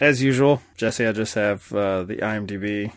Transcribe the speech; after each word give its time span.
as 0.00 0.22
usual, 0.22 0.62
Jesse, 0.76 1.06
I 1.06 1.12
just 1.12 1.34
have 1.34 1.72
uh, 1.72 2.04
the 2.04 2.16
IMDb 2.16 2.92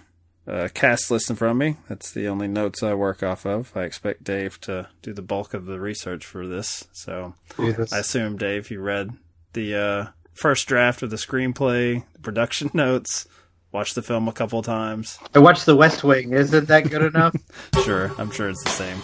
uh, 0.48 0.70
cast 0.74 1.12
list 1.12 1.29
in 1.29 1.35
front 1.35 1.51
of 1.51 1.58
me. 1.58 1.77
That's 1.89 2.12
the 2.12 2.27
only 2.27 2.47
notes 2.47 2.81
I 2.81 2.93
work 2.93 3.21
off 3.21 3.46
of. 3.46 3.71
I 3.75 3.83
expect 3.83 4.23
Dave 4.23 4.59
to 4.62 4.88
do 5.02 5.13
the 5.13 5.21
bulk 5.21 5.54
of 5.54 5.65
the 5.65 5.79
research 5.79 6.25
for 6.25 6.47
this. 6.47 6.88
So 6.94 7.36
I 7.60 7.99
assume, 7.99 8.38
Dave, 8.38 8.71
you 8.71 8.79
read 8.81 9.12
the 9.54 9.75
uh, 9.75 10.05
first 10.33 10.68
draft 10.68 11.04
of 11.04 11.10
the 11.10 11.18
screenplay, 11.18 12.04
the 12.13 12.20
production 12.20 12.71
notes, 12.73 13.28
watched 13.72 13.96
the 13.96 14.02
film 14.02 14.28
a 14.28 14.34
couple 14.34 14.62
times. 14.62 15.20
I 15.36 15.40
watched 15.40 15.66
The 15.66 15.76
West 15.76 16.04
Wing. 16.04 16.32
Isn't 16.32 16.68
that 16.68 16.90
good 16.90 17.04
enough? 17.04 17.36
sure, 17.84 18.12
I'm 18.18 18.32
sure 18.32 18.50
it's 18.50 18.64
the 18.64 18.70
same. 18.70 19.02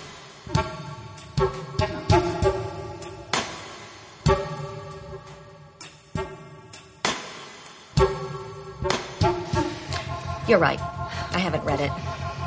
You're 10.54 10.60
right. 10.60 10.80
I 11.32 11.40
haven't 11.40 11.66
read 11.66 11.80
it. 11.80 11.92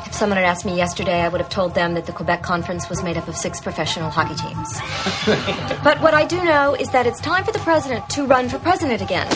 If 0.05 0.13
someone 0.13 0.37
had 0.37 0.45
asked 0.45 0.63
me 0.63 0.77
yesterday, 0.77 1.19
I 1.19 1.27
would 1.27 1.41
have 1.41 1.49
told 1.49 1.75
them 1.75 1.93
that 1.95 2.05
the 2.05 2.13
Quebec 2.13 2.41
Conference 2.41 2.87
was 2.87 3.03
made 3.03 3.17
up 3.17 3.27
of 3.27 3.35
six 3.35 3.59
professional 3.59 4.09
hockey 4.09 4.35
teams. 4.35 4.79
but 5.83 5.99
what 5.99 6.13
I 6.13 6.23
do 6.23 6.41
know 6.41 6.73
is 6.73 6.89
that 6.91 7.05
it's 7.05 7.19
time 7.19 7.43
for 7.43 7.51
the 7.51 7.59
president 7.59 8.09
to 8.11 8.25
run 8.25 8.47
for 8.47 8.59
president 8.59 9.01
again. 9.01 9.27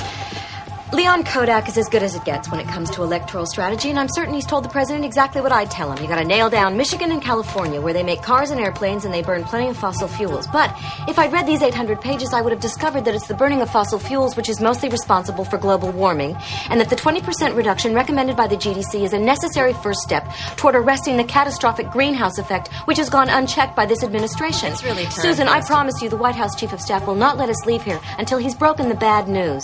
Leon 0.93 1.23
Kodak 1.23 1.69
is 1.69 1.77
as 1.77 1.87
good 1.87 2.03
as 2.03 2.15
it 2.15 2.25
gets 2.25 2.51
when 2.51 2.59
it 2.59 2.67
comes 2.67 2.89
to 2.89 3.01
electoral 3.01 3.45
strategy, 3.45 3.89
and 3.89 3.97
I'm 3.97 4.09
certain 4.09 4.33
he's 4.33 4.45
told 4.45 4.65
the 4.65 4.69
president 4.69 5.05
exactly 5.05 5.39
what 5.39 5.53
I'd 5.53 5.71
tell 5.71 5.89
him. 5.89 6.03
You 6.03 6.09
gotta 6.09 6.25
nail 6.25 6.49
down 6.49 6.75
Michigan 6.75 7.13
and 7.13 7.21
California, 7.21 7.79
where 7.79 7.93
they 7.93 8.03
make 8.03 8.21
cars 8.21 8.51
and 8.51 8.59
airplanes 8.59 9.05
and 9.05 9.13
they 9.13 9.21
burn 9.21 9.45
plenty 9.45 9.69
of 9.69 9.77
fossil 9.77 10.09
fuels. 10.09 10.47
But 10.47 10.75
if 11.07 11.17
I'd 11.17 11.31
read 11.31 11.47
these 11.47 11.61
800 11.61 12.01
pages, 12.01 12.33
I 12.33 12.41
would 12.41 12.51
have 12.51 12.59
discovered 12.59 13.05
that 13.05 13.15
it's 13.15 13.27
the 13.27 13.33
burning 13.33 13.61
of 13.61 13.69
fossil 13.69 13.99
fuels 13.99 14.35
which 14.35 14.49
is 14.49 14.59
mostly 14.59 14.89
responsible 14.89 15.45
for 15.45 15.57
global 15.57 15.93
warming, 15.93 16.35
and 16.69 16.81
that 16.81 16.89
the 16.89 16.97
20% 16.97 17.55
reduction 17.55 17.93
recommended 17.93 18.35
by 18.35 18.47
the 18.47 18.57
GDC 18.57 19.05
is 19.05 19.13
a 19.13 19.19
necessary 19.19 19.71
first 19.71 20.01
step 20.01 20.29
toward 20.57 20.75
arresting 20.75 21.15
the 21.15 21.23
catastrophic 21.23 21.89
greenhouse 21.89 22.37
effect, 22.37 22.67
which 22.83 22.97
has 22.97 23.09
gone 23.09 23.29
unchecked 23.29 23.77
by 23.77 23.85
this 23.85 24.03
administration. 24.03 24.73
It's 24.73 24.83
really 24.83 25.05
Susan, 25.05 25.47
I 25.47 25.61
promise 25.61 26.01
you, 26.01 26.09
the 26.09 26.17
White 26.17 26.35
House 26.35 26.53
Chief 26.53 26.73
of 26.73 26.81
Staff 26.81 27.07
will 27.07 27.15
not 27.15 27.37
let 27.37 27.47
us 27.47 27.65
leave 27.65 27.81
here 27.81 28.01
until 28.17 28.39
he's 28.39 28.55
broken 28.55 28.89
the 28.89 28.95
bad 28.95 29.29
news. 29.29 29.63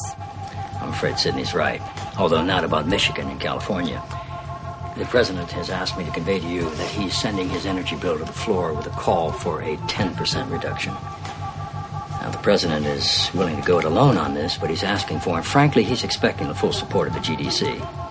I'm 0.82 0.90
afraid 0.90 1.18
Sydney's 1.18 1.54
right, 1.54 1.82
although 2.18 2.44
not 2.44 2.64
about 2.64 2.88
Michigan 2.88 3.30
and 3.30 3.40
California. 3.40 4.02
The 4.98 5.06
president 5.06 5.52
has 5.52 5.70
asked 5.70 5.98
me 5.98 6.06
to 6.06 6.12
convey 6.12 6.40
to 6.40 6.48
you 6.48 6.70
that 6.70 6.90
he's 6.90 7.16
sending 7.16 7.50
his 7.50 7.66
energy 7.66 7.96
bill 7.96 8.18
to 8.18 8.26
the 8.26 8.34
floor 8.34 8.74
with 8.74 8.88
a 8.88 8.92
call 8.92 9.32
for 9.32 9.62
a 9.62 9.78
10% 9.78 10.52
reduction. 10.52 10.94
Now, 10.94 12.32
the 12.32 12.40
president 12.40 12.86
is 12.86 13.30
willing 13.34 13.62
to 13.62 13.68
go 13.68 13.80
it 13.80 13.86
alone 13.86 14.18
on 14.18 14.34
this, 14.34 14.58
but 14.58 14.70
he's 14.70 14.84
asking 14.84 15.20
for, 15.20 15.38
and 15.38 15.46
frankly, 15.46 15.84
he's 15.84 16.04
expecting 16.04 16.48
the 16.48 16.56
full 16.56 16.74
support 16.74 17.08
of 17.08 17.14
the 17.14 17.20
GDC. 17.20 18.07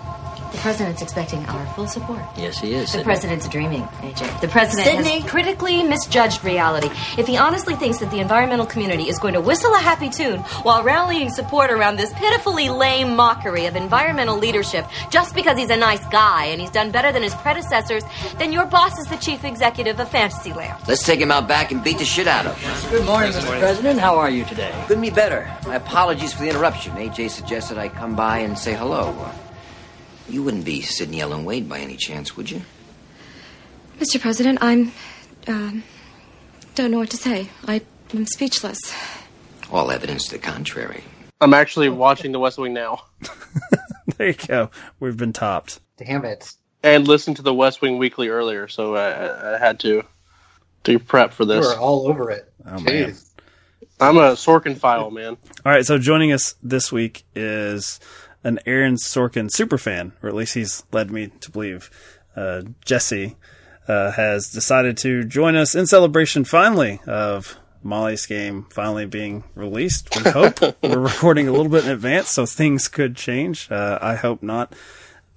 The 0.57 0.63
president's 0.63 1.03
expecting 1.03 1.45
our 1.45 1.65
full 1.75 1.85
support. 1.85 2.19
Yes, 2.35 2.59
he 2.59 2.73
is. 2.73 2.85
The 2.85 2.87
Sydney. 2.87 3.03
president's 3.03 3.47
dreaming, 3.47 3.83
AJ. 4.01 4.41
The 4.41 4.47
president 4.47 4.87
Sydney? 4.87 5.19
has 5.19 5.29
critically 5.29 5.83
misjudged 5.83 6.43
reality. 6.43 6.89
If 7.15 7.27
he 7.27 7.37
honestly 7.37 7.75
thinks 7.75 7.99
that 7.99 8.09
the 8.09 8.19
environmental 8.19 8.65
community 8.65 9.03
is 9.03 9.19
going 9.19 9.35
to 9.35 9.39
whistle 9.39 9.71
a 9.75 9.77
happy 9.77 10.09
tune 10.09 10.39
while 10.63 10.81
rallying 10.81 11.29
support 11.29 11.69
around 11.69 11.97
this 11.97 12.11
pitifully 12.13 12.69
lame 12.69 13.15
mockery 13.15 13.67
of 13.67 13.75
environmental 13.75 14.35
leadership 14.35 14.87
just 15.11 15.35
because 15.35 15.59
he's 15.59 15.69
a 15.69 15.77
nice 15.77 16.03
guy 16.07 16.45
and 16.45 16.59
he's 16.59 16.71
done 16.71 16.89
better 16.89 17.11
than 17.11 17.21
his 17.21 17.35
predecessors, 17.35 18.03
then 18.39 18.51
your 18.51 18.65
boss 18.65 18.97
is 18.97 19.05
the 19.05 19.17
chief 19.17 19.43
executive 19.43 19.99
of 19.99 20.09
Fantasyland. 20.09 20.73
Let's 20.87 21.03
take 21.03 21.19
him 21.19 21.29
out 21.29 21.47
back 21.47 21.71
and 21.71 21.83
beat 21.83 21.99
the 21.99 22.05
shit 22.05 22.27
out 22.27 22.47
of 22.47 22.57
him. 22.57 22.89
Good 22.89 23.05
morning, 23.05 23.31
Mr. 23.31 23.59
President. 23.59 23.99
How 23.99 24.15
are 24.15 24.31
you 24.31 24.43
today? 24.43 24.73
Couldn't 24.87 25.03
be 25.03 25.11
better. 25.11 25.55
My 25.67 25.75
apologies 25.75 26.33
for 26.33 26.41
the 26.41 26.49
interruption. 26.49 26.93
AJ 26.95 27.29
suggested 27.29 27.77
I 27.77 27.89
come 27.89 28.15
by 28.15 28.39
and 28.39 28.57
say 28.57 28.73
hello. 28.73 29.13
You 30.29 30.43
wouldn't 30.43 30.65
be 30.65 30.81
Sydney 30.81 31.21
Ellen 31.21 31.45
Wade 31.45 31.69
by 31.69 31.79
any 31.79 31.95
chance, 31.95 32.35
would 32.35 32.51
you? 32.51 32.61
Mr. 33.99 34.19
President, 34.19 34.59
I'm. 34.61 34.91
Um, 35.47 35.83
don't 36.75 36.91
know 36.91 36.99
what 36.99 37.09
to 37.11 37.17
say. 37.17 37.49
I, 37.65 37.81
I'm 38.13 38.25
speechless. 38.25 38.79
All 39.71 39.89
evidence 39.91 40.25
to 40.25 40.31
the 40.31 40.39
contrary. 40.39 41.03
I'm 41.39 41.53
actually 41.53 41.89
watching 41.89 42.31
The 42.31 42.39
West 42.39 42.57
Wing 42.57 42.73
now 42.73 43.03
There 44.17 44.27
you 44.29 44.33
go. 44.33 44.71
We've 44.99 45.15
been 45.17 45.33
topped. 45.33 45.79
Damn 45.97 46.25
it. 46.25 46.53
and 46.83 47.07
listened 47.07 47.35
to 47.37 47.41
The 47.43 47.53
West 47.53 47.81
Wing 47.81 47.97
Weekly 47.97 48.29
earlier, 48.29 48.67
so 48.67 48.95
I, 48.95 49.09
I, 49.11 49.55
I 49.55 49.57
had 49.59 49.79
to 49.81 50.03
do 50.83 50.97
prep 50.99 51.33
for 51.33 51.45
this. 51.45 51.65
We 51.65 51.71
are 51.73 51.79
all 51.79 52.07
over 52.07 52.31
it. 52.31 52.51
Oh, 52.65 52.79
man. 52.79 53.15
I'm 53.99 54.17
a 54.17 54.33
Sorkinphile, 54.33 55.11
man. 55.11 55.37
All 55.65 55.71
right, 55.71 55.85
so 55.85 55.97
joining 55.97 56.31
us 56.31 56.55
this 56.63 56.91
week 56.91 57.23
is 57.35 57.99
an 58.43 58.59
Aaron 58.65 58.95
Sorkin 58.95 59.49
superfan, 59.49 60.11
or 60.21 60.29
at 60.29 60.35
least 60.35 60.53
he's 60.53 60.83
led 60.91 61.11
me 61.11 61.27
to 61.41 61.51
believe. 61.51 61.89
Uh, 62.35 62.61
Jesse 62.85 63.35
uh, 63.87 64.11
has 64.11 64.49
decided 64.49 64.97
to 64.97 65.23
join 65.23 65.55
us 65.55 65.75
in 65.75 65.87
celebration, 65.87 66.43
finally, 66.43 66.99
of 67.07 67.57
Molly's 67.83 68.25
game 68.25 68.67
finally 68.69 69.05
being 69.05 69.43
released. 69.55 70.15
We 70.15 70.31
hope 70.31 70.59
we're 70.83 70.99
recording 70.99 71.47
a 71.47 71.51
little 71.51 71.71
bit 71.71 71.85
in 71.85 71.91
advance, 71.91 72.29
so 72.29 72.45
things 72.45 72.87
could 72.87 73.15
change. 73.15 73.71
Uh, 73.71 73.97
I 74.01 74.15
hope 74.15 74.43
not. 74.43 74.73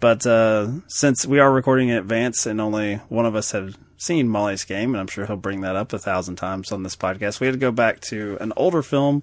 But 0.00 0.26
uh, 0.26 0.68
since 0.88 1.26
we 1.26 1.38
are 1.40 1.52
recording 1.52 1.90
in 1.90 1.96
advance 1.98 2.46
and 2.46 2.60
only 2.60 2.96
one 3.08 3.26
of 3.26 3.36
us 3.36 3.52
have 3.52 3.76
seen 3.98 4.28
Molly's 4.28 4.64
game, 4.64 4.94
and 4.94 5.00
I'm 5.00 5.06
sure 5.06 5.26
he'll 5.26 5.36
bring 5.36 5.60
that 5.60 5.76
up 5.76 5.92
a 5.92 5.98
thousand 5.98 6.36
times 6.36 6.72
on 6.72 6.82
this 6.82 6.96
podcast, 6.96 7.38
we 7.38 7.46
had 7.46 7.52
to 7.52 7.58
go 7.58 7.70
back 7.70 8.00
to 8.02 8.38
an 8.40 8.52
older 8.56 8.82
film 8.82 9.22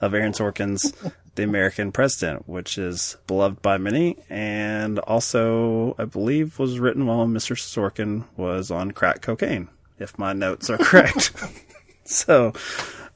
of 0.00 0.14
Aaron 0.14 0.32
Sorkin's 0.32 0.92
The 1.38 1.44
American 1.44 1.92
President, 1.92 2.48
which 2.48 2.78
is 2.78 3.16
beloved 3.28 3.62
by 3.62 3.78
many 3.78 4.16
and 4.28 4.98
also, 4.98 5.94
I 5.96 6.04
believe, 6.04 6.58
was 6.58 6.80
written 6.80 7.06
while 7.06 7.28
Mr. 7.28 7.54
Sorkin 7.56 8.24
was 8.36 8.72
on 8.72 8.90
crack 8.90 9.22
cocaine, 9.22 9.68
if 10.00 10.18
my 10.18 10.32
notes 10.32 10.68
are 10.68 10.78
correct. 10.78 11.32
so, 12.04 12.54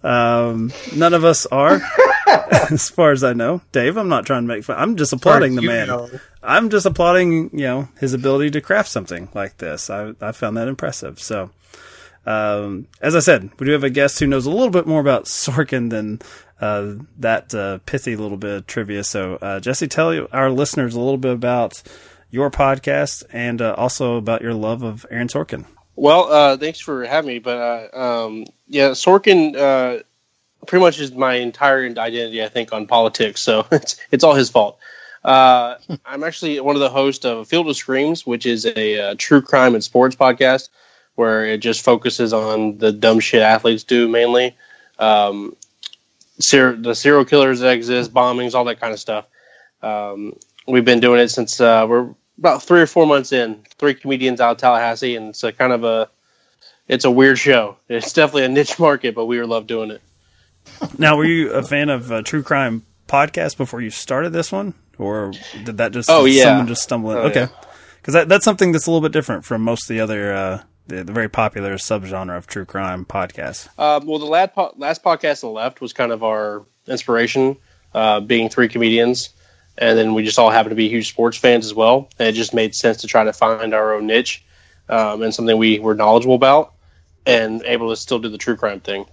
um, 0.04 0.72
none 0.94 1.14
of 1.14 1.24
us 1.24 1.46
are, 1.46 1.82
as 2.70 2.88
far 2.88 3.10
as 3.10 3.24
I 3.24 3.32
know. 3.32 3.60
Dave, 3.72 3.96
I'm 3.96 4.08
not 4.08 4.24
trying 4.24 4.44
to 4.44 4.48
make 4.54 4.62
fun. 4.62 4.78
I'm 4.78 4.94
just 4.94 5.12
applauding 5.12 5.56
the 5.56 5.62
man. 5.62 5.88
know. 5.88 6.08
I'm 6.44 6.70
just 6.70 6.86
applauding, 6.86 7.50
you 7.50 7.66
know, 7.66 7.88
his 7.98 8.14
ability 8.14 8.52
to 8.52 8.60
craft 8.60 8.88
something 8.88 9.30
like 9.34 9.56
this. 9.58 9.90
I, 9.90 10.12
I 10.20 10.30
found 10.30 10.56
that 10.58 10.68
impressive. 10.68 11.18
So, 11.18 11.50
um, 12.24 12.86
as 13.00 13.16
I 13.16 13.18
said, 13.18 13.50
we 13.58 13.66
do 13.66 13.72
have 13.72 13.82
a 13.82 13.90
guest 13.90 14.20
who 14.20 14.28
knows 14.28 14.46
a 14.46 14.50
little 14.50 14.70
bit 14.70 14.86
more 14.86 15.00
about 15.00 15.24
Sorkin 15.24 15.90
than 15.90 16.20
uh, 16.62 16.94
that 17.18 17.52
uh, 17.54 17.78
pithy 17.84 18.16
little 18.16 18.36
bit 18.36 18.50
of 18.50 18.66
trivia. 18.66 19.02
So, 19.04 19.34
uh, 19.42 19.60
Jesse, 19.60 19.88
tell 19.88 20.28
our 20.32 20.50
listeners 20.50 20.94
a 20.94 21.00
little 21.00 21.18
bit 21.18 21.32
about 21.32 21.82
your 22.30 22.50
podcast 22.50 23.24
and 23.32 23.60
uh, 23.60 23.74
also 23.76 24.16
about 24.16 24.42
your 24.42 24.54
love 24.54 24.82
of 24.82 25.04
Aaron 25.10 25.28
Sorkin. 25.28 25.66
Well, 25.96 26.32
uh, 26.32 26.56
thanks 26.56 26.78
for 26.78 27.04
having 27.04 27.28
me. 27.28 27.38
But 27.40 27.94
um, 27.94 28.46
yeah, 28.68 28.90
Sorkin 28.90 30.04
pretty 30.66 30.84
much 30.84 31.00
is 31.00 31.12
my 31.12 31.34
entire 31.34 31.84
identity, 31.84 32.42
I 32.42 32.48
think, 32.48 32.72
on 32.72 32.86
politics. 32.86 33.40
So 33.40 33.66
it's 33.72 34.00
it's 34.10 34.24
all 34.24 34.34
his 34.34 34.48
fault. 34.48 34.78
Uh, 35.24 35.76
I'm 36.04 36.24
actually 36.24 36.60
one 36.60 36.76
of 36.76 36.80
the 36.80 36.90
hosts 36.90 37.24
of 37.24 37.46
Field 37.48 37.68
of 37.68 37.76
Screams, 37.76 38.26
which 38.26 38.46
is 38.46 38.66
a, 38.66 39.14
true 39.16 39.42
crime 39.42 39.74
and 39.74 39.84
sports 39.84 40.16
podcast 40.16 40.68
where 41.14 41.44
it 41.44 41.58
just 41.58 41.84
focuses 41.84 42.32
on 42.32 42.78
the 42.78 42.90
dumb 42.90 43.20
shit 43.20 43.42
athletes 43.42 43.84
do 43.84 44.08
mainly. 44.08 44.56
Um, 44.98 45.56
ser- 46.42 46.76
the 46.76 46.94
serial 46.94 47.24
killers 47.24 47.60
that 47.60 47.72
exist, 47.74 48.12
bombings, 48.12 48.54
all 48.54 48.64
that 48.66 48.80
kind 48.80 48.92
of 48.92 49.00
stuff. 49.00 49.26
Um, 49.82 50.34
we've 50.66 50.84
been 50.84 51.00
doing 51.00 51.20
it 51.20 51.28
since 51.28 51.60
uh, 51.60 51.86
we're 51.88 52.14
about 52.38 52.62
three 52.62 52.80
or 52.80 52.86
four 52.86 53.06
months 53.06 53.32
in. 53.32 53.64
Three 53.78 53.94
comedians 53.94 54.40
out 54.40 54.52
of 54.52 54.56
Tallahassee, 54.58 55.16
and 55.16 55.30
it's 55.30 55.42
a 55.44 55.52
kind 55.52 55.72
of 55.72 55.84
a 55.84 56.08
it's 56.88 57.04
a 57.04 57.10
weird 57.10 57.38
show. 57.38 57.76
It's 57.88 58.12
definitely 58.12 58.44
a 58.44 58.48
niche 58.48 58.78
market, 58.78 59.14
but 59.14 59.26
we 59.26 59.42
love 59.42 59.66
doing 59.66 59.90
it. 59.90 60.02
Now, 60.98 61.16
were 61.16 61.24
you 61.24 61.52
a 61.52 61.62
fan 61.62 61.88
of 61.88 62.12
uh, 62.12 62.22
true 62.22 62.42
crime 62.42 62.84
podcast 63.08 63.56
before 63.56 63.80
you 63.80 63.90
started 63.90 64.30
this 64.32 64.52
one, 64.52 64.74
or 64.98 65.32
did 65.64 65.78
that 65.78 65.92
just 65.92 66.08
Oh, 66.10 66.24
yeah. 66.24 66.44
someone 66.44 66.66
just 66.68 66.82
stumble 66.82 67.10
in? 67.12 67.18
Oh, 67.18 67.22
okay, 67.22 67.40
yeah. 67.42 67.48
because 68.00 68.14
that, 68.14 68.28
that's 68.28 68.44
something 68.44 68.70
that's 68.72 68.86
a 68.86 68.90
little 68.90 69.00
bit 69.06 69.12
different 69.12 69.44
from 69.44 69.62
most 69.62 69.84
of 69.84 69.88
the 69.94 70.00
other 70.00 70.32
uh, 70.32 70.62
the, 70.86 71.04
the 71.04 71.12
very 71.12 71.28
popular 71.28 71.74
subgenre 71.74 72.36
of 72.36 72.46
true 72.46 72.64
crime 72.64 73.04
podcasts. 73.04 73.68
Um, 73.78 74.06
well, 74.06 74.18
the 74.18 74.26
last, 74.26 74.54
po- 74.54 74.74
last 74.76 75.02
podcast 75.02 75.44
on 75.44 75.50
the 75.50 75.54
left 75.54 75.80
was 75.80 75.92
kind 75.92 76.12
of 76.12 76.22
our 76.22 76.64
inspiration, 76.86 77.56
uh, 77.94 78.20
being 78.20 78.48
three 78.48 78.68
comedians, 78.68 79.30
and 79.78 79.96
then 79.98 80.14
we 80.14 80.22
just 80.24 80.38
all 80.38 80.50
happen 80.50 80.70
to 80.70 80.76
be 80.76 80.88
huge 80.88 81.08
sports 81.08 81.36
fans 81.36 81.64
as 81.64 81.74
well. 81.74 82.08
And 82.18 82.28
it 82.28 82.32
just 82.32 82.54
made 82.54 82.74
sense 82.74 82.98
to 82.98 83.06
try 83.06 83.24
to 83.24 83.32
find 83.32 83.74
our 83.74 83.94
own 83.94 84.06
niche 84.06 84.44
um, 84.88 85.22
and 85.22 85.34
something 85.34 85.56
we 85.56 85.78
were 85.78 85.94
knowledgeable 85.94 86.34
about, 86.34 86.74
and 87.24 87.62
able 87.64 87.90
to 87.90 87.96
still 87.96 88.18
do 88.18 88.28
the 88.28 88.38
true 88.38 88.56
crime 88.56 88.80
thing. 88.80 89.06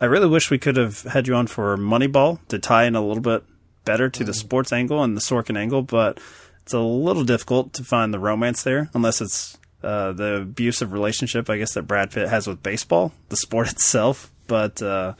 I 0.00 0.06
really 0.06 0.28
wish 0.28 0.50
we 0.50 0.58
could 0.58 0.76
have 0.76 1.02
had 1.02 1.26
you 1.26 1.34
on 1.34 1.46
for 1.46 1.76
Moneyball 1.76 2.38
to 2.48 2.58
tie 2.58 2.84
in 2.84 2.94
a 2.94 3.06
little 3.06 3.22
bit 3.22 3.44
better 3.84 4.10
to 4.10 4.24
the 4.24 4.34
sports 4.34 4.72
angle 4.72 5.02
and 5.02 5.16
the 5.16 5.20
Sorkin 5.20 5.56
angle, 5.56 5.82
but 5.82 6.20
it's 6.62 6.74
a 6.74 6.80
little 6.80 7.24
difficult 7.24 7.72
to 7.74 7.84
find 7.84 8.12
the 8.12 8.18
romance 8.18 8.62
there 8.62 8.90
unless 8.92 9.20
it's 9.20 9.56
uh, 9.86 10.12
the 10.12 10.42
abusive 10.42 10.92
relationship, 10.92 11.48
I 11.48 11.58
guess, 11.58 11.74
that 11.74 11.82
Brad 11.82 12.10
Pitt 12.10 12.28
has 12.28 12.46
with 12.48 12.62
baseball, 12.62 13.12
the 13.28 13.36
sport 13.36 13.70
itself. 13.72 14.32
But 14.48 14.82
uh, 14.82 15.14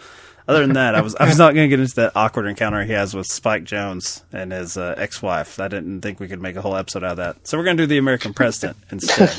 other 0.49 0.61
than 0.61 0.75
that, 0.75 0.95
I 0.95 1.01
was 1.01 1.15
I 1.15 1.27
was 1.27 1.39
not 1.39 1.55
going 1.55 1.69
to 1.69 1.77
get 1.77 1.81
into 1.81 1.95
that 1.97 2.13
awkward 2.17 2.47
encounter 2.47 2.85
he 2.85 2.93
has 2.93 3.15
with 3.15 3.27
Spike 3.27 3.65
Jonze 3.65 4.23
and 4.33 4.53
his 4.53 4.77
uh, 4.77 4.95
ex-wife. 4.97 5.61
I 5.61 5.69
didn't 5.69 6.01
think 6.01 6.21
we 6.21 6.29
could 6.29 6.43
make 6.43 6.57
a 6.57 6.63
whole 6.63 6.77
episode 6.77 7.05
out 7.05 7.13
of 7.13 7.17
that. 7.19 7.47
So 7.47 7.57
we're 7.57 7.65
going 7.65 7.77
to 7.77 7.85
do 7.85 7.87
the 7.87 7.99
American 7.99 8.35
President 8.35 8.77
instead. 8.91 9.31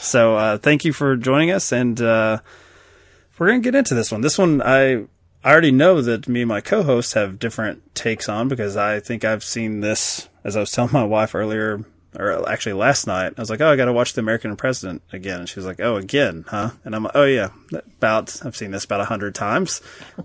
So 0.00 0.36
uh, 0.36 0.58
thank 0.58 0.84
you 0.84 0.92
for 0.92 1.16
joining 1.16 1.50
us, 1.50 1.72
and 1.72 2.00
uh, 2.00 2.40
we're 3.38 3.48
going 3.48 3.62
to 3.62 3.64
get 3.66 3.74
into 3.74 3.94
this 3.94 4.12
one. 4.12 4.20
This 4.20 4.36
one 4.36 4.60
I 4.62 5.06
I 5.42 5.52
already 5.52 5.72
know 5.72 6.02
that 6.02 6.28
me 6.28 6.42
and 6.42 6.48
my 6.48 6.60
co-hosts 6.60 7.14
have 7.14 7.38
different 7.38 7.94
takes 7.94 8.28
on 8.28 8.48
because 8.48 8.76
I 8.76 9.00
think 9.00 9.24
I've 9.24 9.44
seen 9.44 9.80
this 9.80 10.28
as 10.44 10.56
I 10.56 10.60
was 10.60 10.70
telling 10.70 10.92
my 10.92 11.04
wife 11.04 11.34
earlier 11.34 11.84
or 12.18 12.48
actually 12.48 12.74
last 12.74 13.06
night, 13.06 13.34
I 13.36 13.40
was 13.40 13.50
like, 13.50 13.60
"Oh, 13.60 13.68
I 13.68 13.76
got 13.76 13.86
to 13.86 13.92
watch 13.92 14.14
The 14.14 14.20
American 14.20 14.56
President 14.56 15.02
again," 15.12 15.40
and 15.40 15.48
she 15.48 15.58
was 15.58 15.66
like, 15.66 15.80
"Oh, 15.80 15.96
again, 15.96 16.44
huh?" 16.48 16.70
And 16.84 16.94
I'm 16.94 17.04
like, 17.04 17.12
"Oh 17.14 17.24
yeah, 17.24 17.50
about 17.72 18.44
I've 18.44 18.56
seen 18.56 18.70
this 18.70 18.84
about 18.84 19.00
a 19.00 19.04
hundred 19.04 19.34
times, 19.34 19.80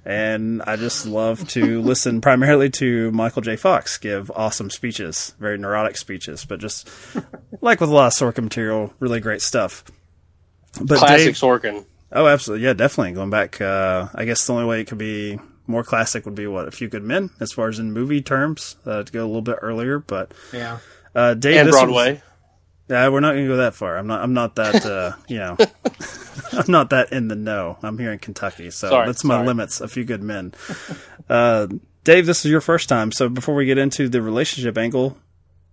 and 0.06 0.62
I 0.64 0.76
just 0.76 1.06
love 1.06 1.48
to 1.50 1.82
listen 1.84 2.22
primarily 2.22 2.70
to 2.72 3.12
Michael 3.12 3.42
J. 3.42 3.56
Fox 3.56 3.98
give 3.98 4.32
awesome 4.32 4.70
speeches, 4.70 5.34
very 5.40 5.58
neurotic 5.58 5.98
speeches, 5.98 6.46
but 6.46 6.60
just 6.60 6.90
like 7.62 7.82
with 7.82 7.90
a 7.90 7.94
lot 7.94 8.08
of 8.08 8.14
Sorkin 8.14 8.44
material, 8.44 8.94
really 9.00 9.20
great 9.20 9.42
stuff." 9.42 9.84
But 10.82 11.00
classic 11.00 11.26
Dave, 11.26 11.36
Sorkin. 11.36 11.86
Oh, 12.14 12.28
absolutely, 12.28 12.66
yeah, 12.66 12.74
definitely. 12.74 13.14
Going 13.14 13.30
back, 13.30 13.62
uh, 13.62 14.08
I 14.14 14.26
guess 14.26 14.46
the 14.46 14.54
only 14.54 14.66
way 14.66 14.82
it 14.82 14.88
could 14.88 14.98
be 14.98 15.40
more 15.68 15.84
classic 15.84 16.26
would 16.26 16.36
be 16.36 16.48
what 16.48 16.68
a 16.68 16.72
few 16.72 16.88
good 16.88 17.04
men, 17.04 17.30
as 17.40 17.52
far 17.52 17.70
as 17.70 17.80
in 17.80 17.94
movie 17.94 18.22
terms, 18.22 18.76
uh, 18.86 19.04
to 19.04 19.12
go 19.12 19.24
a 19.24 19.28
little 19.28 19.42
bit 19.42 19.58
earlier, 19.62 20.00
but 20.00 20.34
yeah. 20.54 20.80
Uh, 21.14 21.34
Dave, 21.34 21.62
and 21.62 21.70
Broadway. 21.72 22.14
Was, 22.14 22.22
yeah, 22.90 23.08
we're 23.10 23.22
not 23.22 23.34
going 23.34 23.46
to 23.46 23.50
go 23.50 23.58
that 23.58 23.74
far. 23.74 23.98
I'm 23.98 24.08
not. 24.08 24.22
I'm 24.22 24.34
not 24.34 24.56
that. 24.56 24.86
Uh, 24.86 25.14
you 25.28 25.38
know, 25.38 25.58
I'm 26.52 26.72
not 26.72 26.90
that 26.92 27.12
in 27.12 27.28
the 27.28 27.36
know. 27.36 27.78
I'm 27.82 27.98
here 27.98 28.12
in 28.12 28.20
Kentucky, 28.20 28.70
so 28.72 28.90
sorry, 28.90 29.08
that's 29.08 29.24
my 29.24 29.36
sorry. 29.36 29.48
limits. 29.48 29.82
A 29.82 29.88
few 29.88 30.04
good 30.04 30.24
men. 30.24 30.54
Uh, 31.30 31.66
Dave, 32.04 32.26
this 32.26 32.44
is 32.44 32.52
your 32.52 32.60
first 32.60 32.90
time. 32.90 33.14
So 33.14 33.30
before 33.30 33.56
we 33.56 33.66
get 33.66 33.78
into 33.78 34.10
the 34.10 34.22
relationship 34.22 34.78
angle, 34.78 35.18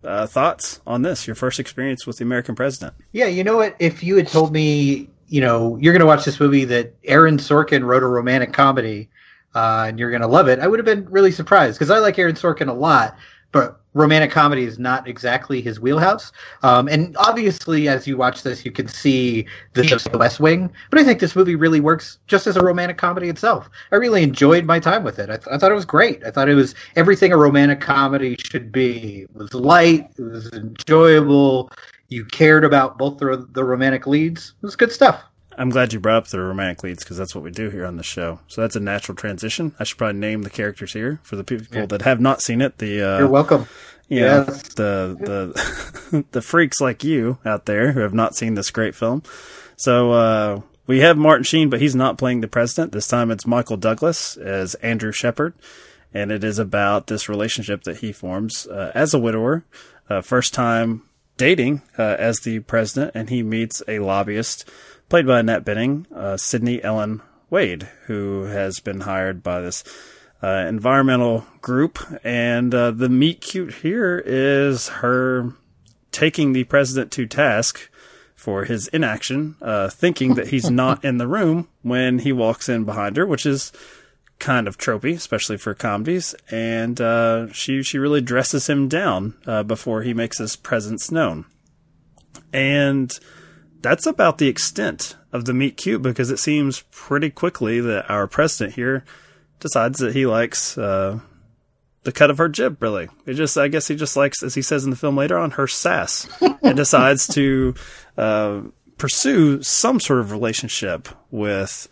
uh, 0.04 0.26
thoughts 0.26 0.80
on 0.86 1.02
this? 1.02 1.26
Your 1.26 1.34
first 1.34 1.58
experience 1.58 2.06
with 2.06 2.18
the 2.18 2.24
American 2.24 2.54
president? 2.54 2.94
Yeah, 3.12 3.26
you 3.26 3.44
know 3.44 3.56
what? 3.56 3.76
If 3.78 4.02
you 4.02 4.16
had 4.16 4.28
told 4.28 4.52
me, 4.52 5.08
you 5.26 5.40
know, 5.40 5.76
you're 5.76 5.92
going 5.92 6.00
to 6.00 6.06
watch 6.06 6.24
this 6.24 6.38
movie 6.38 6.64
that 6.66 6.94
Aaron 7.04 7.38
Sorkin 7.38 7.84
wrote 7.84 8.02
a 8.02 8.06
romantic 8.06 8.52
comedy, 8.52 9.08
uh, 9.54 9.86
and 9.88 9.98
you're 9.98 10.10
going 10.10 10.22
to 10.22 10.28
love 10.28 10.48
it, 10.48 10.60
I 10.60 10.66
would 10.66 10.78
have 10.78 10.86
been 10.86 11.08
really 11.10 11.32
surprised 11.32 11.78
because 11.78 11.90
I 11.90 11.98
like 11.98 12.18
Aaron 12.18 12.36
Sorkin 12.36 12.68
a 12.68 12.72
lot. 12.72 13.16
But 13.52 13.80
romantic 13.94 14.30
comedy 14.30 14.64
is 14.64 14.78
not 14.78 15.08
exactly 15.08 15.60
his 15.60 15.80
wheelhouse. 15.80 16.32
Um, 16.62 16.88
and 16.88 17.16
obviously, 17.16 17.88
as 17.88 18.06
you 18.06 18.16
watch 18.16 18.42
this, 18.42 18.64
you 18.64 18.70
can 18.70 18.88
see 18.88 19.46
the 19.74 20.00
West 20.14 20.40
Wing. 20.40 20.70
But 20.90 21.00
I 21.00 21.04
think 21.04 21.20
this 21.20 21.34
movie 21.34 21.56
really 21.56 21.80
works 21.80 22.18
just 22.26 22.46
as 22.46 22.56
a 22.56 22.62
romantic 22.62 22.98
comedy 22.98 23.28
itself. 23.28 23.68
I 23.90 23.96
really 23.96 24.22
enjoyed 24.22 24.64
my 24.64 24.78
time 24.78 25.02
with 25.02 25.18
it. 25.18 25.30
I, 25.30 25.36
th- 25.36 25.48
I 25.50 25.58
thought 25.58 25.72
it 25.72 25.76
was 25.76 25.84
great. 25.84 26.24
I 26.24 26.30
thought 26.30 26.48
it 26.48 26.54
was 26.54 26.74
everything 26.96 27.32
a 27.32 27.36
romantic 27.36 27.80
comedy 27.80 28.36
should 28.38 28.70
be. 28.70 29.22
It 29.22 29.34
was 29.34 29.52
light. 29.54 30.10
It 30.18 30.22
was 30.22 30.52
enjoyable. 30.52 31.70
You 32.08 32.24
cared 32.24 32.64
about 32.64 32.98
both 32.98 33.18
the, 33.18 33.46
the 33.52 33.64
romantic 33.64 34.06
leads. 34.06 34.54
It 34.62 34.66
was 34.66 34.76
good 34.76 34.92
stuff. 34.92 35.22
I'm 35.58 35.70
glad 35.70 35.92
you 35.92 35.98
brought 35.98 36.16
up 36.16 36.28
the 36.28 36.40
romantic 36.40 36.84
leads 36.84 37.02
because 37.02 37.16
that's 37.16 37.34
what 37.34 37.42
we 37.42 37.50
do 37.50 37.68
here 37.68 37.84
on 37.84 37.96
the 37.96 38.02
show. 38.04 38.38
So 38.46 38.60
that's 38.60 38.76
a 38.76 38.80
natural 38.80 39.16
transition. 39.16 39.74
I 39.78 39.84
should 39.84 39.98
probably 39.98 40.20
name 40.20 40.42
the 40.42 40.50
characters 40.50 40.92
here 40.92 41.18
for 41.24 41.34
the 41.34 41.42
people 41.42 41.66
yeah. 41.72 41.86
that 41.86 42.02
have 42.02 42.20
not 42.20 42.40
seen 42.40 42.60
it. 42.60 42.78
The 42.78 43.02
uh, 43.02 43.18
you're 43.18 43.28
welcome. 43.28 43.66
Yeah, 44.08 44.44
yes. 44.46 44.74
the 44.74 45.16
the 46.12 46.24
the 46.30 46.42
freaks 46.42 46.80
like 46.80 47.02
you 47.02 47.38
out 47.44 47.66
there 47.66 47.92
who 47.92 48.00
have 48.00 48.14
not 48.14 48.36
seen 48.36 48.54
this 48.54 48.70
great 48.70 48.94
film. 48.94 49.24
So 49.76 50.12
uh, 50.12 50.60
we 50.86 51.00
have 51.00 51.18
Martin 51.18 51.44
Sheen, 51.44 51.70
but 51.70 51.80
he's 51.80 51.96
not 51.96 52.18
playing 52.18 52.40
the 52.40 52.48
president 52.48 52.92
this 52.92 53.08
time. 53.08 53.30
It's 53.30 53.46
Michael 53.46 53.76
Douglas 53.76 54.36
as 54.36 54.76
Andrew 54.76 55.12
Shepard, 55.12 55.54
and 56.14 56.30
it 56.30 56.44
is 56.44 56.60
about 56.60 57.08
this 57.08 57.28
relationship 57.28 57.82
that 57.82 57.98
he 57.98 58.12
forms 58.12 58.66
uh, 58.68 58.92
as 58.94 59.12
a 59.12 59.18
widower, 59.18 59.64
uh, 60.08 60.20
first 60.20 60.54
time 60.54 61.02
dating 61.36 61.82
uh, 61.98 62.16
as 62.18 62.40
the 62.40 62.60
president, 62.60 63.12
and 63.14 63.30
he 63.30 63.42
meets 63.42 63.82
a 63.88 63.98
lobbyist 63.98 64.68
played 65.08 65.26
by 65.26 65.40
Annette 65.40 65.64
Bening, 65.64 66.10
uh, 66.12 66.36
Sydney 66.36 66.82
Ellen 66.82 67.22
Wade, 67.50 67.88
who 68.06 68.44
has 68.44 68.80
been 68.80 69.00
hired 69.00 69.42
by 69.42 69.60
this 69.60 69.82
uh, 70.42 70.66
environmental 70.68 71.46
group. 71.60 71.98
And 72.24 72.74
uh, 72.74 72.90
the 72.90 73.08
meet 73.08 73.40
cute 73.40 73.74
here 73.74 74.22
is 74.24 74.88
her 74.88 75.54
taking 76.12 76.52
the 76.52 76.64
president 76.64 77.10
to 77.12 77.26
task 77.26 77.90
for 78.34 78.64
his 78.64 78.88
inaction, 78.88 79.56
uh, 79.60 79.88
thinking 79.88 80.34
that 80.34 80.48
he's 80.48 80.70
not 80.70 81.04
in 81.04 81.18
the 81.18 81.26
room 81.26 81.68
when 81.82 82.20
he 82.20 82.32
walks 82.32 82.68
in 82.68 82.84
behind 82.84 83.16
her, 83.16 83.26
which 83.26 83.46
is 83.46 83.72
kind 84.38 84.68
of 84.68 84.78
tropey, 84.78 85.14
especially 85.14 85.56
for 85.56 85.74
comedies. 85.74 86.34
And 86.50 87.00
uh, 87.00 87.52
she 87.52 87.82
she 87.82 87.98
really 87.98 88.20
dresses 88.20 88.68
him 88.68 88.88
down 88.88 89.34
uh, 89.46 89.64
before 89.64 90.02
he 90.02 90.14
makes 90.14 90.38
his 90.38 90.54
presence 90.54 91.10
known. 91.10 91.46
And 92.52 93.18
that's 93.80 94.06
about 94.06 94.38
the 94.38 94.48
extent 94.48 95.16
of 95.32 95.44
the 95.44 95.54
meet 95.54 95.76
cute 95.76 96.02
because 96.02 96.30
it 96.30 96.38
seems 96.38 96.82
pretty 96.90 97.30
quickly 97.30 97.80
that 97.80 98.10
our 98.10 98.26
president 98.26 98.74
here 98.74 99.04
decides 99.60 99.98
that 99.98 100.14
he 100.14 100.26
likes 100.26 100.76
uh, 100.78 101.18
the 102.04 102.12
cut 102.12 102.30
of 102.30 102.38
her 102.38 102.48
jib. 102.48 102.82
Really, 102.82 103.08
it 103.26 103.34
just 103.34 103.56
I 103.56 103.68
guess 103.68 103.88
he 103.88 103.96
just 103.96 104.16
likes, 104.16 104.42
as 104.42 104.54
he 104.54 104.62
says 104.62 104.84
in 104.84 104.90
the 104.90 104.96
film 104.96 105.16
later 105.16 105.38
on, 105.38 105.52
her 105.52 105.66
sass, 105.66 106.28
and 106.62 106.76
decides 106.76 107.26
to 107.28 107.74
uh, 108.16 108.62
pursue 108.96 109.62
some 109.62 110.00
sort 110.00 110.20
of 110.20 110.32
relationship 110.32 111.08
with. 111.30 111.88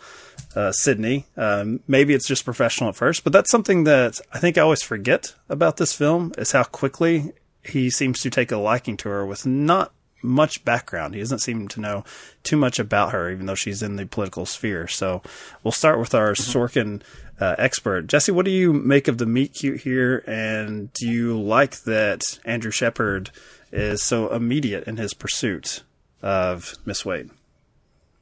Uh, 0.55 0.73
Sydney. 0.73 1.27
Um, 1.37 1.81
maybe 1.87 2.15
it's 2.15 2.27
just 2.27 2.47
professional 2.47 2.89
at 2.89 2.97
first, 2.97 3.25
but 3.25 3.33
that's 3.35 3.51
something 3.51 3.85
that 3.85 4.19
I 4.33 4.39
think 4.39 4.57
I 4.57 4.63
always 4.63 4.83
forget 4.83 5.35
about 5.51 5.77
this 5.77 5.93
film 5.93 6.33
is 6.39 6.53
how 6.53 6.65
quickly 6.65 7.33
he 7.63 7.91
seems 7.91 8.23
to 8.23 8.31
take 8.31 8.51
a 8.51 8.57
liking 8.57 8.97
to 8.99 9.11
her 9.11 9.27
with 9.27 9.45
not 9.45 9.93
much 10.27 10.65
background. 10.65 11.15
He 11.15 11.21
doesn't 11.21 11.39
seem 11.39 11.69
to 11.69 11.81
know 11.81 12.05
too 12.43 12.57
much 12.57 12.79
about 12.79 13.13
her, 13.13 13.31
even 13.31 13.47
though 13.47 13.55
she's 13.55 13.83
in 13.83 13.97
the 13.97 14.07
political 14.07 14.45
sphere. 14.45 14.87
So 14.89 15.23
we'll 15.63 15.73
start 15.73 15.99
with 15.99 16.15
our 16.15 16.33
mm-hmm. 16.33 16.59
Sorkin 16.59 17.03
uh, 17.41 17.55
expert. 17.59 18.07
Jesse, 18.07 18.33
what 18.33 18.45
do 18.45 18.51
you 18.51 18.73
make 18.73 19.09
of 19.09 19.19
the 19.19 19.27
meet 19.27 19.55
cute 19.55 19.81
here? 19.81 20.25
And 20.27 20.93
do 20.93 21.09
you 21.09 21.39
like 21.41 21.83
that 21.83 22.39
Andrew 22.45 22.71
Shepard 22.71 23.31
is 23.73 24.03
so 24.03 24.33
immediate 24.33 24.85
in 24.85 24.97
his 24.97 25.15
pursuit 25.15 25.83
of 26.23 26.75
Miss 26.85 27.05
Wade? 27.05 27.31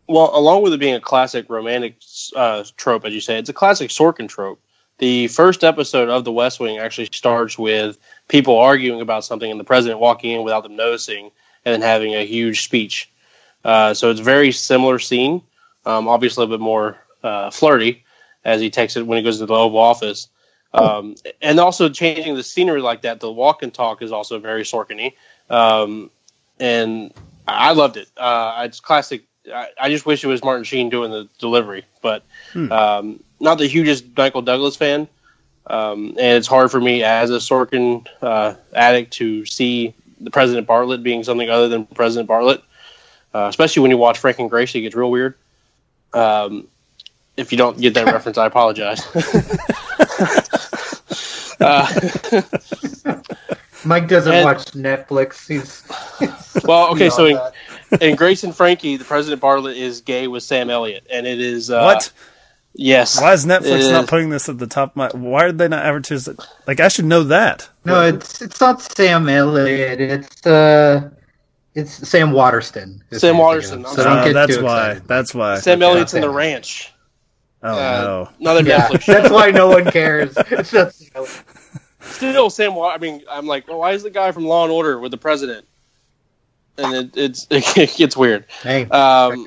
Well, 0.07 0.31
along 0.37 0.63
with 0.63 0.75
it 0.75 0.81
being 0.81 0.95
a 0.95 1.01
classic 1.01 1.49
romantic 1.49 1.97
uh, 2.37 2.65
trope, 2.77 3.07
as 3.07 3.15
you 3.15 3.21
say, 3.21 3.39
it's 3.39 3.49
a 3.49 3.55
classic 3.55 3.91
Sorkin 3.91 4.29
trope. 4.29 4.61
The 4.99 5.29
first 5.29 5.65
episode 5.65 6.09
of 6.09 6.25
The 6.25 6.33
West 6.33 6.61
Wing 6.61 6.79
actually 6.79 7.07
starts 7.07 7.59
with 7.59 7.99
people 8.29 8.59
arguing 8.59 9.01
about 9.01 9.25
something 9.25 9.51
and 9.51 9.59
the 9.59 9.65
president 9.65 10.01
walking 10.01 10.33
in 10.33 10.45
without 10.45 10.63
them 10.63 10.77
noticing 10.77 11.31
and 11.65 11.75
then 11.75 11.81
having 11.83 12.15
a 12.15 12.25
huge 12.25 12.63
speech. 12.63 13.11
Uh, 13.65 13.95
so 13.95 14.11
it's 14.11 14.21
very 14.21 14.53
similar 14.53 14.99
scene, 14.99 15.43
um, 15.87 16.09
obviously 16.09 16.43
a 16.43 16.47
little 16.47 16.59
bit 16.59 16.63
more 16.63 16.99
uh, 17.23 17.51
flirty 17.51 18.05
as 18.45 18.61
he 18.61 18.71
takes 18.71 18.97
it 18.97 19.07
when 19.07 19.17
he 19.17 19.25
goes 19.25 19.39
to 19.39 19.47
the 19.47 19.55
Oval 19.55 19.79
Office. 19.79 20.29
Um, 20.75 21.15
and 21.41 21.61
also 21.61 21.89
changing 21.89 22.35
the 22.35 22.43
scenery 22.43 22.83
like 22.83 23.03
that, 23.03 23.21
the 23.21 23.31
walk 23.31 23.63
and 23.63 23.73
talk 23.73 24.03
is 24.03 24.11
also 24.11 24.41
very 24.41 24.65
Sorkin 24.65 25.13
um, 25.49 26.11
and 26.59 27.13
I 27.47 27.73
loved 27.73 27.97
it. 27.97 28.09
Uh, 28.17 28.63
it's 28.67 28.81
classic. 28.81 29.25
I, 29.53 29.69
I, 29.79 29.91
just 29.91 30.07
wish 30.07 30.25
it 30.25 30.27
was 30.27 30.43
Martin 30.43 30.65
Sheen 30.65 30.89
doing 30.89 31.11
the 31.11 31.29
delivery, 31.39 31.85
but 32.01 32.25
hmm. 32.53 32.73
um, 32.73 33.23
not 33.41 33.59
the 33.59 33.67
hugest 33.67 34.05
Michael 34.17 34.43
Douglas 34.43 34.77
fan. 34.77 35.09
Um, 35.67 36.09
and 36.19 36.39
it's 36.39 36.47
hard 36.47 36.71
for 36.71 36.81
me 36.81 37.03
as 37.03 37.31
a 37.31 37.39
Sorkin 37.39 38.07
uh, 38.23 38.55
addict 38.75 39.15
to 39.15 39.47
see 39.47 39.95
the 40.25 40.31
President 40.31 40.67
Bartlet 40.67 41.03
being 41.03 41.23
something 41.23 41.49
other 41.49 41.69
than 41.69 41.87
President 41.87 42.29
Bartlet, 42.29 42.63
uh, 43.35 43.47
especially 43.49 43.83
when 43.83 43.91
you 43.91 43.99
watch 43.99 44.19
Frank 44.19 44.39
and 44.39 44.51
Gracie, 44.51 44.81
it 44.81 44.83
gets 44.83 44.95
real 44.95 45.11
weird. 45.11 45.35
Um, 46.13 46.69
if 47.37 47.53
you 47.53 47.59
don't 47.59 47.81
get 47.81 47.95
that 47.95 48.07
reference, 48.07 48.39
I 48.39 48.47
apologize. 48.47 49.01
uh, 51.61 52.43
Mike 53.85 54.09
doesn't 54.09 54.33
and, 54.33 54.45
watch 54.45 54.73
Netflix. 54.73 55.47
He's, 55.47 55.85
he's 56.19 56.65
well, 56.65 56.91
okay. 56.93 57.11
So 57.11 57.27
in, 57.27 57.39
in, 58.01 58.17
Grace 58.17 58.45
and 58.45 58.55
Frankie, 58.55 58.97
the 58.97 59.05
President 59.05 59.43
Bartlet 59.43 59.77
is 59.77 60.01
gay 60.01 60.27
with 60.27 60.43
Sam 60.43 60.71
Elliott, 60.71 61.07
and 61.11 61.27
it 61.27 61.41
is 61.41 61.71
uh, 61.71 61.83
what? 61.83 62.11
Yes. 62.75 63.21
Why 63.21 63.33
is 63.33 63.47
Netflix 63.47 63.79
is. 63.79 63.91
not 63.91 64.09
putting 64.09 64.31
this 64.31 64.49
at 64.49 64.59
the 64.59 64.67
top 64.67 64.91
of 64.91 64.97
my? 64.97 65.09
Why 65.13 65.47
did 65.47 65.59
they 65.59 65.69
not 65.69 65.85
advertise 65.85 66.27
it? 66.27 66.41
Like 66.67 66.81
I 66.81 66.89
should 66.89 67.05
know 67.05 67.23
that. 67.25 67.69
No, 67.85 68.03
it's 68.03 68.43
it's 68.43 68.61
not 68.61 68.83
Sam 68.83 69.29
Elliott. 69.29 70.01
It's 70.01 70.47
uh, 70.47 71.11
it's 71.75 71.93
Sam 72.09 72.33
Waterston. 72.33 73.03
Sam 73.13 73.39
Waterston. 73.39 73.85
So 73.85 74.03
uh, 74.03 74.33
that's 74.33 74.59
why. 74.59 74.91
Excited. 74.91 75.09
That's 75.09 75.35
why. 75.35 75.59
Sam 75.59 75.81
okay. 75.81 75.91
Elliott's 75.91 76.15
in 76.15 76.23
the 76.23 76.31
ranch. 76.31 76.93
Oh 77.63 77.73
uh, 77.73 78.03
no! 78.03 78.31
Another 78.41 78.69
yeah, 78.69 78.89
Netflix. 78.89 79.07
that's 79.07 79.31
why 79.31 79.51
no 79.51 79.69
one 79.69 79.91
cares. 79.91 80.37
It's 80.51 80.71
just 80.71 81.11
still 82.01 82.51
Sam. 82.51 82.77
I 82.77 82.99
mean, 82.99 83.23
I'm 83.31 83.47
like, 83.47 83.69
well, 83.69 83.79
why 83.79 83.93
is 83.93 84.03
the 84.03 84.11
guy 84.11 84.33
from 84.33 84.47
Law 84.47 84.65
and 84.65 84.73
Order 84.73 84.99
with 84.99 85.13
the 85.13 85.17
president? 85.17 85.67
And 86.77 86.95
it, 86.95 87.17
it's 87.17 87.47
it 87.51 87.95
gets 87.97 88.17
weird. 88.17 88.47
Hey, 88.63 88.85
um, 88.87 89.47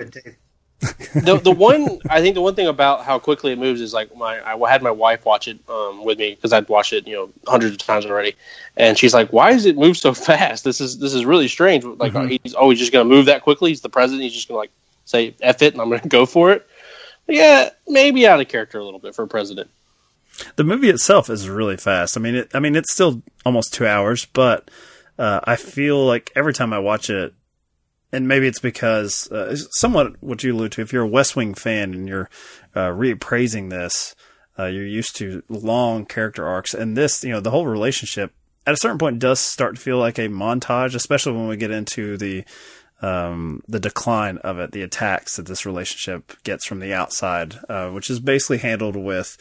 the 0.79 1.39
the 1.43 1.51
one 1.51 1.99
I 2.09 2.21
think 2.21 2.35
the 2.35 2.41
one 2.41 2.53
thing 2.53 2.67
about 2.67 3.03
how 3.03 3.17
quickly 3.17 3.51
it 3.51 3.57
moves 3.57 3.81
is 3.81 3.93
like 3.93 4.15
my 4.15 4.39
I 4.45 4.69
had 4.69 4.83
my 4.83 4.91
wife 4.91 5.25
watch 5.25 5.47
it 5.47 5.57
um, 5.69 6.03
with 6.05 6.19
me 6.19 6.35
because 6.35 6.53
I'd 6.53 6.69
watched 6.69 6.93
it 6.93 7.07
you 7.07 7.15
know 7.15 7.29
hundreds 7.47 7.73
of 7.73 7.79
times 7.79 8.05
already, 8.05 8.35
and 8.75 8.97
she's 8.97 9.13
like, 9.13 9.33
"Why 9.33 9.53
does 9.53 9.65
it 9.65 9.75
move 9.77 9.97
so 9.97 10.13
fast? 10.29 10.63
This 10.63 10.79
is 10.79 10.99
this 10.99 11.13
is 11.15 11.25
really 11.25 11.47
strange. 11.47 11.83
Like 11.83 12.13
Mhm. 12.13 12.39
he's 12.43 12.53
always 12.53 12.77
just 12.77 12.91
going 12.91 13.07
to 13.07 13.15
move 13.15 13.25
that 13.25 13.41
quickly. 13.41 13.71
He's 13.71 13.81
the 13.81 13.89
president. 13.89 14.23
He's 14.23 14.33
just 14.33 14.47
going 14.47 14.55
to 14.55 14.59
like 14.59 14.71
say 15.05 15.33
f 15.41 15.61
it, 15.63 15.73
and 15.73 15.81
I'm 15.81 15.89
going 15.89 16.01
to 16.07 16.07
go 16.09 16.25
for 16.27 16.51
it. 16.51 16.67
Yeah, 17.27 17.69
maybe 17.87 18.27
out 18.27 18.39
of 18.39 18.47
character 18.47 18.77
a 18.77 18.83
little 18.85 18.99
bit 18.99 19.15
for 19.15 19.23
a 19.23 19.27
president. 19.27 19.69
The 20.57 20.63
movie 20.63 20.89
itself 20.89 21.29
is 21.31 21.49
really 21.49 21.77
fast. 21.77 22.15
I 22.15 22.19
mean, 22.21 22.35
it, 22.35 22.51
I 22.53 22.59
mean, 22.59 22.75
it's 22.75 22.93
still 22.93 23.23
almost 23.43 23.73
two 23.73 23.87
hours, 23.87 24.25
but 24.25 24.69
uh, 25.17 25.39
I 25.43 25.55
feel 25.55 26.05
like 26.05 26.31
every 26.35 26.53
time 26.53 26.71
I 26.71 26.77
watch 26.79 27.09
it, 27.09 27.33
and 28.11 28.27
maybe 28.27 28.47
it's 28.47 28.59
because 28.59 29.29
uh, 29.31 29.55
somewhat 29.71 30.21
what 30.21 30.43
you 30.43 30.53
allude 30.53 30.71
to. 30.73 30.81
If 30.81 30.93
you're 30.93 31.03
a 31.03 31.07
West 31.07 31.35
Wing 31.35 31.53
fan 31.53 31.93
and 31.93 32.07
you're 32.07 32.29
uh, 32.75 32.89
reappraising 32.89 33.69
this, 33.69 34.15
uh, 34.57 34.65
you're 34.65 34.85
used 34.85 35.15
to 35.17 35.43
long 35.49 36.05
character 36.05 36.45
arcs, 36.45 36.73
and 36.73 36.97
this, 36.97 37.23
you 37.23 37.31
know, 37.31 37.39
the 37.39 37.51
whole 37.51 37.67
relationship 37.67 38.33
at 38.65 38.73
a 38.73 38.77
certain 38.77 38.97
point 38.97 39.19
does 39.19 39.39
start 39.39 39.75
to 39.75 39.81
feel 39.81 39.97
like 39.97 40.17
a 40.17 40.27
montage, 40.27 40.93
especially 40.93 41.33
when 41.33 41.47
we 41.47 41.57
get 41.57 41.71
into 41.71 42.17
the 42.17 42.43
um, 43.01 43.61
the 43.67 43.79
decline 43.79 44.39
of 44.39 44.57
it, 44.59 44.71
the 44.71 44.81
attacks 44.81 45.35
that 45.35 45.45
this 45.45 45.65
relationship 45.65 46.33
gets 46.43 46.65
from 46.65 46.79
the 46.79 46.93
outside, 46.93 47.55
uh, 47.69 47.89
which 47.89 48.09
is 48.09 48.19
basically 48.19 48.57
handled 48.57 48.95
with 48.95 49.37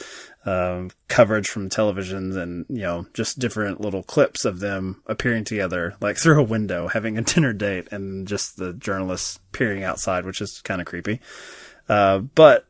um, 0.46 0.90
coverage 1.08 1.48
from 1.48 1.68
televisions 1.68 2.36
and 2.36 2.64
you 2.68 2.82
know 2.82 3.06
just 3.12 3.38
different 3.38 3.80
little 3.80 4.04
clips 4.04 4.44
of 4.44 4.60
them 4.60 5.02
appearing 5.06 5.44
together, 5.44 5.96
like 6.00 6.16
through 6.22 6.40
a 6.40 6.44
window, 6.44 6.88
having 6.88 7.18
a 7.18 7.22
dinner 7.22 7.52
date, 7.52 7.88
and 7.90 8.26
just 8.26 8.56
the 8.56 8.72
journalists 8.72 9.40
peering 9.52 9.82
outside, 9.82 10.24
which 10.24 10.40
is 10.40 10.62
kind 10.62 10.80
of 10.80 10.86
creepy. 10.86 11.20
Uh, 11.88 12.18
but 12.18 12.66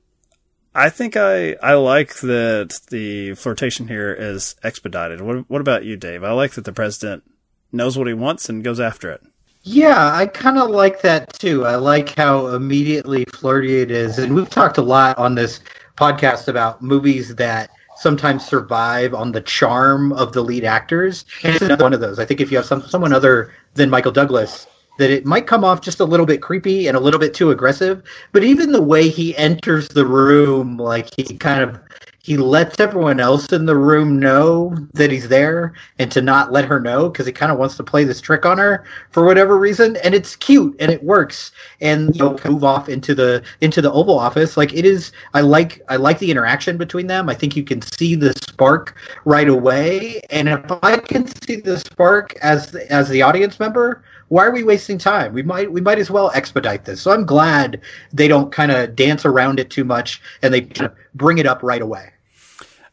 I 0.74 0.88
think 0.88 1.16
I 1.16 1.56
I 1.62 1.74
like 1.74 2.16
that 2.20 2.80
the 2.90 3.34
flirtation 3.34 3.88
here 3.88 4.12
is 4.12 4.56
expedited. 4.64 5.20
What 5.20 5.48
what 5.48 5.60
about 5.60 5.84
you, 5.84 5.96
Dave? 5.96 6.24
I 6.24 6.32
like 6.32 6.52
that 6.52 6.64
the 6.64 6.72
president 6.72 7.24
knows 7.72 7.98
what 7.98 8.06
he 8.08 8.14
wants 8.14 8.48
and 8.48 8.64
goes 8.64 8.80
after 8.80 9.10
it. 9.10 9.22
Yeah, 9.68 10.14
I 10.14 10.26
kind 10.26 10.58
of 10.58 10.70
like 10.70 11.02
that 11.02 11.32
too. 11.32 11.66
I 11.66 11.74
like 11.74 12.14
how 12.14 12.46
immediately 12.48 13.24
flirty 13.24 13.80
it 13.80 13.90
is. 13.90 14.16
And 14.16 14.32
we've 14.32 14.48
talked 14.48 14.78
a 14.78 14.82
lot 14.82 15.18
on 15.18 15.34
this 15.34 15.58
podcast 15.96 16.48
about 16.48 16.82
movies 16.82 17.34
that 17.36 17.70
sometimes 17.96 18.46
survive 18.46 19.14
on 19.14 19.32
the 19.32 19.40
charm 19.40 20.12
of 20.12 20.32
the 20.32 20.42
lead 20.42 20.64
actors. 20.64 21.24
And 21.42 21.56
it's 21.56 21.82
one 21.82 21.92
of 21.92 22.00
those. 22.00 22.18
I 22.18 22.24
think 22.24 22.40
if 22.40 22.50
you 22.50 22.58
have 22.58 22.66
some, 22.66 22.82
someone 22.82 23.12
other 23.12 23.52
than 23.74 23.90
Michael 23.90 24.12
Douglas, 24.12 24.66
that 24.98 25.10
it 25.10 25.26
might 25.26 25.46
come 25.46 25.64
off 25.64 25.80
just 25.80 26.00
a 26.00 26.04
little 26.04 26.26
bit 26.26 26.42
creepy 26.42 26.86
and 26.86 26.96
a 26.96 27.00
little 27.00 27.20
bit 27.20 27.34
too 27.34 27.50
aggressive. 27.50 28.02
But 28.32 28.44
even 28.44 28.72
the 28.72 28.82
way 28.82 29.08
he 29.08 29.36
enters 29.36 29.88
the 29.88 30.06
room, 30.06 30.78
like 30.78 31.08
he 31.16 31.24
kind 31.36 31.62
of 31.62 31.80
he 32.26 32.36
lets 32.36 32.80
everyone 32.80 33.20
else 33.20 33.52
in 33.52 33.66
the 33.66 33.76
room 33.76 34.18
know 34.18 34.76
that 34.94 35.12
he's 35.12 35.28
there 35.28 35.74
and 36.00 36.10
to 36.10 36.20
not 36.20 36.50
let 36.50 36.64
her 36.64 36.80
know 36.80 37.08
because 37.08 37.24
he 37.24 37.30
kind 37.30 37.52
of 37.52 37.58
wants 37.58 37.76
to 37.76 37.84
play 37.84 38.02
this 38.02 38.20
trick 38.20 38.44
on 38.44 38.58
her 38.58 38.84
for 39.10 39.24
whatever 39.24 39.56
reason 39.56 39.94
and 40.02 40.12
it's 40.12 40.34
cute 40.34 40.74
and 40.80 40.90
it 40.90 41.04
works. 41.04 41.52
And 41.80 42.16
you 42.16 42.24
know 42.24 42.36
move 42.44 42.64
off 42.64 42.88
into 42.88 43.14
the 43.14 43.44
into 43.60 43.80
the 43.80 43.92
oval 43.92 44.18
office. 44.18 44.56
Like 44.56 44.74
it 44.74 44.84
is 44.84 45.12
i 45.34 45.40
like 45.40 45.80
i 45.88 45.94
like 45.94 46.18
the 46.18 46.32
interaction 46.32 46.76
between 46.76 47.06
them. 47.06 47.28
I 47.28 47.34
think 47.34 47.54
you 47.54 47.62
can 47.62 47.80
see 47.80 48.16
the 48.16 48.32
spark 48.32 48.96
right 49.24 49.48
away. 49.48 50.20
And 50.28 50.48
if 50.48 50.64
i 50.82 50.96
can 50.96 51.28
see 51.28 51.60
the 51.60 51.78
spark 51.78 52.34
as 52.42 52.74
as 52.74 53.08
the 53.08 53.22
audience 53.22 53.60
member 53.60 54.02
why 54.28 54.44
are 54.44 54.50
we 54.50 54.64
wasting 54.64 54.98
time? 54.98 55.32
We 55.32 55.44
might 55.44 55.70
we 55.70 55.80
might 55.80 56.00
as 56.00 56.10
well 56.10 56.32
expedite 56.34 56.86
this. 56.86 57.00
So 57.00 57.12
i'm 57.12 57.24
glad 57.24 57.80
they 58.12 58.26
don't 58.26 58.50
kind 58.50 58.72
of 58.72 58.96
dance 58.96 59.24
around 59.24 59.60
it 59.60 59.70
too 59.70 59.84
much 59.84 60.20
and 60.42 60.52
they 60.52 60.68
bring 61.14 61.38
it 61.38 61.46
up 61.46 61.62
right 61.62 61.80
away 61.80 62.10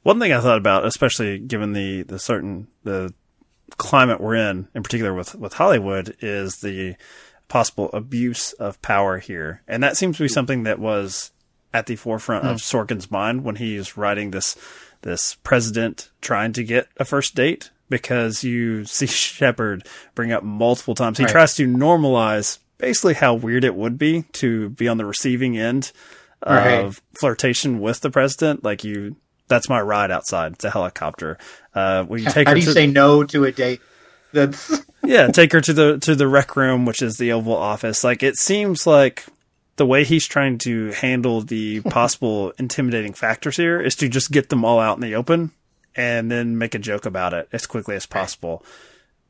One 0.03 0.19
thing 0.19 0.33
I 0.33 0.41
thought 0.41 0.57
about, 0.57 0.85
especially 0.85 1.39
given 1.39 1.73
the, 1.73 2.03
the 2.03 2.19
certain 2.19 2.67
the 2.83 3.13
climate 3.77 4.21
we're 4.21 4.35
in, 4.35 4.67
in 4.75 4.83
particular 4.83 5.13
with, 5.13 5.35
with 5.35 5.53
Hollywood, 5.53 6.15
is 6.19 6.57
the 6.57 6.95
possible 7.47 7.89
abuse 7.93 8.53
of 8.53 8.81
power 8.81 9.19
here, 9.19 9.61
and 9.67 9.81
that 9.83 9.97
seems 9.97 10.17
to 10.17 10.23
be 10.23 10.27
hmm. 10.27 10.33
something 10.33 10.63
that 10.63 10.79
was 10.79 11.31
at 11.73 11.87
the 11.87 11.95
forefront 11.95 12.45
of 12.45 12.57
hmm. 12.59 12.77
Sorkin's 12.77 13.09
mind 13.09 13.43
when 13.43 13.55
he's 13.55 13.97
writing 13.97 14.31
this 14.31 14.55
this 15.01 15.35
president 15.43 16.09
trying 16.21 16.53
to 16.53 16.63
get 16.63 16.87
a 16.97 17.05
first 17.05 17.35
date. 17.35 17.69
Because 17.89 18.43
you 18.43 18.85
see 18.85 19.05
Shepard 19.05 19.85
bring 20.15 20.31
up 20.31 20.43
multiple 20.43 20.95
times, 20.95 21.17
he 21.17 21.25
Right. 21.25 21.31
tries 21.31 21.55
to 21.55 21.67
normalize 21.67 22.59
basically 22.77 23.13
how 23.13 23.35
weird 23.35 23.63
it 23.63 23.75
would 23.75 23.97
be 23.97 24.23
to 24.33 24.69
be 24.69 24.87
on 24.87 24.97
the 24.97 25.05
receiving 25.05 25.57
end 25.57 25.91
Right. 26.45 26.83
of 26.83 27.01
flirtation 27.13 27.79
with 27.79 28.01
the 28.01 28.09
president. 28.09 28.63
Like 28.63 28.83
you, 28.83 29.15
that's 29.47 29.69
my 29.69 29.81
ride 29.81 30.11
outside. 30.11 30.53
It's 30.53 30.65
a 30.65 30.69
helicopter. 30.69 31.37
Uh, 31.73 32.05
take 32.17 32.47
how 32.47 32.51
her 32.51 32.55
do 32.55 32.59
you 32.59 32.65
to, 32.67 32.73
say 32.73 32.87
no 32.87 33.23
to 33.23 33.45
a 33.45 33.51
date 33.51 33.81
that's 34.33 34.83
yeah, 35.03 35.27
take 35.27 35.51
her 35.53 35.61
to 35.61 35.73
the, 35.73 35.97
to 35.99 36.15
the 36.15 36.27
rec 36.27 36.55
room, 36.55 36.85
which 36.85 37.01
is 37.01 37.17
the 37.17 37.31
Oval 37.31 37.55
Office. 37.55 38.03
Like 38.03 38.23
it 38.23 38.37
seems 38.37 38.85
like 38.85 39.25
the 39.75 39.85
way 39.85 40.03
he's 40.03 40.27
trying 40.27 40.57
to 40.59 40.91
handle 40.91 41.41
the 41.41 41.81
possible 41.89 42.51
intimidating 42.59 43.13
factors 43.13 43.57
here 43.57 43.79
is 43.81 43.95
to 43.95 44.09
just 44.09 44.31
get 44.31 44.49
them 44.49 44.65
all 44.65 44.79
out 44.79 44.97
in 44.97 45.01
the 45.01 45.15
open 45.15 45.51
and 45.95 46.31
then 46.31 46.57
make 46.57 46.75
a 46.75 46.79
joke 46.79 47.05
about 47.05 47.33
it 47.33 47.47
as 47.51 47.65
quickly 47.65 47.95
as 47.95 48.05
possible. 48.05 48.63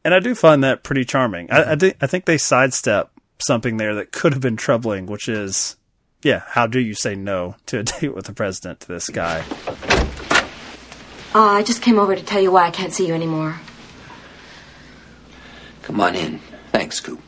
And 0.06 0.14
I 0.14 0.20
do 0.20 0.36
find 0.36 0.64
that 0.64 0.84
pretty 0.84 1.06
charming. 1.06 1.52
I, 1.52 1.74
I, 1.74 1.76
think 1.76 1.98
I 2.02 2.08
think 2.08 2.26
they 2.26 2.38
sidestep 2.38 3.12
something 3.40 3.78
there 3.78 3.96
that 3.96 4.12
could 4.12 4.34
have 4.34 4.42
been 4.42 4.58
troubling, 4.58 5.06
which 5.06 5.28
is, 5.28 5.76
yeah, 6.24 6.44
how 6.48 6.68
do 6.68 6.80
you 6.80 6.94
say 6.94 7.16
no 7.16 7.56
to 7.68 7.80
a 7.80 7.84
date 7.84 8.14
with 8.16 8.26
the 8.26 8.34
president 8.34 8.82
to 8.82 8.88
this 8.88 9.10
guy? 9.10 9.44
Uh, 11.36 11.40
I 11.42 11.64
just 11.64 11.82
came 11.82 11.98
over 11.98 12.16
to 12.16 12.24
tell 12.24 12.42
you 12.42 12.52
why 12.52 12.66
I 12.68 12.72
can't 12.72 12.94
see 12.94 13.08
you 13.08 13.14
anymore. 13.14 13.60
Come 15.82 16.00
on 16.00 16.16
in. 16.16 16.40
Thanks, 16.72 17.00
Coop. 17.00 17.20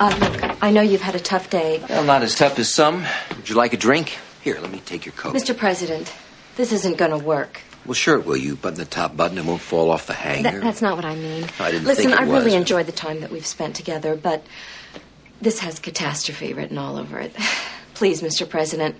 Uh, 0.00 0.16
look, 0.20 0.62
I 0.62 0.70
know 0.70 0.80
you've 0.80 1.02
had 1.02 1.14
a 1.16 1.20
tough 1.20 1.50
day. 1.50 1.82
Well, 1.88 2.04
not 2.04 2.22
as 2.22 2.34
tough 2.34 2.58
as 2.58 2.72
some. 2.72 3.04
Would 3.36 3.48
you 3.48 3.56
like 3.56 3.72
a 3.72 3.76
drink? 3.76 4.16
Here, 4.42 4.58
let 4.60 4.70
me 4.70 4.80
take 4.80 5.04
your 5.04 5.12
coat. 5.12 5.34
Mr. 5.34 5.56
President, 5.56 6.12
this 6.56 6.72
isn't 6.72 6.96
going 6.96 7.10
to 7.10 7.18
work. 7.18 7.60
Well, 7.84 7.94
sure 7.94 8.18
it 8.18 8.24
will. 8.24 8.36
You 8.36 8.54
button 8.56 8.78
the 8.78 8.84
top 8.84 9.16
button, 9.16 9.38
and 9.38 9.46
it 9.46 9.48
won't 9.50 9.60
fall 9.60 9.90
off 9.90 10.06
the 10.06 10.12
hanger. 10.14 10.50
That, 10.52 10.60
that's 10.60 10.82
not 10.82 10.96
what 10.96 11.04
I 11.04 11.14
mean. 11.14 11.46
I 11.58 11.72
didn't 11.72 11.86
Listen, 11.86 12.10
think 12.10 12.16
it 12.16 12.20
I 12.20 12.24
really 12.24 12.44
was. 12.46 12.54
enjoyed 12.54 12.86
the 12.86 12.92
time 12.92 13.20
that 13.20 13.30
we've 13.32 13.46
spent 13.46 13.74
together, 13.76 14.14
but 14.14 14.46
this 15.40 15.58
has 15.60 15.78
catastrophe 15.78 16.52
written 16.52 16.78
all 16.78 16.96
over 16.96 17.18
it. 17.18 17.34
Please, 17.94 18.22
Mr. 18.22 18.48
President, 18.48 18.94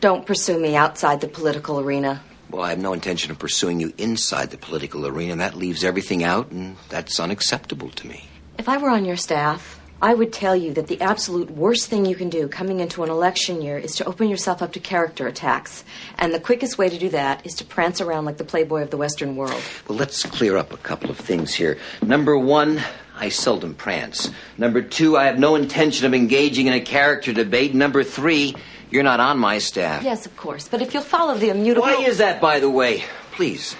don't 0.00 0.26
pursue 0.26 0.58
me 0.58 0.76
outside 0.76 1.20
the 1.20 1.28
political 1.28 1.80
arena. 1.80 2.22
Well, 2.50 2.62
I 2.62 2.70
have 2.70 2.78
no 2.78 2.92
intention 2.92 3.30
of 3.30 3.38
pursuing 3.38 3.80
you 3.80 3.92
inside 3.98 4.50
the 4.50 4.56
political 4.56 5.06
arena. 5.06 5.36
That 5.36 5.54
leaves 5.54 5.82
everything 5.82 6.22
out, 6.22 6.50
and 6.50 6.76
that's 6.88 7.18
unacceptable 7.18 7.90
to 7.90 8.06
me. 8.06 8.24
If 8.58 8.68
I 8.68 8.76
were 8.76 8.90
on 8.90 9.04
your 9.04 9.16
staff, 9.16 9.80
I 10.00 10.12
would 10.12 10.32
tell 10.32 10.54
you 10.54 10.74
that 10.74 10.88
the 10.88 11.00
absolute 11.00 11.50
worst 11.50 11.88
thing 11.88 12.04
you 12.04 12.14
can 12.14 12.28
do 12.28 12.48
coming 12.48 12.80
into 12.80 13.02
an 13.02 13.10
election 13.10 13.62
year 13.62 13.78
is 13.78 13.96
to 13.96 14.04
open 14.04 14.28
yourself 14.28 14.62
up 14.62 14.72
to 14.74 14.80
character 14.80 15.26
attacks. 15.26 15.84
And 16.18 16.34
the 16.34 16.40
quickest 16.40 16.76
way 16.76 16.90
to 16.90 16.98
do 16.98 17.08
that 17.08 17.44
is 17.46 17.54
to 17.54 17.64
prance 17.64 18.00
around 18.00 18.26
like 18.26 18.36
the 18.36 18.44
playboy 18.44 18.82
of 18.82 18.90
the 18.90 18.98
Western 18.98 19.36
world. 19.36 19.60
Well, 19.88 19.96
let's 19.96 20.22
clear 20.22 20.58
up 20.58 20.72
a 20.72 20.76
couple 20.76 21.10
of 21.10 21.16
things 21.16 21.54
here. 21.54 21.78
Number 22.02 22.38
one, 22.38 22.82
I 23.16 23.30
seldom 23.30 23.74
prance. 23.74 24.30
Number 24.58 24.82
two, 24.82 25.16
I 25.16 25.24
have 25.24 25.38
no 25.38 25.54
intention 25.54 26.04
of 26.04 26.12
engaging 26.12 26.66
in 26.66 26.74
a 26.74 26.80
character 26.80 27.32
debate. 27.32 27.74
Number 27.74 28.04
three, 28.04 28.54
you're 28.90 29.02
not 29.02 29.20
on 29.20 29.38
my 29.38 29.58
staff. 29.58 30.02
Yes, 30.02 30.26
of 30.26 30.36
course. 30.36 30.68
But 30.68 30.82
if 30.82 30.94
you'll 30.94 31.02
follow 31.02 31.36
the 31.36 31.50
immutable. 31.50 31.86
Why 31.86 32.02
is 32.02 32.18
that, 32.18 32.40
by 32.40 32.60
the 32.60 32.70
way? 32.70 33.04
Please. 33.32 33.74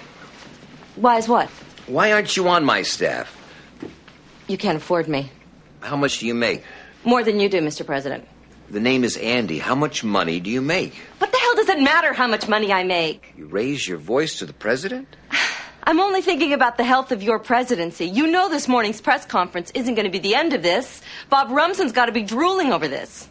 Why 0.96 1.18
is 1.18 1.28
what? 1.28 1.48
Why 1.86 2.12
aren't 2.12 2.36
you 2.36 2.48
on 2.48 2.64
my 2.64 2.82
staff? 2.82 3.32
You 4.48 4.56
can't 4.58 4.76
afford 4.76 5.08
me. 5.08 5.30
How 5.80 5.96
much 5.96 6.18
do 6.18 6.26
you 6.26 6.34
make? 6.34 6.64
More 7.04 7.22
than 7.22 7.38
you 7.38 7.48
do, 7.48 7.60
Mr. 7.60 7.86
President. 7.86 8.26
The 8.68 8.80
name 8.80 9.04
is 9.04 9.16
Andy. 9.16 9.58
How 9.58 9.76
much 9.76 10.02
money 10.02 10.40
do 10.40 10.50
you 10.50 10.60
make? 10.60 10.94
What 11.18 11.30
the 11.30 11.38
hell 11.38 11.54
does 11.54 11.68
it 11.68 11.80
matter 11.80 12.12
how 12.12 12.26
much 12.26 12.48
money 12.48 12.72
I 12.72 12.82
make? 12.82 13.32
You 13.36 13.46
raise 13.46 13.86
your 13.86 13.98
voice 13.98 14.38
to 14.40 14.46
the 14.46 14.52
president? 14.52 15.06
I'm 15.84 16.00
only 16.00 16.20
thinking 16.20 16.52
about 16.52 16.76
the 16.76 16.82
health 16.82 17.12
of 17.12 17.22
your 17.22 17.38
presidency. 17.38 18.06
You 18.06 18.26
know 18.26 18.48
this 18.48 18.66
morning's 18.66 19.00
press 19.00 19.24
conference 19.24 19.70
isn't 19.72 19.94
going 19.94 20.06
to 20.06 20.10
be 20.10 20.18
the 20.18 20.34
end 20.34 20.52
of 20.52 20.64
this. 20.64 21.00
Bob 21.30 21.50
Rumson's 21.50 21.92
got 21.92 22.06
to 22.06 22.12
be 22.12 22.22
drooling 22.22 22.72
over 22.72 22.88
this. 22.88 23.28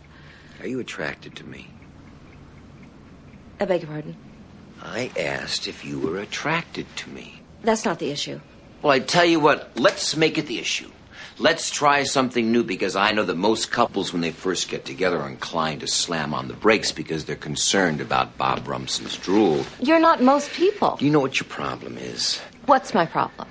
Are 0.66 0.68
you 0.68 0.80
attracted 0.80 1.36
to 1.36 1.44
me? 1.44 1.68
I 3.60 3.66
beg 3.66 3.84
your 3.84 3.92
pardon. 3.92 4.16
I 4.82 5.12
asked 5.16 5.68
if 5.68 5.86
you 5.86 6.00
were 6.00 6.18
attracted 6.18 6.88
to 6.96 7.10
me. 7.12 7.40
That's 7.62 7.86
not 7.86 8.00
the 8.00 8.10
issue. 8.10 8.40
Well, 8.82 8.92
I 8.92 8.98
tell 8.98 9.26
you 9.26 9.40
what, 9.40 9.70
let's 9.76 10.16
make 10.16 10.40
it 10.40 10.48
the 10.48 10.58
issue. 10.58 10.90
Let's 11.38 11.70
try 11.70 12.02
something 12.02 12.52
new 12.52 12.64
because 12.64 12.96
I 12.96 13.12
know 13.12 13.24
that 13.26 13.36
most 13.36 13.70
couples, 13.70 14.12
when 14.12 14.24
they 14.24 14.32
first 14.32 14.68
get 14.68 14.86
together, 14.86 15.20
are 15.20 15.30
inclined 15.30 15.82
to 15.82 15.88
slam 15.88 16.34
on 16.34 16.48
the 16.48 16.56
brakes 16.56 16.92
because 16.92 17.26
they're 17.26 17.36
concerned 17.36 18.02
about 18.02 18.36
Bob 18.40 18.68
Rumson's 18.68 19.18
drool. 19.18 19.68
You're 19.80 20.00
not 20.00 20.24
most 20.24 20.50
people. 20.50 20.96
Do 20.98 21.06
you 21.06 21.12
know 21.12 21.20
what 21.20 21.40
your 21.40 21.48
problem 21.48 21.96
is? 22.00 22.40
What's 22.66 22.92
my 22.96 23.06
problem? 23.06 23.50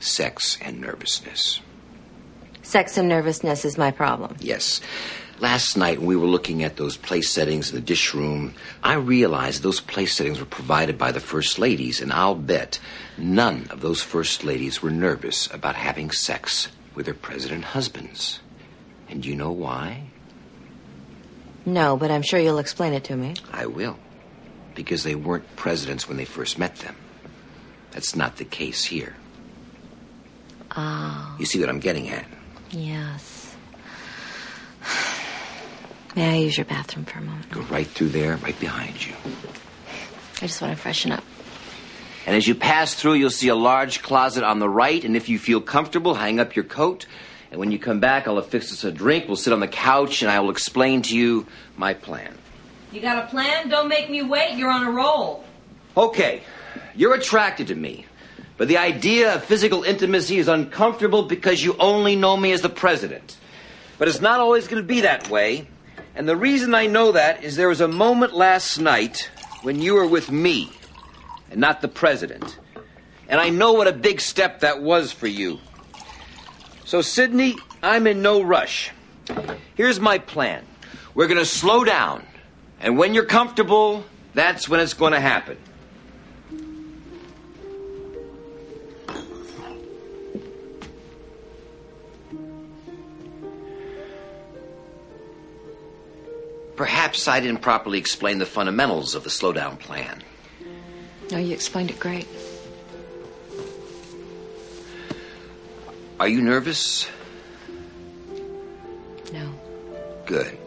Sex 0.00 0.58
and 0.60 0.80
nervousness. 0.80 1.60
Sex 2.62 2.98
and 2.98 3.08
nervousness 3.08 3.64
is 3.64 3.78
my 3.78 3.92
problem. 3.92 4.34
Yes. 4.40 4.80
Last 5.42 5.76
night, 5.76 5.98
when 5.98 6.06
we 6.06 6.14
were 6.14 6.28
looking 6.28 6.62
at 6.62 6.76
those 6.76 6.96
place 6.96 7.28
settings 7.28 7.70
in 7.70 7.74
the 7.74 7.80
dish 7.82 8.14
room, 8.14 8.54
I 8.80 8.94
realized 8.94 9.60
those 9.64 9.80
place 9.80 10.14
settings 10.14 10.38
were 10.38 10.46
provided 10.46 10.96
by 10.96 11.10
the 11.10 11.18
First 11.18 11.58
Ladies, 11.58 12.00
and 12.00 12.12
I'll 12.12 12.36
bet 12.36 12.78
none 13.18 13.66
of 13.70 13.80
those 13.80 14.00
First 14.04 14.44
Ladies 14.44 14.80
were 14.82 14.92
nervous 14.92 15.52
about 15.52 15.74
having 15.74 16.12
sex 16.12 16.68
with 16.94 17.06
their 17.06 17.14
president 17.14 17.64
husbands. 17.64 18.38
And 19.08 19.26
you 19.26 19.34
know 19.34 19.50
why? 19.50 20.04
No, 21.66 21.96
but 21.96 22.12
I'm 22.12 22.22
sure 22.22 22.38
you'll 22.38 22.58
explain 22.58 22.92
it 22.92 23.02
to 23.04 23.16
me. 23.16 23.34
I 23.52 23.66
will. 23.66 23.98
Because 24.76 25.02
they 25.02 25.16
weren't 25.16 25.56
presidents 25.56 26.06
when 26.06 26.18
they 26.18 26.24
first 26.24 26.56
met 26.56 26.76
them. 26.76 26.94
That's 27.90 28.14
not 28.14 28.36
the 28.36 28.44
case 28.44 28.84
here. 28.84 29.16
Oh, 30.76 31.34
You 31.40 31.46
see 31.46 31.58
what 31.58 31.68
I'm 31.68 31.80
getting 31.80 32.10
at? 32.10 32.26
yes. 32.70 33.56
May 36.14 36.30
I 36.30 36.36
use 36.38 36.58
your 36.58 36.66
bathroom 36.66 37.06
for 37.06 37.18
a 37.18 37.22
moment? 37.22 37.50
Go 37.50 37.62
right 37.62 37.86
through 37.86 38.10
there, 38.10 38.36
right 38.36 38.58
behind 38.60 39.04
you. 39.04 39.14
I 40.36 40.46
just 40.46 40.60
want 40.60 40.76
to 40.76 40.80
freshen 40.80 41.12
up. 41.12 41.24
And 42.26 42.36
as 42.36 42.46
you 42.46 42.54
pass 42.54 42.94
through, 42.94 43.14
you'll 43.14 43.30
see 43.30 43.48
a 43.48 43.54
large 43.54 44.02
closet 44.02 44.44
on 44.44 44.58
the 44.58 44.68
right. 44.68 45.02
And 45.04 45.16
if 45.16 45.28
you 45.28 45.38
feel 45.38 45.60
comfortable, 45.60 46.14
hang 46.14 46.38
up 46.38 46.54
your 46.54 46.64
coat. 46.64 47.06
And 47.50 47.58
when 47.58 47.72
you 47.72 47.78
come 47.78 48.00
back, 48.00 48.28
I'll 48.28 48.38
affix 48.38 48.72
us 48.72 48.84
a 48.84 48.92
drink. 48.92 49.26
We'll 49.26 49.36
sit 49.36 49.52
on 49.52 49.60
the 49.60 49.68
couch, 49.68 50.22
and 50.22 50.30
I 50.30 50.40
will 50.40 50.50
explain 50.50 51.02
to 51.02 51.16
you 51.16 51.46
my 51.76 51.94
plan. 51.94 52.36
You 52.92 53.00
got 53.00 53.24
a 53.24 53.26
plan? 53.28 53.68
Don't 53.68 53.88
make 53.88 54.10
me 54.10 54.22
wait. 54.22 54.56
You're 54.56 54.70
on 54.70 54.84
a 54.84 54.90
roll. 54.90 55.44
Okay, 55.96 56.42
you're 56.94 57.14
attracted 57.14 57.68
to 57.68 57.74
me. 57.74 58.06
But 58.56 58.68
the 58.68 58.78
idea 58.78 59.34
of 59.34 59.44
physical 59.44 59.82
intimacy 59.82 60.38
is 60.38 60.48
uncomfortable 60.48 61.24
because 61.24 61.62
you 61.62 61.76
only 61.78 62.16
know 62.16 62.36
me 62.36 62.52
as 62.52 62.60
the 62.60 62.68
president. 62.68 63.36
But 63.98 64.08
it's 64.08 64.20
not 64.20 64.40
always 64.40 64.68
going 64.68 64.82
to 64.82 64.86
be 64.86 65.00
that 65.02 65.28
way. 65.28 65.66
And 66.14 66.28
the 66.28 66.36
reason 66.36 66.74
I 66.74 66.86
know 66.86 67.12
that 67.12 67.42
is 67.42 67.56
there 67.56 67.68
was 67.68 67.80
a 67.80 67.88
moment 67.88 68.34
last 68.34 68.78
night 68.78 69.30
when 69.62 69.80
you 69.80 69.94
were 69.94 70.06
with 70.06 70.30
me 70.30 70.70
and 71.50 71.60
not 71.60 71.80
the 71.80 71.88
president. 71.88 72.58
And 73.28 73.40
I 73.40 73.48
know 73.48 73.72
what 73.72 73.88
a 73.88 73.92
big 73.92 74.20
step 74.20 74.60
that 74.60 74.82
was 74.82 75.10
for 75.10 75.26
you. 75.26 75.58
So, 76.84 77.00
Sydney, 77.00 77.56
I'm 77.82 78.06
in 78.06 78.20
no 78.20 78.42
rush. 78.42 78.90
Here's 79.74 80.00
my 80.00 80.18
plan 80.18 80.64
we're 81.14 81.28
going 81.28 81.38
to 81.38 81.46
slow 81.46 81.84
down. 81.84 82.26
And 82.80 82.98
when 82.98 83.14
you're 83.14 83.24
comfortable, 83.24 84.04
that's 84.34 84.68
when 84.68 84.80
it's 84.80 84.94
going 84.94 85.12
to 85.12 85.20
happen. 85.20 85.56
Perhaps 96.82 97.28
I 97.28 97.38
didn't 97.38 97.60
properly 97.60 97.98
explain 97.98 98.38
the 98.38 98.44
fundamentals 98.44 99.14
of 99.14 99.22
the 99.22 99.30
slowdown 99.30 99.78
plan. 99.78 100.20
No, 101.30 101.38
you 101.38 101.54
explained 101.54 101.92
it 101.92 102.00
great. 102.00 102.26
Are 106.18 106.26
you 106.26 106.42
nervous? 106.42 107.08
No. 109.32 109.54
Good. 110.26 110.58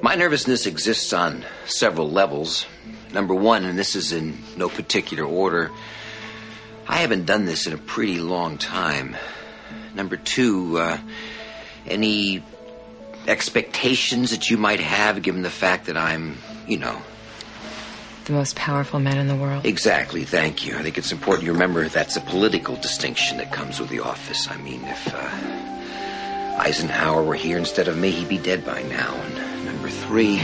My 0.00 0.14
nervousness 0.14 0.64
exists 0.64 1.12
on 1.12 1.44
several 1.66 2.10
levels. 2.10 2.64
Number 3.12 3.34
one, 3.34 3.66
and 3.66 3.78
this 3.78 3.94
is 3.94 4.12
in 4.12 4.38
no 4.56 4.70
particular 4.70 5.24
order, 5.24 5.70
I 6.86 6.96
haven't 7.00 7.26
done 7.26 7.44
this 7.44 7.66
in 7.66 7.74
a 7.74 7.78
pretty 7.78 8.20
long 8.20 8.56
time. 8.56 9.18
Number 9.94 10.16
two, 10.16 10.78
uh, 10.78 10.98
any 11.86 12.42
expectations 13.28 14.30
that 14.30 14.50
you 14.50 14.56
might 14.56 14.80
have 14.80 15.22
given 15.22 15.42
the 15.42 15.50
fact 15.50 15.86
that 15.86 15.96
I'm, 15.96 16.38
you 16.66 16.78
know. 16.78 17.00
The 18.24 18.32
most 18.32 18.56
powerful 18.56 19.00
man 19.00 19.18
in 19.18 19.26
the 19.26 19.36
world. 19.36 19.64
Exactly, 19.64 20.24
thank 20.24 20.66
you. 20.66 20.76
I 20.76 20.82
think 20.82 20.98
it's 20.98 21.12
important 21.12 21.46
you 21.46 21.52
remember 21.52 21.88
that's 21.88 22.16
a 22.16 22.20
political 22.20 22.76
distinction 22.76 23.38
that 23.38 23.52
comes 23.52 23.80
with 23.80 23.88
the 23.88 24.00
office. 24.00 24.48
I 24.50 24.56
mean, 24.58 24.82
if 24.84 25.14
uh, 25.14 26.58
Eisenhower 26.58 27.22
were 27.22 27.34
here 27.34 27.56
instead 27.56 27.88
of 27.88 27.96
me, 27.96 28.10
he'd 28.10 28.28
be 28.28 28.38
dead 28.38 28.66
by 28.66 28.82
now. 28.82 29.14
And 29.14 29.64
number 29.64 29.88
three. 29.88 30.38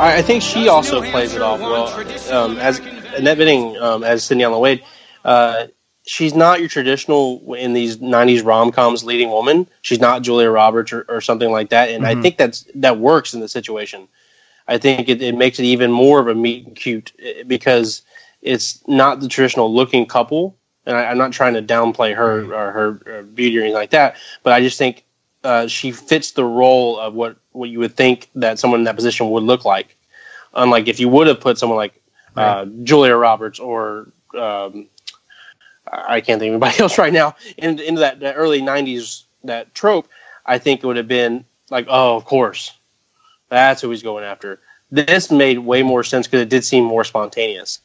I, 0.00 0.18
I 0.18 0.22
think 0.22 0.42
she 0.42 0.68
also 0.68 1.02
plays 1.02 1.34
it 1.34 1.42
off 1.42 1.60
well. 1.60 1.88
Um, 2.32 2.56
as 2.58 2.78
Annette 2.78 3.38
Bening, 3.38 3.78
um, 3.80 4.02
as 4.02 4.24
Sydney 4.24 4.44
Ellen 4.44 4.60
Wade, 4.60 4.82
uh, 5.24 5.66
she's 6.06 6.34
not 6.34 6.60
your 6.60 6.68
traditional 6.68 7.54
in 7.54 7.72
these 7.72 7.98
'90s 7.98 8.44
rom 8.44 8.72
coms 8.72 9.04
leading 9.04 9.30
woman. 9.30 9.68
She's 9.82 10.00
not 10.00 10.22
Julia 10.22 10.50
Roberts 10.50 10.92
or, 10.92 11.04
or 11.08 11.20
something 11.20 11.50
like 11.50 11.70
that, 11.70 11.90
and 11.90 12.06
I 12.06 12.14
think 12.20 12.36
that's 12.36 12.66
that 12.76 12.98
works 12.98 13.34
in 13.34 13.40
the 13.40 13.48
situation. 13.48 14.08
I 14.66 14.78
think 14.78 15.08
it, 15.08 15.20
it 15.20 15.34
makes 15.34 15.58
it 15.58 15.64
even 15.64 15.90
more 15.90 16.20
of 16.20 16.28
a 16.28 16.34
meet 16.34 16.66
and 16.66 16.76
cute 16.76 17.12
eh, 17.18 17.42
because 17.44 18.02
it's 18.40 18.86
not 18.86 19.20
the 19.20 19.28
traditional 19.28 19.72
looking 19.74 20.06
couple. 20.06 20.56
And 20.86 20.96
I, 20.96 21.06
I'm 21.06 21.18
not 21.18 21.32
trying 21.32 21.54
to 21.54 21.62
downplay 21.62 22.14
her 22.14 22.44
or 22.54 22.72
her, 22.72 23.00
her 23.04 23.22
beauty 23.22 23.58
or 23.58 23.62
anything 23.62 23.74
like 23.74 23.90
that, 23.90 24.16
but 24.42 24.52
I 24.52 24.60
just 24.60 24.78
think 24.78 25.04
uh, 25.42 25.66
she 25.66 25.92
fits 25.92 26.32
the 26.32 26.44
role 26.44 26.98
of 26.98 27.14
what, 27.14 27.36
what 27.52 27.68
you 27.68 27.80
would 27.80 27.96
think 27.96 28.30
that 28.36 28.58
someone 28.58 28.80
in 28.80 28.84
that 28.84 28.96
position 28.96 29.30
would 29.30 29.42
look 29.42 29.64
like. 29.64 29.96
Unlike 30.54 30.88
if 30.88 31.00
you 31.00 31.08
would 31.08 31.26
have 31.26 31.40
put 31.40 31.58
someone 31.58 31.76
like 31.76 32.00
uh, 32.36 32.64
Julia 32.82 33.16
Roberts 33.16 33.58
or 33.58 34.12
um, 34.38 34.88
I 35.90 36.20
can't 36.20 36.38
think 36.40 36.50
of 36.54 36.62
anybody 36.62 36.78
else 36.82 36.98
right 36.98 37.12
now 37.12 37.36
into, 37.58 37.86
into 37.86 38.00
that, 38.00 38.20
that 38.20 38.34
early 38.34 38.60
'90s 38.60 39.24
that 39.44 39.74
trope, 39.74 40.08
I 40.46 40.58
think 40.58 40.82
it 40.82 40.86
would 40.86 40.96
have 40.96 41.08
been 41.08 41.44
like, 41.70 41.86
oh, 41.88 42.16
of 42.16 42.24
course, 42.24 42.72
that's 43.48 43.80
who 43.82 43.90
he's 43.90 44.02
going 44.02 44.24
after. 44.24 44.60
This 44.90 45.30
made 45.30 45.58
way 45.58 45.82
more 45.82 46.02
sense 46.02 46.26
because 46.26 46.40
it 46.40 46.48
did 46.48 46.64
seem 46.64 46.84
more 46.84 47.04
spontaneous. 47.04 47.80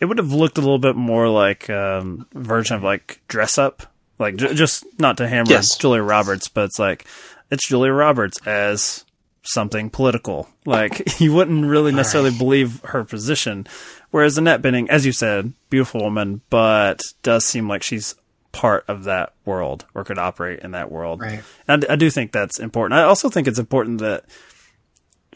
It 0.00 0.06
would 0.06 0.18
have 0.18 0.32
looked 0.32 0.58
a 0.58 0.60
little 0.60 0.80
bit 0.80 0.96
more 0.96 1.28
like 1.28 1.70
um, 1.70 2.26
version 2.34 2.76
of 2.76 2.82
like 2.82 3.20
dress 3.28 3.56
up, 3.56 3.84
like 4.18 4.36
j- 4.36 4.54
just 4.54 4.84
not 4.98 5.16
to 5.18 5.28
hammer 5.28 5.50
Yes. 5.50 5.76
Julia 5.76 6.02
Roberts, 6.02 6.48
but 6.48 6.64
it's 6.64 6.78
like 6.78 7.06
it's 7.52 7.68
Julia 7.68 7.92
Roberts 7.92 8.44
as 8.46 9.04
something 9.42 9.90
political. 9.90 10.48
Like 10.64 11.20
you 11.20 11.32
wouldn't 11.32 11.66
really 11.66 11.92
necessarily 11.92 12.36
believe 12.36 12.80
her 12.84 13.04
position, 13.04 13.66
whereas 14.10 14.38
Annette 14.38 14.62
Bening, 14.62 14.88
as 14.88 15.06
you 15.06 15.12
said, 15.12 15.52
beautiful 15.68 16.02
woman, 16.02 16.42
but 16.50 17.02
does 17.22 17.44
seem 17.44 17.68
like 17.68 17.82
she's 17.82 18.14
part 18.52 18.84
of 18.88 19.04
that 19.04 19.32
world 19.44 19.86
or 19.94 20.04
could 20.04 20.18
operate 20.18 20.60
in 20.60 20.72
that 20.72 20.90
world. 20.90 21.20
Right. 21.20 21.42
And 21.68 21.84
I, 21.88 21.92
I 21.92 21.96
do 21.96 22.10
think 22.10 22.32
that's 22.32 22.58
important. 22.58 22.98
I 22.98 23.04
also 23.04 23.28
think 23.28 23.46
it's 23.46 23.58
important 23.58 24.00
that 24.00 24.24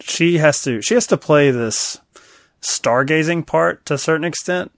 she 0.00 0.38
has 0.38 0.62
to 0.62 0.82
she 0.82 0.94
has 0.94 1.06
to 1.08 1.16
play 1.16 1.50
this 1.50 1.98
stargazing 2.60 3.46
part 3.46 3.84
to 3.86 3.94
a 3.94 3.98
certain 3.98 4.24
extent, 4.24 4.72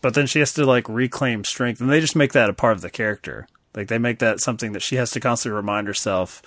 but 0.00 0.14
then 0.14 0.26
she 0.26 0.40
has 0.40 0.52
to 0.54 0.64
like 0.64 0.88
reclaim 0.88 1.44
strength, 1.44 1.80
and 1.80 1.90
they 1.90 2.00
just 2.00 2.16
make 2.16 2.32
that 2.32 2.50
a 2.50 2.54
part 2.54 2.72
of 2.72 2.80
the 2.80 2.90
character. 2.90 3.46
Like 3.74 3.88
they 3.88 3.98
make 3.98 4.18
that 4.20 4.40
something 4.40 4.72
that 4.72 4.82
she 4.82 4.96
has 4.96 5.10
to 5.12 5.20
constantly 5.20 5.56
remind 5.56 5.86
herself. 5.86 6.42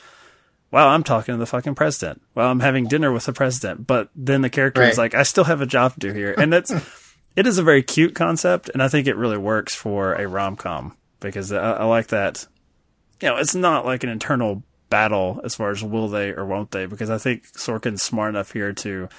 Wow, 0.72 0.90
I'm 0.90 1.04
talking 1.04 1.34
to 1.34 1.40
the 1.40 1.46
fucking 1.46 1.76
president. 1.76 2.22
Well, 2.36 2.50
I'm 2.50 2.60
having 2.60 2.88
dinner 2.88 3.12
with 3.12 3.26
the 3.26 3.34
president, 3.34 3.88
but 3.88 4.10
then 4.16 4.42
the 4.42 4.50
character 4.50 4.84
is 4.84 4.98
like, 4.98 5.16
I 5.16 5.24
still 5.24 5.46
have 5.46 5.62
a 5.62 5.66
job 5.66 5.94
to 5.94 6.00
do 6.00 6.14
here, 6.14 6.36
and 6.38 6.54
that's 6.54 6.72
it 7.36 7.48
is 7.48 7.58
a 7.58 7.64
very 7.64 7.82
cute 7.82 8.14
concept, 8.14 8.70
and 8.70 8.84
I 8.84 8.88
think 8.88 9.08
it 9.08 9.16
really 9.16 9.38
works 9.38 9.74
for 9.74 10.14
a 10.14 10.28
rom 10.28 10.56
com 10.56 10.96
because 11.20 11.52
I, 11.52 11.74
I 11.74 11.86
like 11.86 12.08
that. 12.08 12.46
You 13.22 13.30
know, 13.30 13.38
it's 13.38 13.56
not 13.56 13.86
like 13.86 14.04
an 14.04 14.10
internal 14.10 14.64
battle 14.90 15.42
as 15.44 15.56
far 15.56 15.72
as 15.72 15.84
will 15.84 16.08
they 16.08 16.32
or 16.32 16.46
won't 16.46 16.72
they, 16.72 16.86
because 16.86 17.10
I 17.10 17.18
think 17.18 17.52
Sorkin's 17.54 18.04
smart 18.04 18.30
enough 18.30 18.52
here 18.52 18.74
to 18.74 19.10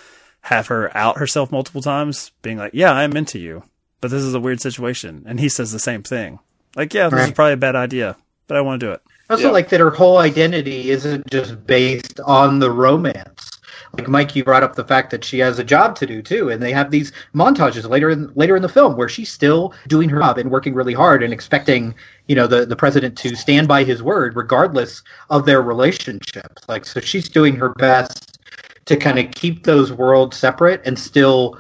have 0.42 0.68
her 0.68 0.96
out 0.96 1.18
herself 1.18 1.52
multiple 1.52 1.82
times, 1.82 2.30
being 2.42 2.58
like, 2.58 2.72
"Yeah, 2.74 2.92
I'm 2.92 3.16
into 3.16 3.38
you, 3.38 3.64
but 4.00 4.10
this 4.10 4.22
is 4.22 4.34
a 4.34 4.40
weird 4.40 4.60
situation," 4.60 5.24
and 5.26 5.40
he 5.40 5.48
says 5.48 5.72
the 5.72 5.78
same 5.78 6.02
thing, 6.02 6.38
like, 6.76 6.94
"Yeah, 6.94 7.08
this 7.08 7.28
is 7.28 7.32
probably 7.32 7.54
a 7.54 7.58
bad 7.58 7.76
idea, 7.76 8.16
but 8.46 8.56
I 8.56 8.60
want 8.60 8.80
to 8.80 8.86
do 8.86 8.92
it." 8.92 9.02
I 9.30 9.34
also 9.34 9.46
Yeah. 9.46 9.52
like 9.52 9.68
that 9.68 9.78
her 9.78 9.90
whole 9.90 10.18
identity 10.18 10.90
isn't 10.90 11.30
just 11.30 11.64
based 11.64 12.18
on 12.26 12.58
the 12.58 12.70
romance. 12.70 13.48
Like 13.96 14.08
Mike, 14.08 14.34
you 14.34 14.42
brought 14.42 14.64
up 14.64 14.74
the 14.74 14.84
fact 14.84 15.10
that 15.12 15.24
she 15.24 15.38
has 15.38 15.60
a 15.60 15.64
job 15.64 15.94
to 15.96 16.06
do 16.06 16.20
too, 16.20 16.48
and 16.48 16.60
they 16.60 16.72
have 16.72 16.90
these 16.90 17.12
montages 17.32 17.88
later 17.88 18.10
in 18.10 18.32
later 18.34 18.56
in 18.56 18.62
the 18.62 18.68
film 18.68 18.96
where 18.96 19.08
she's 19.08 19.30
still 19.30 19.72
doing 19.86 20.08
her 20.08 20.18
job 20.18 20.38
and 20.38 20.50
working 20.50 20.74
really 20.74 20.92
hard 20.92 21.22
and 21.22 21.32
expecting, 21.32 21.94
you 22.26 22.34
know, 22.34 22.48
the 22.48 22.66
the 22.66 22.74
president 22.74 23.16
to 23.18 23.36
stand 23.36 23.68
by 23.68 23.84
his 23.84 24.02
word 24.02 24.34
regardless 24.34 25.00
of 25.30 25.46
their 25.46 25.62
relationship. 25.62 26.58
Like, 26.68 26.84
so 26.84 26.98
she's 26.98 27.28
doing 27.28 27.54
her 27.54 27.68
best 27.70 28.38
to 28.86 28.96
kind 28.96 29.18
of 29.20 29.30
keep 29.30 29.62
those 29.62 29.92
worlds 29.92 30.36
separate 30.36 30.80
and 30.84 30.98
still 30.98 31.56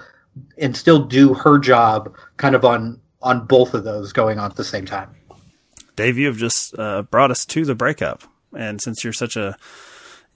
and 0.58 0.76
still 0.76 1.04
do 1.04 1.34
her 1.34 1.56
job 1.56 2.16
kind 2.36 2.56
of 2.56 2.64
on 2.64 2.98
on 3.22 3.46
both 3.46 3.74
of 3.74 3.84
those 3.84 4.12
going 4.12 4.40
on 4.40 4.50
at 4.50 4.56
the 4.56 4.64
same 4.64 4.86
time. 4.86 5.14
Dave, 6.00 6.18
you 6.18 6.26
have 6.28 6.36
just 6.36 6.78
uh, 6.78 7.02
brought 7.02 7.30
us 7.30 7.44
to 7.46 7.64
the 7.64 7.74
breakup, 7.74 8.22
and 8.56 8.80
since 8.80 9.04
you're 9.04 9.12
such 9.12 9.36
a 9.36 9.56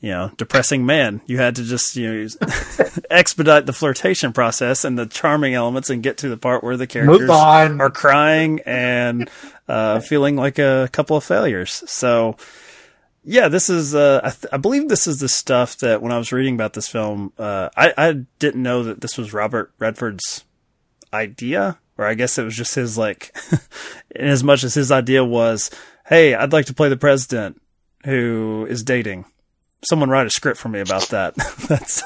you 0.04 0.10
know, 0.10 0.30
depressing 0.36 0.84
man. 0.84 1.22
You 1.24 1.38
had 1.38 1.56
to 1.56 1.64
just, 1.64 1.96
you 1.96 2.12
know, 2.12 2.28
expedite 3.10 3.64
the 3.64 3.72
flirtation 3.72 4.34
process 4.34 4.84
and 4.84 4.98
the 4.98 5.06
charming 5.06 5.54
elements 5.54 5.88
and 5.88 6.02
get 6.02 6.18
to 6.18 6.28
the 6.28 6.36
part 6.36 6.62
where 6.62 6.76
the 6.76 6.86
characters 6.86 7.26
are 7.80 7.90
crying 7.90 8.60
and 8.66 9.30
uh, 9.66 10.00
feeling 10.00 10.36
like 10.36 10.58
a 10.58 10.90
couple 10.92 11.16
of 11.16 11.24
failures. 11.24 11.82
So, 11.86 12.36
yeah, 13.24 13.48
this 13.48 13.70
is, 13.70 13.94
uh, 13.94 14.20
I, 14.22 14.28
th- 14.28 14.52
I, 14.52 14.58
believe 14.58 14.90
this 14.90 15.06
is 15.06 15.20
the 15.20 15.28
stuff 15.30 15.78
that 15.78 16.02
when 16.02 16.12
I 16.12 16.18
was 16.18 16.32
reading 16.32 16.54
about 16.54 16.74
this 16.74 16.86
film, 16.86 17.32
uh, 17.38 17.70
I, 17.74 17.94
I 17.96 18.12
didn't 18.38 18.62
know 18.62 18.82
that 18.82 19.00
this 19.00 19.16
was 19.16 19.32
Robert 19.32 19.72
Redford's 19.78 20.44
idea, 21.14 21.78
or 21.98 22.06
I 22.06 22.14
guess 22.14 22.38
it 22.38 22.44
was 22.44 22.56
just 22.56 22.74
his, 22.74 22.98
like, 22.98 23.34
in 24.14 24.26
as 24.26 24.44
much 24.44 24.64
as 24.64 24.74
his 24.74 24.90
idea 24.90 25.24
was, 25.24 25.70
hey, 26.06 26.34
I'd 26.34 26.52
like 26.52 26.66
to 26.66 26.74
play 26.74 26.88
the 26.88 26.96
president 26.96 27.60
who 28.04 28.66
is 28.68 28.82
dating 28.82 29.24
someone 29.88 30.08
write 30.08 30.26
a 30.26 30.30
script 30.30 30.58
for 30.58 30.68
me 30.68 30.80
about 30.80 31.08
that. 31.08 31.34
that's 31.68 32.02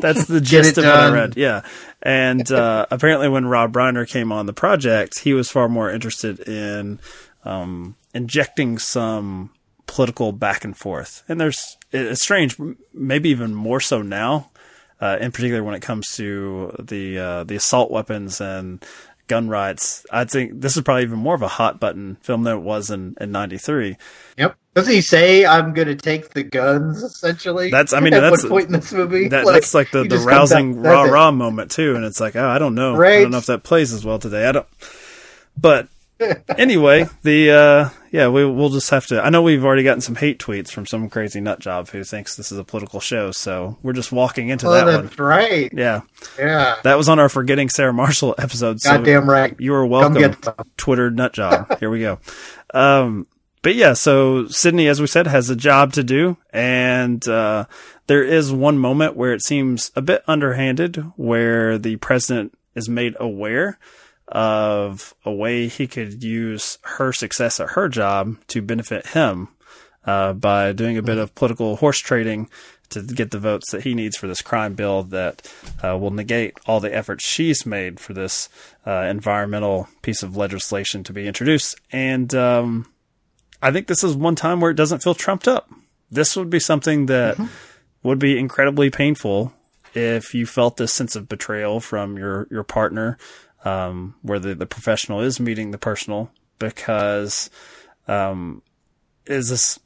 that's 0.00 0.26
the 0.26 0.40
gist 0.40 0.78
of 0.78 0.84
what 0.84 0.94
I 0.94 1.12
read. 1.12 1.36
Yeah, 1.36 1.62
and 2.02 2.50
uh, 2.50 2.86
apparently 2.90 3.28
when 3.28 3.46
Rob 3.46 3.72
Reiner 3.72 4.08
came 4.08 4.32
on 4.32 4.46
the 4.46 4.52
project, 4.52 5.20
he 5.20 5.34
was 5.34 5.50
far 5.50 5.68
more 5.68 5.90
interested 5.90 6.40
in 6.40 7.00
um, 7.44 7.96
injecting 8.14 8.78
some 8.78 9.50
political 9.86 10.32
back 10.32 10.64
and 10.64 10.76
forth. 10.76 11.22
And 11.28 11.40
there's 11.40 11.76
it's 11.92 12.22
strange, 12.22 12.56
maybe 12.92 13.30
even 13.30 13.54
more 13.54 13.80
so 13.80 14.02
now. 14.02 14.50
Uh, 14.98 15.18
in 15.20 15.30
particular, 15.30 15.62
when 15.62 15.74
it 15.74 15.82
comes 15.82 16.16
to 16.16 16.74
the 16.78 17.18
uh, 17.18 17.44
the 17.44 17.56
assault 17.56 17.90
weapons 17.90 18.40
and 18.40 18.82
gun 19.26 19.48
rights, 19.48 20.06
I 20.10 20.24
think 20.24 20.60
this 20.60 20.76
is 20.76 20.82
probably 20.82 21.02
even 21.02 21.18
more 21.18 21.34
of 21.34 21.42
a 21.42 21.48
hot 21.48 21.80
button 21.80 22.16
film 22.22 22.44
than 22.44 22.56
it 22.56 22.62
was 22.62 22.90
in 22.90 23.16
in 23.20 23.32
'93. 23.32 23.96
Yep. 24.38 24.56
Does 24.74 24.86
he 24.86 25.00
say 25.00 25.46
I'm 25.46 25.72
going 25.72 25.88
to 25.88 25.96
take 25.96 26.30
the 26.30 26.42
guns? 26.42 27.02
Essentially, 27.02 27.70
that's. 27.70 27.92
I 27.92 28.00
mean, 28.00 28.12
at 28.14 28.20
that's 28.20 28.44
point 28.44 28.66
in 28.66 28.72
this 28.72 28.92
movie. 28.92 29.28
That, 29.28 29.46
like, 29.46 29.54
that's 29.54 29.74
like 29.74 29.90
the, 29.90 30.04
the 30.04 30.18
rousing 30.18 30.82
rah 30.82 31.04
rah 31.04 31.30
moment 31.30 31.70
too, 31.70 31.96
and 31.96 32.04
it's 32.04 32.20
like, 32.20 32.36
oh, 32.36 32.46
I 32.46 32.58
don't 32.58 32.74
know, 32.74 32.94
right? 32.94 33.18
I 33.18 33.22
don't 33.22 33.30
know 33.30 33.38
if 33.38 33.46
that 33.46 33.62
plays 33.62 33.92
as 33.92 34.04
well 34.04 34.18
today. 34.18 34.46
I 34.46 34.52
don't. 34.52 34.66
But 35.58 35.88
anyway, 36.58 37.06
the 37.22 37.50
uh, 37.52 37.95
yeah, 38.10 38.28
we 38.28 38.44
we'll 38.44 38.70
just 38.70 38.90
have 38.90 39.06
to. 39.06 39.24
I 39.24 39.30
know 39.30 39.42
we've 39.42 39.64
already 39.64 39.82
gotten 39.82 40.00
some 40.00 40.14
hate 40.14 40.38
tweets 40.38 40.70
from 40.70 40.86
some 40.86 41.08
crazy 41.08 41.40
nut 41.40 41.58
job 41.58 41.88
who 41.88 42.04
thinks 42.04 42.36
this 42.36 42.52
is 42.52 42.58
a 42.58 42.64
political 42.64 43.00
show, 43.00 43.32
so 43.32 43.78
we're 43.82 43.92
just 43.92 44.12
walking 44.12 44.48
into 44.48 44.66
oh, 44.68 44.72
that 44.72 44.84
that's 44.84 45.18
one. 45.18 45.26
Right? 45.26 45.72
Yeah, 45.72 46.02
yeah. 46.38 46.76
That 46.84 46.96
was 46.96 47.08
on 47.08 47.18
our 47.18 47.28
forgetting 47.28 47.68
Sarah 47.68 47.92
Marshall 47.92 48.34
episode. 48.38 48.80
So 48.80 48.90
Goddamn 48.90 49.28
right. 49.28 49.54
You 49.58 49.74
are 49.74 49.86
welcome, 49.86 50.36
Twitter 50.76 51.10
nut 51.10 51.32
job. 51.32 51.78
Here 51.80 51.90
we 51.90 52.00
go. 52.00 52.18
Um, 52.72 53.26
but 53.62 53.74
yeah, 53.74 53.94
so 53.94 54.46
Sydney, 54.48 54.88
as 54.88 55.00
we 55.00 55.06
said, 55.06 55.26
has 55.26 55.50
a 55.50 55.56
job 55.56 55.92
to 55.94 56.04
do, 56.04 56.36
and 56.52 57.26
uh, 57.28 57.64
there 58.06 58.22
is 58.22 58.52
one 58.52 58.78
moment 58.78 59.16
where 59.16 59.32
it 59.32 59.42
seems 59.42 59.90
a 59.96 60.02
bit 60.02 60.22
underhanded, 60.28 60.96
where 61.16 61.76
the 61.78 61.96
president 61.96 62.56
is 62.74 62.88
made 62.88 63.16
aware 63.18 63.78
of 64.28 65.14
a 65.24 65.32
way 65.32 65.68
he 65.68 65.86
could 65.86 66.22
use 66.22 66.78
her 66.82 67.12
success 67.12 67.60
at 67.60 67.70
her 67.70 67.88
job 67.88 68.36
to 68.48 68.60
benefit 68.60 69.06
him 69.08 69.48
uh, 70.04 70.32
by 70.32 70.72
doing 70.72 70.96
a 70.96 71.02
bit 71.02 71.18
of 71.18 71.34
political 71.34 71.76
horse 71.76 71.98
trading 71.98 72.48
to 72.88 73.02
get 73.02 73.30
the 73.30 73.38
votes 73.38 73.72
that 73.72 73.82
he 73.82 73.94
needs 73.94 74.16
for 74.16 74.26
this 74.26 74.42
crime 74.42 74.74
bill 74.74 75.02
that 75.02 75.52
uh, 75.82 75.96
will 75.98 76.10
negate 76.10 76.56
all 76.66 76.80
the 76.80 76.94
efforts 76.94 77.26
she's 77.26 77.66
made 77.66 77.98
for 77.98 78.14
this 78.14 78.48
uh, 78.86 79.06
environmental 79.08 79.88
piece 80.02 80.22
of 80.22 80.36
legislation 80.36 81.02
to 81.02 81.12
be 81.12 81.26
introduced. 81.26 81.80
And 81.90 82.32
um, 82.34 82.92
I 83.60 83.72
think 83.72 83.86
this 83.86 84.04
is 84.04 84.14
one 84.14 84.36
time 84.36 84.60
where 84.60 84.70
it 84.70 84.76
doesn't 84.76 85.02
feel 85.02 85.14
trumped 85.14 85.48
up. 85.48 85.68
This 86.10 86.36
would 86.36 86.50
be 86.50 86.60
something 86.60 87.06
that 87.06 87.36
mm-hmm. 87.36 87.46
would 88.04 88.18
be 88.18 88.38
incredibly 88.38 88.90
painful 88.90 89.52
if 89.94 90.34
you 90.34 90.46
felt 90.46 90.76
this 90.76 90.92
sense 90.92 91.16
of 91.16 91.28
betrayal 91.28 91.80
from 91.80 92.18
your 92.18 92.46
your 92.50 92.62
partner, 92.62 93.16
um, 93.66 94.14
where 94.22 94.38
the, 94.38 94.54
the 94.54 94.66
professional 94.66 95.20
is 95.20 95.40
meeting 95.40 95.72
the 95.72 95.78
personal, 95.78 96.30
because 96.58 97.50
um, 98.06 98.62
is 99.26 99.48
this 99.48 99.78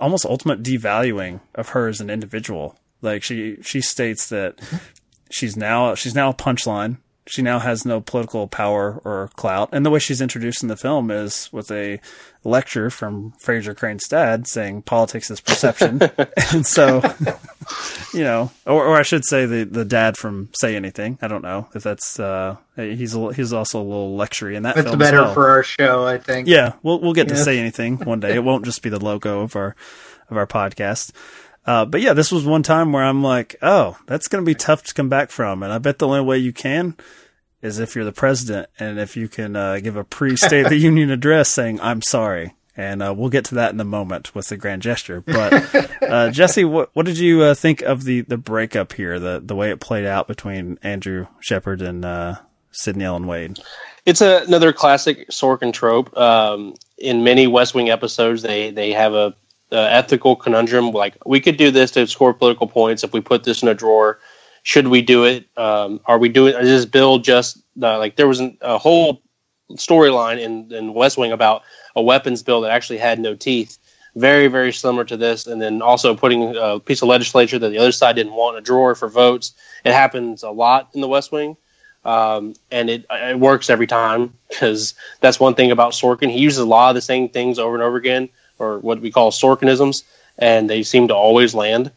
almost 0.00 0.24
ultimate 0.24 0.62
devaluing 0.62 1.40
of 1.54 1.70
her 1.70 1.88
as 1.88 2.00
an 2.00 2.10
individual. 2.10 2.76
Like 3.02 3.22
she 3.22 3.58
she 3.62 3.80
states 3.80 4.28
that 4.28 4.56
mm-hmm. 4.56 4.76
she's 5.30 5.56
now 5.56 5.94
she's 5.94 6.14
now 6.14 6.30
a 6.30 6.34
punchline 6.34 6.98
she 7.26 7.40
now 7.40 7.58
has 7.58 7.86
no 7.86 8.00
political 8.00 8.46
power 8.46 9.00
or 9.04 9.30
clout. 9.34 9.70
And 9.72 9.84
the 9.84 9.90
way 9.90 9.98
she's 9.98 10.20
introduced 10.20 10.62
in 10.62 10.68
the 10.68 10.76
film 10.76 11.10
is 11.10 11.48
with 11.52 11.70
a 11.70 11.98
lecture 12.44 12.90
from 12.90 13.32
Frasier 13.42 13.74
Crane's 13.74 14.06
dad 14.06 14.46
saying 14.46 14.82
politics 14.82 15.30
is 15.30 15.40
perception. 15.40 16.02
and 16.52 16.66
so, 16.66 17.02
you 18.12 18.22
know, 18.24 18.50
or, 18.66 18.84
or 18.84 18.96
I 18.96 19.02
should 19.02 19.24
say 19.24 19.46
the, 19.46 19.64
the 19.64 19.86
dad 19.86 20.18
from 20.18 20.50
Say 20.54 20.76
Anything. 20.76 21.18
I 21.22 21.28
don't 21.28 21.42
know 21.42 21.66
if 21.74 21.82
that's, 21.82 22.20
uh, 22.20 22.56
he's 22.76 23.14
a, 23.14 23.32
he's 23.32 23.54
also 23.54 23.80
a 23.80 23.82
little 23.82 24.18
lectury 24.18 24.54
in 24.54 24.64
that 24.64 24.74
That's 24.74 24.94
better 24.96 25.22
well. 25.22 25.34
for 25.34 25.48
our 25.48 25.62
show, 25.62 26.04
I 26.04 26.18
think. 26.18 26.46
Yeah. 26.46 26.74
We'll, 26.82 27.00
we'll 27.00 27.14
get 27.14 27.28
yeah. 27.28 27.36
to 27.36 27.42
Say 27.42 27.58
Anything 27.58 27.96
one 27.98 28.20
day. 28.20 28.34
It 28.34 28.44
won't 28.44 28.66
just 28.66 28.82
be 28.82 28.90
the 28.90 29.02
logo 29.02 29.40
of 29.40 29.56
our, 29.56 29.74
of 30.28 30.36
our 30.36 30.46
podcast. 30.46 31.12
Uh, 31.66 31.84
but 31.84 32.00
yeah, 32.00 32.12
this 32.12 32.30
was 32.30 32.44
one 32.44 32.62
time 32.62 32.92
where 32.92 33.04
I'm 33.04 33.22
like, 33.22 33.56
oh, 33.62 33.96
that's 34.06 34.28
going 34.28 34.44
to 34.44 34.46
be 34.46 34.54
tough 34.54 34.82
to 34.84 34.94
come 34.94 35.08
back 35.08 35.30
from. 35.30 35.62
And 35.62 35.72
I 35.72 35.78
bet 35.78 35.98
the 35.98 36.06
only 36.06 36.20
way 36.20 36.38
you 36.38 36.52
can 36.52 36.96
is 37.62 37.78
if 37.78 37.94
you're 37.96 38.04
the 38.04 38.12
president 38.12 38.68
and 38.78 38.98
if 38.98 39.16
you 39.16 39.28
can 39.28 39.56
uh, 39.56 39.78
give 39.78 39.96
a 39.96 40.04
pre 40.04 40.36
State 40.36 40.66
of 40.66 40.70
the 40.70 40.76
Union 40.78 41.10
address 41.10 41.48
saying, 41.48 41.80
I'm 41.80 42.02
sorry. 42.02 42.54
And 42.76 43.02
uh, 43.02 43.14
we'll 43.16 43.30
get 43.30 43.46
to 43.46 43.54
that 43.56 43.72
in 43.72 43.80
a 43.80 43.84
moment 43.84 44.34
with 44.34 44.48
the 44.48 44.56
grand 44.56 44.82
gesture. 44.82 45.20
But 45.20 46.02
uh, 46.02 46.30
Jesse, 46.32 46.64
what, 46.64 46.90
what 46.92 47.06
did 47.06 47.18
you 47.18 47.42
uh, 47.42 47.54
think 47.54 47.82
of 47.82 48.04
the, 48.04 48.22
the 48.22 48.36
breakup 48.36 48.92
here, 48.92 49.18
the, 49.20 49.40
the 49.42 49.54
way 49.54 49.70
it 49.70 49.80
played 49.80 50.04
out 50.04 50.26
between 50.26 50.78
Andrew 50.82 51.28
Shepard 51.38 51.82
and 51.82 52.04
uh, 52.04 52.34
Sydney 52.72 53.04
Ellen 53.04 53.28
Wade? 53.28 53.60
It's 54.04 54.20
a, 54.20 54.42
another 54.42 54.72
classic 54.72 55.28
Sorkin 55.30 55.72
trope. 55.72 56.14
Um, 56.18 56.74
in 56.98 57.22
many 57.22 57.46
West 57.46 57.74
Wing 57.74 57.90
episodes, 57.90 58.42
they, 58.42 58.70
they 58.70 58.92
have 58.92 59.14
a 59.14 59.36
ethical 59.80 60.36
conundrum. 60.36 60.90
Like 60.90 61.16
we 61.26 61.40
could 61.40 61.56
do 61.56 61.70
this 61.70 61.92
to 61.92 62.06
score 62.06 62.34
political 62.34 62.66
points 62.66 63.04
if 63.04 63.12
we 63.12 63.20
put 63.20 63.44
this 63.44 63.62
in 63.62 63.68
a 63.68 63.74
drawer. 63.74 64.18
Should 64.62 64.88
we 64.88 65.02
do 65.02 65.24
it? 65.24 65.46
Um, 65.56 66.00
are 66.06 66.18
we 66.18 66.28
doing? 66.28 66.54
Is 66.54 66.68
this 66.68 66.86
bill 66.86 67.18
just 67.18 67.58
uh, 67.82 67.98
like 67.98 68.16
there 68.16 68.28
was 68.28 68.40
an, 68.40 68.56
a 68.60 68.78
whole 68.78 69.22
storyline 69.72 70.40
in 70.40 70.72
in 70.72 70.94
West 70.94 71.18
Wing 71.18 71.32
about 71.32 71.62
a 71.94 72.02
weapons 72.02 72.42
bill 72.42 72.62
that 72.62 72.70
actually 72.70 72.98
had 72.98 73.18
no 73.18 73.34
teeth, 73.34 73.78
very 74.16 74.48
very 74.48 74.72
similar 74.72 75.04
to 75.04 75.16
this, 75.16 75.46
and 75.46 75.60
then 75.60 75.82
also 75.82 76.14
putting 76.14 76.56
a 76.56 76.80
piece 76.80 77.02
of 77.02 77.08
legislature 77.08 77.58
that 77.58 77.68
the 77.68 77.78
other 77.78 77.92
side 77.92 78.16
didn't 78.16 78.32
want 78.32 78.56
in 78.56 78.62
a 78.62 78.64
drawer 78.64 78.94
for 78.94 79.08
votes. 79.08 79.52
It 79.84 79.92
happens 79.92 80.42
a 80.42 80.50
lot 80.50 80.90
in 80.94 81.00
the 81.00 81.08
West 81.08 81.30
Wing. 81.30 81.56
Um, 82.04 82.54
and 82.70 82.90
it 82.90 83.06
it 83.10 83.38
works 83.38 83.70
every 83.70 83.86
time 83.86 84.34
because 84.48 84.94
that's 85.20 85.40
one 85.40 85.54
thing 85.54 85.70
about 85.70 85.92
Sorkin. 85.92 86.30
He 86.30 86.38
uses 86.38 86.58
a 86.58 86.66
lot 86.66 86.90
of 86.90 86.94
the 86.94 87.00
same 87.00 87.28
things 87.30 87.58
over 87.58 87.74
and 87.74 87.82
over 87.82 87.96
again, 87.96 88.28
or 88.58 88.78
what 88.78 89.00
we 89.00 89.10
call 89.10 89.30
Sorkinisms, 89.30 90.04
and 90.38 90.68
they 90.68 90.82
seem 90.82 91.08
to 91.08 91.14
always 91.14 91.54
land. 91.54 91.92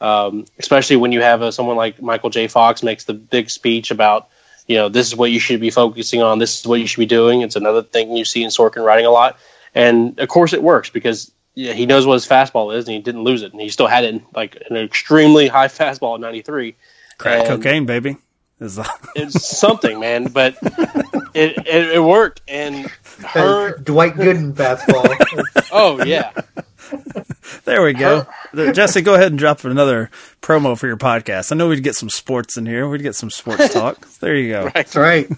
Um, 0.00 0.44
especially 0.58 0.96
when 0.96 1.12
you 1.12 1.22
have 1.22 1.40
a, 1.40 1.52
someone 1.52 1.76
like 1.76 2.02
Michael 2.02 2.30
J. 2.30 2.48
Fox 2.48 2.82
makes 2.82 3.04
the 3.04 3.14
big 3.14 3.48
speech 3.48 3.90
about, 3.90 4.28
you 4.66 4.76
know, 4.76 4.90
this 4.90 5.06
is 5.06 5.16
what 5.16 5.30
you 5.30 5.40
should 5.40 5.60
be 5.60 5.70
focusing 5.70 6.20
on, 6.20 6.38
this 6.38 6.60
is 6.60 6.66
what 6.66 6.80
you 6.80 6.86
should 6.86 7.00
be 7.00 7.06
doing. 7.06 7.40
It's 7.40 7.56
another 7.56 7.82
thing 7.82 8.14
you 8.14 8.26
see 8.26 8.42
in 8.42 8.50
Sorkin 8.50 8.84
writing 8.84 9.06
a 9.06 9.10
lot, 9.10 9.38
and 9.74 10.18
of 10.20 10.28
course 10.28 10.52
it 10.52 10.62
works 10.62 10.90
because 10.90 11.30
yeah, 11.54 11.72
he 11.72 11.86
knows 11.86 12.06
what 12.06 12.14
his 12.14 12.26
fastball 12.26 12.76
is, 12.76 12.86
and 12.86 12.94
he 12.94 13.00
didn't 13.00 13.24
lose 13.24 13.42
it, 13.42 13.52
and 13.52 13.60
he 13.60 13.70
still 13.70 13.86
had 13.86 14.04
it 14.04 14.14
in, 14.14 14.26
like 14.34 14.62
an 14.68 14.76
extremely 14.76 15.48
high 15.48 15.68
fastball 15.68 16.14
at 16.14 16.20
93. 16.20 16.76
Crack 17.16 17.38
and 17.38 17.48
cocaine, 17.48 17.86
baby. 17.86 18.18
it's 19.14 19.58
something, 19.58 19.98
man, 19.98 20.26
but 20.26 20.56
it, 21.34 21.58
it, 21.66 21.90
it 21.92 22.02
worked, 22.02 22.42
and 22.46 22.90
her 23.24 23.78
Dwight 23.78 24.14
Gooden 24.14 24.54
fastball. 24.54 25.68
oh 25.72 26.04
yeah, 26.04 26.32
there 27.64 27.82
we 27.82 27.92
go. 27.92 28.26
Her... 28.52 28.72
Jesse, 28.72 29.02
go 29.02 29.14
ahead 29.14 29.28
and 29.28 29.38
drop 29.38 29.64
another 29.64 30.10
promo 30.42 30.78
for 30.78 30.86
your 30.86 30.96
podcast. 30.96 31.52
I 31.52 31.56
know 31.56 31.68
we'd 31.68 31.82
get 31.82 31.94
some 31.94 32.10
sports 32.10 32.56
in 32.56 32.66
here. 32.66 32.88
We'd 32.88 33.02
get 33.02 33.14
some 33.14 33.30
sports 33.30 33.72
talk. 33.72 34.06
There 34.20 34.34
you 34.34 34.48
go. 34.48 34.70
That's 34.74 34.96
right. 34.96 35.28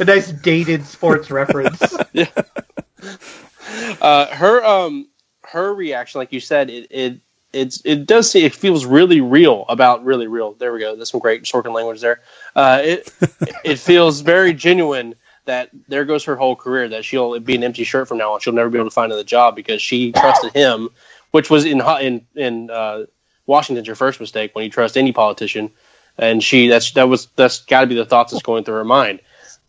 A 0.00 0.04
nice 0.04 0.32
dated 0.32 0.84
sports 0.84 1.30
reference. 1.30 1.80
Yeah. 2.12 2.30
Uh, 4.00 4.26
her 4.34 4.64
um 4.64 5.08
her 5.42 5.74
reaction, 5.74 6.18
like 6.18 6.32
you 6.32 6.40
said, 6.40 6.70
it, 6.70 6.86
it 6.90 7.20
it's 7.52 7.82
it 7.84 8.06
does 8.06 8.30
see 8.30 8.44
it 8.44 8.54
feels 8.54 8.86
really 8.86 9.20
real 9.20 9.64
about 9.68 10.04
really 10.04 10.26
real. 10.26 10.54
There 10.54 10.72
we 10.72 10.80
go. 10.80 10.96
There's 10.96 11.10
some 11.10 11.20
great 11.20 11.42
Sorkin 11.42 11.74
language 11.74 12.00
there. 12.00 12.22
Uh, 12.54 12.80
it 12.82 13.12
it 13.64 13.78
feels 13.78 14.22
very 14.22 14.54
genuine 14.54 15.14
that 15.46 15.70
there 15.88 16.04
goes 16.04 16.24
her 16.24 16.36
whole 16.36 16.54
career. 16.56 16.88
That 16.88 17.04
she'll 17.04 17.38
be 17.40 17.54
an 17.56 17.64
empty 17.64 17.84
shirt 17.84 18.06
from 18.08 18.18
now 18.18 18.34
on. 18.34 18.40
She'll 18.40 18.52
never 18.52 18.68
be 18.68 18.78
able 18.78 18.90
to 18.90 18.94
find 18.94 19.10
another 19.10 19.24
job 19.24 19.56
because 19.56 19.80
she 19.82 20.12
trusted 20.12 20.52
him, 20.52 20.90
which 21.30 21.48
was 21.50 21.64
in 21.64 21.80
in 21.80 22.26
in 22.34 22.70
uh, 22.70 23.06
Washington's 23.46 23.86
your 23.86 23.96
first 23.96 24.20
mistake 24.20 24.54
when 24.54 24.64
you 24.64 24.70
trust 24.70 24.96
any 24.96 25.12
politician. 25.12 25.70
And 26.18 26.42
she 26.42 26.68
that's 26.68 26.92
that 26.92 27.08
was 27.08 27.26
that's 27.36 27.64
got 27.64 27.82
to 27.82 27.86
be 27.86 27.94
the 27.94 28.04
thoughts 28.06 28.32
that's 28.32 28.42
going 28.42 28.64
through 28.64 28.76
her 28.76 28.84
mind. 28.84 29.20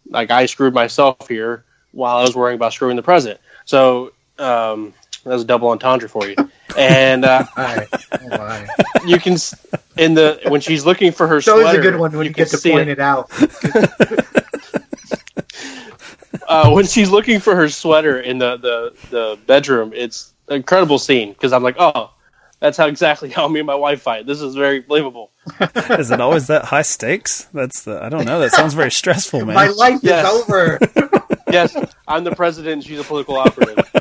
Like 0.09 0.31
I 0.31 0.45
screwed 0.45 0.73
myself 0.73 1.27
here 1.27 1.65
while 1.91 2.17
I 2.17 2.21
was 2.21 2.35
worrying 2.35 2.55
about 2.55 2.73
screwing 2.73 2.95
the 2.95 3.03
president. 3.03 3.41
So 3.65 4.13
um, 4.39 4.93
that 5.23 5.33
was 5.33 5.41
a 5.41 5.45
double 5.45 5.69
entendre 5.69 6.07
for 6.07 6.27
you. 6.27 6.35
and 6.77 7.25
uh, 7.25 7.43
Hi. 7.55 7.87
Oh, 8.13 8.27
my. 8.37 8.67
you 9.05 9.19
can 9.19 9.35
in 9.97 10.13
the 10.13 10.39
when 10.47 10.61
she's 10.61 10.85
looking 10.85 11.11
for 11.11 11.27
her 11.27 11.39
It's 11.39 11.47
always 11.49 11.65
sweater. 11.65 11.79
a 11.79 11.81
good 11.81 11.99
one 11.99 12.11
when 12.15 12.25
you, 12.27 12.33
can 12.33 12.43
get 12.43 12.49
to 12.51 12.57
see 12.57 12.71
point 12.71 12.87
it. 12.89 12.93
it, 12.93 12.99
out. 12.99 13.29
uh, 16.47 16.71
when 16.71 16.85
she's 16.85 17.09
looking 17.09 17.39
for 17.39 17.55
her 17.55 17.69
sweater 17.69 18.19
in 18.19 18.37
the 18.39 18.57
the, 18.57 18.93
the 19.09 19.39
bedroom, 19.45 19.91
it's 19.95 20.33
an 20.47 20.55
incredible 20.57 20.97
scene 20.99 21.33
because 21.33 21.53
I'm 21.53 21.63
like, 21.63 21.75
oh, 21.79 22.11
that's 22.59 22.77
how 22.77 22.87
exactly 22.87 23.29
how 23.29 23.47
me 23.47 23.59
and 23.59 23.67
my 23.67 23.75
wife 23.75 24.01
fight. 24.01 24.25
This 24.25 24.41
is 24.41 24.55
very 24.55 24.79
believable. 24.79 25.31
Is 25.91 26.09
it 26.11 26.19
always 26.21 26.47
that 26.47 26.65
high 26.65 26.81
stakes? 26.81 27.43
That's 27.53 27.83
the 27.83 28.01
I 28.03 28.09
don't 28.09 28.25
know. 28.25 28.39
That 28.39 28.51
sounds 28.51 28.73
very 28.73 28.91
stressful, 28.91 29.45
man. 29.45 29.55
My 29.55 29.67
life 29.67 29.99
Yes. 30.01 30.25
is 30.25 30.41
over. 30.41 30.79
Yes, 31.49 31.77
I'm 32.05 32.25
the 32.25 32.35
president. 32.35 32.73
and 32.73 32.83
She's 32.83 32.99
a 32.99 33.03
political 33.05 33.37
operative. 33.37 33.89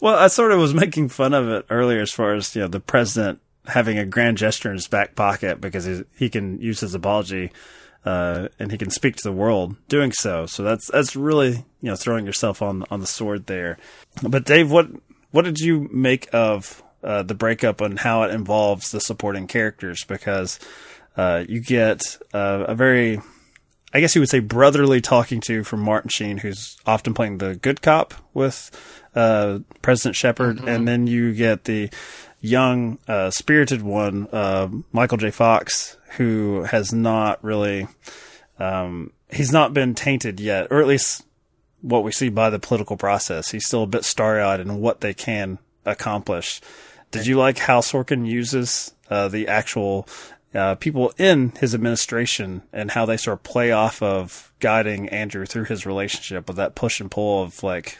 Well, 0.00 0.16
I 0.16 0.28
sort 0.28 0.52
of 0.52 0.58
was 0.58 0.72
making 0.72 1.10
fun 1.10 1.34
of 1.34 1.46
it 1.50 1.66
earlier, 1.68 2.00
as 2.00 2.10
far 2.10 2.34
as 2.34 2.56
you 2.56 2.62
know, 2.62 2.68
the 2.68 2.80
president 2.80 3.40
having 3.66 3.98
a 3.98 4.06
grand 4.06 4.38
gesture 4.38 4.70
in 4.70 4.76
his 4.76 4.88
back 4.88 5.14
pocket 5.14 5.60
because 5.60 5.84
he, 5.84 6.02
he 6.16 6.30
can 6.30 6.58
use 6.58 6.80
his 6.80 6.94
apology, 6.94 7.50
uh, 8.04 8.48
and 8.58 8.72
he 8.72 8.78
can 8.78 8.90
speak 8.90 9.16
to 9.16 9.22
the 9.22 9.32
world 9.32 9.76
doing 9.88 10.12
so. 10.12 10.46
So 10.46 10.62
that's 10.62 10.90
that's 10.90 11.14
really 11.16 11.64
you 11.80 11.90
know 11.90 11.96
throwing 11.96 12.26
yourself 12.26 12.62
on 12.62 12.84
on 12.90 13.00
the 13.00 13.06
sword 13.06 13.46
there. 13.46 13.78
But 14.22 14.44
Dave, 14.44 14.70
what 14.70 14.88
what 15.30 15.44
did 15.44 15.58
you 15.58 15.88
make 15.92 16.28
of 16.32 16.82
uh, 17.02 17.22
the 17.22 17.34
breakup 17.34 17.80
and 17.80 17.98
how 17.98 18.22
it 18.22 18.32
involves 18.32 18.90
the 18.90 19.00
supporting 19.00 19.46
characters? 19.46 20.04
Because 20.04 20.58
uh, 21.16 21.44
you 21.48 21.60
get 21.60 22.18
uh, 22.32 22.64
a 22.68 22.74
very 22.74 23.20
I 23.92 24.00
guess 24.00 24.14
you 24.14 24.20
would 24.20 24.30
say 24.30 24.38
brotherly 24.38 25.00
talking 25.00 25.40
to 25.42 25.64
from 25.64 25.80
Martin 25.80 26.10
Sheen, 26.10 26.38
who's 26.38 26.76
often 26.86 27.12
playing 27.12 27.38
the 27.38 27.56
good 27.56 27.82
cop 27.82 28.14
with 28.32 28.70
uh, 29.14 29.60
President 29.82 30.14
Shepard, 30.14 30.60
and 30.60 30.86
then 30.86 31.08
you 31.08 31.34
get 31.34 31.64
the 31.64 31.90
young, 32.40 32.98
uh, 33.08 33.30
spirited 33.30 33.82
one, 33.82 34.28
uh, 34.32 34.68
Michael 34.92 35.18
J. 35.18 35.30
Fox, 35.30 35.96
who 36.16 36.62
has 36.64 36.92
not 36.92 37.42
really, 37.42 37.86
um, 38.58 39.12
he's 39.30 39.52
not 39.52 39.74
been 39.74 39.94
tainted 39.94 40.40
yet, 40.40 40.68
or 40.70 40.80
at 40.80 40.86
least 40.86 41.24
what 41.82 42.04
we 42.04 42.12
see 42.12 42.28
by 42.28 42.50
the 42.50 42.58
political 42.58 42.96
process. 42.96 43.50
He's 43.50 43.66
still 43.66 43.84
a 43.84 43.88
bit 43.88 44.04
starry 44.04 44.42
eyed 44.42 44.60
in 44.60 44.80
what 44.80 45.00
they 45.00 45.14
can 45.14 45.58
accomplish. 45.84 46.60
Did 47.10 47.26
you 47.26 47.38
like 47.38 47.58
how 47.58 47.80
Sorkin 47.80 48.26
uses 48.26 48.94
uh, 49.08 49.28
the 49.28 49.48
actual 49.48 50.06
uh, 50.54 50.74
people 50.76 51.12
in 51.16 51.50
his 51.60 51.74
administration 51.74 52.62
and 52.72 52.90
how 52.90 53.06
they 53.06 53.16
sort 53.16 53.38
of 53.38 53.42
play 53.42 53.72
off 53.72 54.02
of 54.02 54.52
guiding 54.60 55.08
Andrew 55.08 55.46
through 55.46 55.64
his 55.64 55.86
relationship 55.86 56.48
with 56.48 56.56
that 56.56 56.74
push 56.74 57.00
and 57.00 57.10
pull 57.10 57.42
of 57.42 57.62
like 57.62 57.98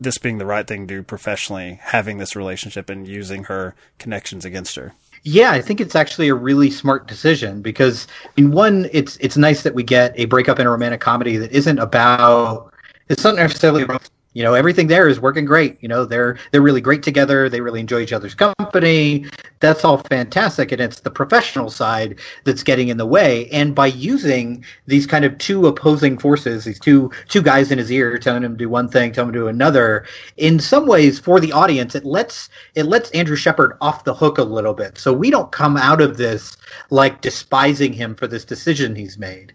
this 0.00 0.18
being 0.18 0.38
the 0.38 0.46
right 0.46 0.66
thing 0.66 0.86
to 0.86 0.94
do 0.96 1.02
professionally, 1.02 1.78
having 1.82 2.18
this 2.18 2.34
relationship 2.34 2.90
and 2.90 3.06
using 3.06 3.44
her 3.44 3.74
connections 3.98 4.44
against 4.44 4.76
her? 4.76 4.92
Yeah, 5.24 5.52
I 5.52 5.62
think 5.62 5.80
it's 5.80 5.96
actually 5.96 6.28
a 6.28 6.34
really 6.34 6.70
smart 6.70 7.08
decision 7.08 7.62
because 7.62 8.06
I 8.24 8.40
mean, 8.40 8.50
one, 8.50 8.88
it's 8.92 9.16
it's 9.18 9.36
nice 9.38 9.62
that 9.62 9.74
we 9.74 9.82
get 9.82 10.12
a 10.18 10.26
breakup 10.26 10.58
in 10.60 10.66
a 10.66 10.70
romantic 10.70 11.00
comedy 11.00 11.38
that 11.38 11.50
isn't 11.50 11.78
about. 11.78 12.72
It's 13.08 13.24
not 13.24 13.34
necessarily 13.36 13.82
about, 13.82 14.08
you 14.34 14.42
know 14.42 14.54
everything 14.54 14.88
there 14.88 15.08
is 15.08 15.20
working 15.20 15.44
great. 15.44 15.78
You 15.80 15.88
know 15.88 16.04
they're 16.04 16.36
they're 16.50 16.60
really 16.60 16.80
great 16.80 17.02
together. 17.02 17.48
They 17.48 17.60
really 17.60 17.80
enjoy 17.80 18.00
each 18.00 18.12
other's 18.12 18.34
company. 18.34 19.26
That's 19.60 19.84
all 19.84 19.98
fantastic, 19.98 20.72
and 20.72 20.80
it's 20.80 21.00
the 21.00 21.10
professional 21.10 21.70
side 21.70 22.18
that's 22.44 22.62
getting 22.62 22.88
in 22.88 22.98
the 22.98 23.06
way. 23.06 23.48
And 23.50 23.74
by 23.74 23.86
using 23.86 24.64
these 24.86 25.06
kind 25.06 25.24
of 25.24 25.38
two 25.38 25.66
opposing 25.66 26.18
forces, 26.18 26.64
these 26.64 26.80
two 26.80 27.10
two 27.28 27.42
guys 27.42 27.70
in 27.70 27.78
his 27.78 27.90
ear 27.90 28.18
telling 28.18 28.42
him 28.42 28.52
to 28.52 28.58
do 28.58 28.68
one 28.68 28.88
thing, 28.88 29.12
telling 29.12 29.28
him 29.28 29.34
to 29.34 29.40
do 29.40 29.48
another, 29.48 30.04
in 30.36 30.58
some 30.58 30.86
ways 30.86 31.18
for 31.18 31.40
the 31.40 31.52
audience, 31.52 31.94
it 31.94 32.04
lets 32.04 32.50
it 32.74 32.84
lets 32.84 33.10
Andrew 33.12 33.36
Shepard 33.36 33.76
off 33.80 34.04
the 34.04 34.14
hook 34.14 34.38
a 34.38 34.44
little 34.44 34.74
bit. 34.74 34.98
So 34.98 35.12
we 35.12 35.30
don't 35.30 35.52
come 35.52 35.76
out 35.76 36.00
of 36.00 36.16
this 36.16 36.56
like 36.90 37.20
despising 37.20 37.92
him 37.92 38.14
for 38.14 38.26
this 38.26 38.44
decision 38.44 38.96
he's 38.96 39.16
made. 39.16 39.52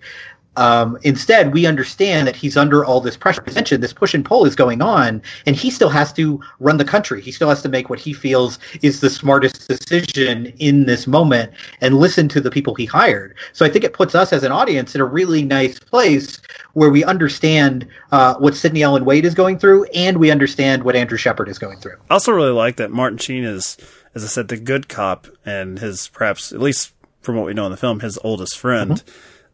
Um, 0.59 0.97
instead, 1.03 1.53
we 1.53 1.65
understand 1.65 2.27
that 2.27 2.35
he's 2.35 2.57
under 2.57 2.83
all 2.83 2.99
this 2.99 3.15
pressure. 3.15 3.41
As 3.47 3.55
mentioned, 3.55 3.81
this 3.81 3.93
push 3.93 4.13
and 4.13 4.25
pull 4.25 4.45
is 4.45 4.55
going 4.55 4.81
on, 4.81 5.21
and 5.45 5.55
he 5.55 5.71
still 5.71 5.87
has 5.87 6.11
to 6.13 6.37
run 6.59 6.75
the 6.75 6.83
country. 6.83 7.21
He 7.21 7.31
still 7.31 7.47
has 7.47 7.61
to 7.61 7.69
make 7.69 7.89
what 7.89 7.97
he 7.97 8.11
feels 8.11 8.59
is 8.81 8.99
the 8.99 9.09
smartest 9.09 9.69
decision 9.69 10.47
in 10.59 10.85
this 10.85 11.07
moment 11.07 11.53
and 11.79 11.95
listen 11.95 12.27
to 12.27 12.41
the 12.41 12.51
people 12.51 12.75
he 12.75 12.85
hired. 12.85 13.35
So 13.53 13.65
I 13.65 13.69
think 13.69 13.85
it 13.85 13.93
puts 13.93 14.15
us 14.15 14.33
as 14.33 14.43
an 14.43 14.51
audience 14.51 14.95
in 14.95 14.99
a 14.99 15.05
really 15.05 15.45
nice 15.45 15.79
place 15.79 16.41
where 16.73 16.89
we 16.89 17.05
understand 17.05 17.87
uh, 18.11 18.35
what 18.35 18.53
Sydney 18.53 18.83
Ellen 18.83 19.05
Wade 19.05 19.23
is 19.23 19.33
going 19.33 19.59
through, 19.59 19.85
and 19.95 20.17
we 20.17 20.29
understand 20.29 20.83
what 20.83 20.93
Andrew 20.93 21.17
Shepard 21.17 21.47
is 21.47 21.57
going 21.57 21.77
through. 21.79 21.95
I 22.09 22.15
also 22.15 22.33
really 22.33 22.51
like 22.51 22.75
that 22.75 22.91
Martin 22.91 23.17
Sheen 23.17 23.45
is, 23.45 23.77
as 24.13 24.25
I 24.25 24.27
said, 24.27 24.49
the 24.49 24.57
good 24.57 24.89
cop, 24.89 25.25
and 25.45 25.79
his 25.79 26.09
perhaps, 26.09 26.51
at 26.51 26.59
least 26.59 26.91
from 27.21 27.37
what 27.37 27.45
we 27.45 27.53
know 27.53 27.65
in 27.65 27.71
the 27.71 27.77
film, 27.77 28.01
his 28.01 28.19
oldest 28.25 28.57
friend 28.57 29.01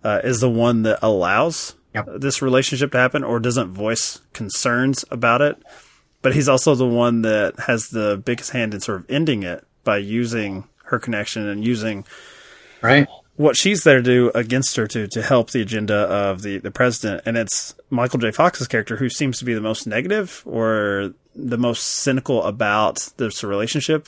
uh, 0.05 0.21
is 0.23 0.39
the 0.39 0.49
one 0.49 0.83
that 0.83 0.99
allows 1.01 1.75
Yep. 1.95 2.07
this 2.17 2.41
relationship 2.41 2.91
to 2.91 2.97
happen 2.97 3.23
or 3.23 3.39
doesn't 3.39 3.71
voice 3.71 4.19
concerns 4.33 5.05
about 5.11 5.41
it. 5.41 5.57
But 6.21 6.33
he's 6.35 6.49
also 6.49 6.75
the 6.75 6.85
one 6.87 7.21
that 7.21 7.57
has 7.67 7.87
the 7.87 8.21
biggest 8.23 8.51
hand 8.51 8.73
in 8.73 8.81
sort 8.81 8.99
of 8.99 9.05
ending 9.09 9.43
it 9.43 9.65
by 9.85 9.97
using 9.97 10.65
her 10.85 10.99
connection 10.99 11.47
and 11.47 11.63
using 11.65 12.03
Right? 12.81 13.07
what 13.37 13.55
she's 13.55 13.83
there 13.83 13.97
to 13.97 14.03
do 14.03 14.31
against 14.35 14.75
her 14.75 14.87
to 14.87 15.07
to 15.07 15.21
help 15.21 15.51
the 15.51 15.61
agenda 15.61 15.95
of 15.95 16.41
the 16.41 16.57
the 16.59 16.69
president 16.71 17.21
and 17.25 17.37
it's 17.37 17.73
Michael 17.89 18.19
J 18.19 18.31
Fox's 18.31 18.67
character 18.67 18.97
who 18.97 19.09
seems 19.09 19.39
to 19.39 19.45
be 19.45 19.53
the 19.53 19.61
most 19.61 19.87
negative 19.87 20.41
or 20.45 21.13
the 21.33 21.57
most 21.57 21.81
cynical 21.83 22.43
about 22.43 23.09
this 23.17 23.43
relationship 23.43 24.07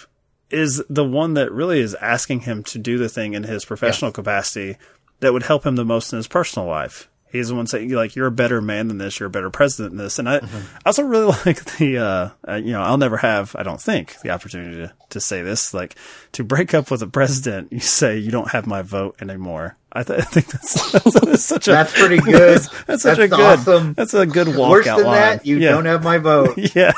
is 0.50 0.82
the 0.90 1.04
one 1.06 1.34
that 1.36 1.52
really 1.52 1.80
is 1.80 1.94
asking 1.96 2.42
him 2.42 2.64
to 2.64 2.80
do 2.80 2.98
the 2.98 3.10
thing 3.10 3.34
in 3.34 3.44
his 3.44 3.64
professional 3.66 4.12
capacity 4.12 4.78
that 5.20 5.34
would 5.34 5.44
help 5.44 5.66
him 5.66 5.76
the 5.76 5.86
most 5.86 6.12
in 6.14 6.18
his 6.18 6.28
personal 6.28 6.68
life. 6.68 7.10
He's 7.30 7.50
the 7.50 7.56
one 7.56 7.68
saying 7.68 7.90
like 7.92 8.16
you're 8.16 8.28
a 8.28 8.32
better 8.32 8.62
man 8.62 8.88
than 8.88 9.00
this, 9.00 9.20
you're 9.20 9.28
a 9.28 9.30
better 9.30 9.50
president 9.50 9.92
than 9.96 10.06
this, 10.06 10.18
and 10.18 10.30
I, 10.30 10.38
I 10.38 10.50
also 10.86 11.04
really 11.04 11.26
like 11.46 11.64
the 11.78 11.98
uh, 11.98 12.30
uh, 12.48 12.56
you 12.56 12.72
know 12.72 12.82
I'll 12.82 12.98
never 12.98 13.18
have 13.18 13.54
I 13.60 13.64
don't 13.64 13.82
think 13.82 14.20
the 14.22 14.30
opportunity 14.30 14.78
to 14.78 14.94
to 15.10 15.20
say 15.20 15.42
this 15.42 15.74
like 15.74 15.96
to 16.34 16.46
break 16.46 16.74
up 16.74 16.90
with 16.90 17.02
a 17.02 17.08
president 17.08 17.74
you 17.74 17.80
say 17.82 18.18
you 18.18 18.32
don't 18.32 18.52
have 18.52 18.66
my 18.66 18.82
vote 18.82 19.18
anymore. 19.22 19.78
I, 19.92 20.04
th- 20.04 20.20
I 20.22 20.24
think 20.24 20.48
that's, 20.48 20.92
that's, 20.92 21.20
that's 21.20 21.44
such 21.44 21.68
a 21.68 21.72
That's 21.72 22.00
pretty 22.00 22.18
good. 22.24 22.62
that's 22.86 23.04
such 23.04 23.18
a 23.18 23.28
That's 23.28 23.36
good 23.36 23.60
awesome. 23.60 23.94
that's 23.94 24.14
a 24.14 24.26
good 24.26 24.48
walkout 24.48 24.70
Worse 24.70 24.86
than 24.86 25.04
line. 25.04 25.16
that, 25.16 25.46
you 25.46 25.58
yeah. 25.58 25.72
don't 25.72 25.86
have 25.86 26.04
my 26.04 26.20
vote. 26.20 26.58
yeah. 26.76 26.94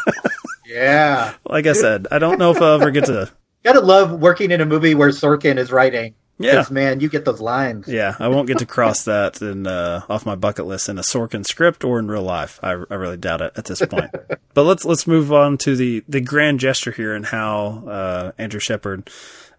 Yeah. 0.68 1.34
Like 1.48 1.66
I 1.66 1.74
said, 1.74 2.08
I 2.12 2.20
don't 2.20 2.38
know 2.38 2.52
if 2.52 2.62
I'll 2.62 2.80
ever 2.80 2.92
get 2.92 3.06
to 3.06 3.32
Gotta 3.64 3.82
love 3.82 4.12
working 4.22 4.52
in 4.52 4.62
a 4.62 4.66
movie 4.66 4.96
where 4.96 5.10
Sorkin 5.10 5.58
is 5.58 5.72
writing. 5.72 6.14
Yeah. 6.40 6.66
man, 6.72 7.02
you 7.02 7.10
get 7.10 7.26
those 7.26 7.42
lines. 7.42 7.88
Yeah, 7.88 8.16
I 8.18 8.30
won't 8.30 8.48
get 8.48 8.60
to 8.60 8.66
cross 8.66 9.04
that 9.04 9.42
in, 9.42 9.68
uh, 9.68 10.04
off 10.10 10.26
my 10.26 10.36
bucket 10.36 10.66
list 10.66 10.88
in 10.88 10.98
a 10.98 11.02
Sorkin 11.02 11.46
script 11.46 11.84
or 11.84 12.00
in 12.00 12.08
real 12.08 12.24
life. 12.24 12.60
I, 12.64 12.70
I 12.70 12.96
really 12.96 13.18
doubt 13.18 13.42
it 13.42 13.52
at 13.58 13.66
this 13.66 13.86
point. 13.86 14.12
but 14.54 14.64
let's 14.64 14.86
let's 14.86 15.06
move 15.06 15.34
on 15.34 15.58
to 15.60 15.76
the 15.76 16.04
the 16.08 16.22
grand 16.22 16.62
gesture 16.62 16.92
here 16.92 17.14
and 17.14 17.26
how 17.26 17.84
uh, 17.88 18.32
Andrew 18.38 18.62
Shepard 18.62 19.10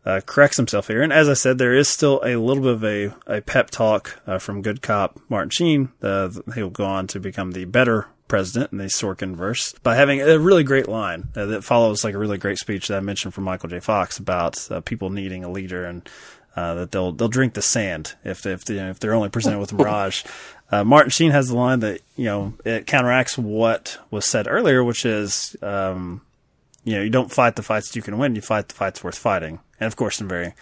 uh, 0.05 0.21
corrects 0.25 0.57
himself 0.57 0.89
here. 0.89 1.03
And 1.03 1.13
as 1.13 1.29
I 1.29 1.35
said, 1.35 1.59
there 1.59 1.75
is 1.75 1.89
still 1.89 2.21
a 2.25 2.37
little 2.37 2.63
bit 2.63 2.73
of 2.73 2.85
a, 2.85 3.37
a 3.39 3.41
pep 3.43 3.71
talk 3.71 4.21
uh, 4.27 4.39
from 4.39 4.63
good 4.63 4.83
cop 4.83 5.21
Martin 5.29 5.51
Sheen. 5.51 5.91
Uh, 6.03 6.31
he'll 6.55 6.71
go 6.71 6.85
on 6.85 7.07
to 7.09 7.21
become 7.21 7.53
the 7.53 7.67
better 7.67 8.07
president 8.31 8.71
in 8.71 8.79
the 8.79 8.85
Sorkin 8.85 9.35
verse 9.35 9.75
by 9.83 9.97
having 9.97 10.23
a 10.23 10.39
really 10.39 10.63
great 10.63 10.89
line 10.89 11.29
uh, 11.37 11.47
that 11.47 11.65
follows 11.65 12.05
like 12.05 12.15
a 12.15 12.19
really 12.19 12.39
great 12.39 12.59
speech 12.59 12.89
that 12.89 12.97
I 12.97 13.01
mentioned 13.01 13.35
from 13.35 13.45
Michael 13.45 13.69
J. 13.69 13.81
Fox 13.81 14.19
about 14.19 14.71
uh, 14.71 14.81
people 14.81 15.11
needing 15.11 15.43
a 15.45 15.51
leader 15.51 15.85
and 15.85 16.09
uh, 16.57 16.75
that 16.75 16.93
they'll 16.93 17.13
they'll 17.13 17.29
drink 17.29 17.55
the 17.55 17.63
sand 17.63 18.15
if 18.25 18.43
they, 18.43 18.53
if 18.53 18.65
they, 18.65 18.79
if 18.79 19.01
they're 19.01 19.15
only 19.15 19.29
presented 19.29 19.59
with 19.59 19.73
mirage. 19.79 20.25
Uh, 20.71 20.85
Martin 20.85 21.11
Sheen 21.11 21.33
has 21.33 21.49
the 21.49 21.57
line 21.57 21.81
that 21.81 22.01
you 22.17 22.25
know 22.25 22.55
it 22.65 22.87
counteracts 22.87 23.37
what 23.37 23.99
was 24.11 24.27
said 24.27 24.47
earlier, 24.49 24.83
which 24.85 25.05
is 25.05 25.57
um, 25.61 26.23
you 26.85 26.95
know 26.95 27.03
you 27.03 27.11
don't 27.11 27.33
fight 27.33 27.57
the 27.57 27.63
fights 27.63 27.95
you 27.97 28.03
can 28.03 28.17
win, 28.17 28.37
you 28.37 28.41
fight 28.41 28.69
the 28.69 28.75
fights 28.75 29.03
worth 29.03 29.19
fighting, 29.19 29.59
and 29.81 29.89
of 29.89 29.97
course 29.97 30.21
in 30.21 30.29
very 30.29 30.55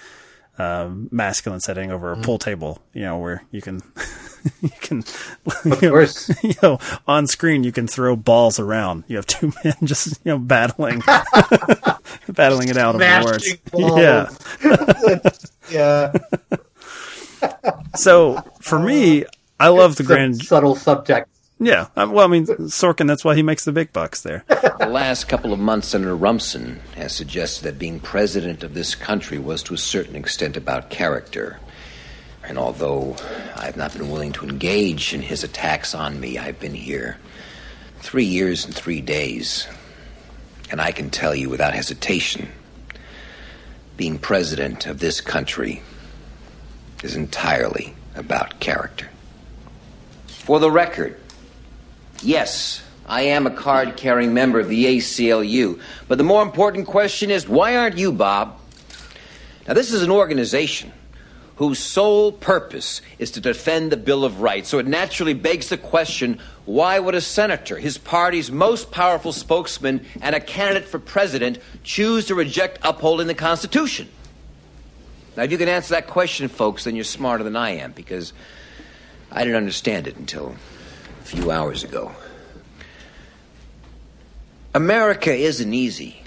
um, 0.58 1.08
masculine 1.10 1.60
setting 1.60 1.90
over 1.92 2.12
a 2.12 2.16
pool 2.16 2.38
table, 2.38 2.80
you 2.92 3.02
know 3.02 3.18
where 3.18 3.42
you 3.50 3.62
can 3.62 3.80
you 4.62 4.70
can 4.80 4.98
Of 4.98 5.64
you 5.64 5.70
know, 5.70 5.90
course. 5.90 6.30
you 6.42 6.54
know 6.62 6.78
on 7.06 7.26
screen 7.26 7.64
you 7.64 7.72
can 7.72 7.86
throw 7.86 8.16
balls 8.16 8.58
around. 8.58 9.04
You 9.08 9.16
have 9.16 9.26
two 9.26 9.52
men 9.64 9.74
just 9.84 10.18
you 10.24 10.32
know 10.32 10.38
battling 10.38 11.00
battling 12.28 12.68
it 12.68 12.76
out 12.76 12.94
over 12.96 13.24
words. 13.24 13.44
Smashing 13.44 13.60
balls. 13.70 13.98
Yeah. 15.70 16.12
Yeah. 16.12 16.12
So 17.96 18.42
for 18.60 18.78
me, 18.78 19.24
I 19.60 19.68
love 19.68 19.96
the 19.96 20.02
grand. 20.02 20.42
subtle 20.44 20.74
subtext. 20.74 21.26
Yeah, 21.60 21.88
uh, 21.96 22.08
well, 22.10 22.24
I 22.24 22.28
mean 22.28 22.46
Sorkin. 22.46 23.06
That's 23.08 23.24
why 23.24 23.34
he 23.34 23.42
makes 23.42 23.64
the 23.64 23.72
big 23.72 23.92
bucks 23.92 24.22
there. 24.22 24.44
The 24.48 24.88
last 24.88 25.28
couple 25.28 25.52
of 25.52 25.58
months, 25.58 25.88
Senator 25.88 26.16
Rumson 26.16 26.80
has 26.94 27.12
suggested 27.14 27.64
that 27.64 27.78
being 27.78 27.98
president 27.98 28.62
of 28.62 28.74
this 28.74 28.94
country 28.94 29.38
was 29.38 29.62
to 29.64 29.74
a 29.74 29.78
certain 29.78 30.14
extent 30.14 30.56
about 30.56 30.90
character. 30.90 31.58
And 32.44 32.58
although 32.58 33.16
I've 33.56 33.76
not 33.76 33.92
been 33.92 34.10
willing 34.10 34.32
to 34.34 34.46
engage 34.46 35.12
in 35.12 35.20
his 35.20 35.42
attacks 35.42 35.94
on 35.94 36.20
me, 36.20 36.38
I've 36.38 36.60
been 36.60 36.74
here 36.74 37.18
Three 38.00 38.24
years 38.24 38.64
and 38.64 38.74
three 38.74 39.00
days. 39.00 39.66
And 40.70 40.80
I 40.80 40.92
can 40.92 41.10
tell 41.10 41.34
you 41.34 41.50
without 41.50 41.74
hesitation 41.74 42.48
being 43.96 44.18
president 44.18 44.86
of 44.86 45.00
this 45.00 45.20
country 45.20 45.82
is 47.02 47.16
entirely 47.16 47.94
about 48.14 48.60
character. 48.60 49.08
For 50.28 50.60
the 50.60 50.70
record, 50.70 51.18
yes, 52.22 52.82
I 53.06 53.22
am 53.22 53.46
a 53.46 53.50
card 53.50 53.96
carrying 53.96 54.34
member 54.34 54.60
of 54.60 54.68
the 54.68 54.84
ACLU, 54.84 55.80
but 56.08 56.18
the 56.18 56.24
more 56.24 56.42
important 56.42 56.86
question 56.86 57.30
is 57.30 57.48
why 57.48 57.76
aren't 57.76 57.98
you, 57.98 58.12
Bob? 58.12 58.58
Now, 59.66 59.74
this 59.74 59.92
is 59.92 60.02
an 60.02 60.10
organization 60.10 60.92
whose 61.56 61.80
sole 61.80 62.30
purpose 62.30 63.02
is 63.18 63.32
to 63.32 63.40
defend 63.40 63.90
the 63.90 63.96
Bill 63.96 64.24
of 64.24 64.40
Rights. 64.40 64.68
So 64.68 64.78
it 64.78 64.86
naturally 64.86 65.34
begs 65.34 65.68
the 65.68 65.76
question 65.76 66.38
why 66.66 66.98
would 67.00 67.16
a 67.16 67.20
senator, 67.20 67.76
his 67.78 67.98
party's 67.98 68.50
most 68.52 68.92
powerful 68.92 69.32
spokesman, 69.32 70.06
and 70.22 70.36
a 70.36 70.40
candidate 70.40 70.88
for 70.88 70.98
president 71.00 71.58
choose 71.82 72.26
to 72.26 72.34
reject 72.36 72.78
upholding 72.82 73.26
the 73.26 73.34
Constitution? 73.34 74.08
Now, 75.36 75.42
if 75.42 75.50
you 75.50 75.58
can 75.58 75.68
answer 75.68 75.94
that 75.94 76.06
question, 76.06 76.48
folks, 76.48 76.84
then 76.84 76.94
you're 76.94 77.04
smarter 77.04 77.42
than 77.42 77.56
I 77.56 77.70
am 77.70 77.92
because 77.92 78.32
I 79.32 79.44
didn't 79.44 79.56
understand 79.56 80.06
it 80.06 80.16
until 80.16 80.54
few 81.28 81.50
hours 81.50 81.84
ago. 81.84 82.10
America 84.74 85.30
isn't 85.30 85.74
easy. 85.74 86.22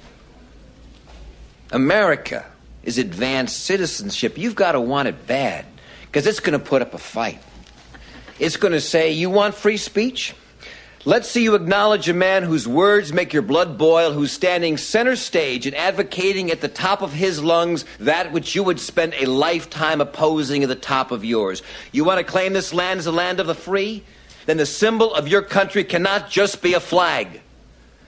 America 1.71 2.45
is 2.83 2.99
advanced 2.99 3.63
citizenship. 3.63 4.37
You've 4.37 4.55
got 4.55 4.73
to 4.73 4.79
want 4.79 5.07
it 5.07 5.25
bad 5.25 5.65
because 6.03 6.27
it's 6.27 6.39
going 6.39 6.57
to 6.57 6.63
put 6.63 6.83
up 6.83 6.93
a 6.93 6.99
fight. 6.99 7.39
It's 8.37 8.57
going 8.57 8.73
to 8.73 8.81
say, 8.81 9.11
You 9.11 9.31
want 9.31 9.55
free 9.55 9.77
speech? 9.77 10.35
Let's 11.03 11.27
see 11.27 11.41
you 11.41 11.55
acknowledge 11.55 12.07
a 12.07 12.13
man 12.13 12.43
whose 12.43 12.67
words 12.67 13.11
make 13.11 13.33
your 13.33 13.41
blood 13.41 13.79
boil, 13.79 14.11
who's 14.11 14.31
standing 14.31 14.77
center 14.77 15.15
stage 15.15 15.65
and 15.65 15.75
advocating 15.75 16.51
at 16.51 16.61
the 16.61 16.67
top 16.67 17.01
of 17.01 17.11
his 17.11 17.43
lungs 17.43 17.85
that 17.99 18.31
which 18.31 18.53
you 18.53 18.61
would 18.61 18.79
spend 18.79 19.15
a 19.15 19.25
lifetime 19.25 19.99
opposing 19.99 20.61
at 20.61 20.69
the 20.69 20.75
top 20.75 21.09
of 21.09 21.25
yours. 21.25 21.63
You 21.91 22.03
want 22.03 22.19
to 22.19 22.23
claim 22.23 22.53
this 22.53 22.71
land 22.71 22.99
as 22.99 23.07
a 23.07 23.11
land 23.11 23.39
of 23.39 23.47
the 23.47 23.55
free? 23.55 24.03
Then 24.51 24.57
the 24.57 24.65
symbol 24.65 25.13
of 25.13 25.29
your 25.29 25.43
country 25.43 25.85
cannot 25.85 26.29
just 26.29 26.61
be 26.61 26.73
a 26.73 26.81
flag. 26.81 27.39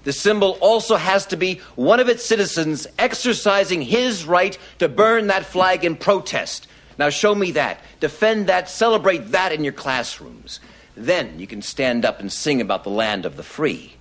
The 0.04 0.12
symbol 0.12 0.58
also 0.60 0.98
has 0.98 1.26
to 1.28 1.38
be 1.38 1.62
one 1.78 2.02
of 2.02 2.10
its 2.10 2.26
citizens 2.26 2.86
exercising 3.00 3.82
his 3.82 4.26
right 4.26 4.58
to 4.80 4.90
burn 4.90 5.28
that 5.28 5.46
flag 5.46 5.86
in 5.86 5.96
protest. 5.96 6.68
Now, 7.00 7.10
show 7.12 7.34
me 7.34 7.52
that. 7.52 7.80
Defend 8.02 8.48
that. 8.48 8.68
Celebrate 8.68 9.32
that 9.32 9.54
in 9.54 9.64
your 9.64 9.72
classrooms. 9.72 10.60
Then 10.98 11.40
you 11.40 11.48
can 11.48 11.62
stand 11.62 12.04
up 12.04 12.20
and 12.20 12.30
sing 12.30 12.60
about 12.60 12.84
the 12.84 12.90
land 12.90 13.26
of 13.26 13.38
the 13.38 13.44
free. 13.44 13.94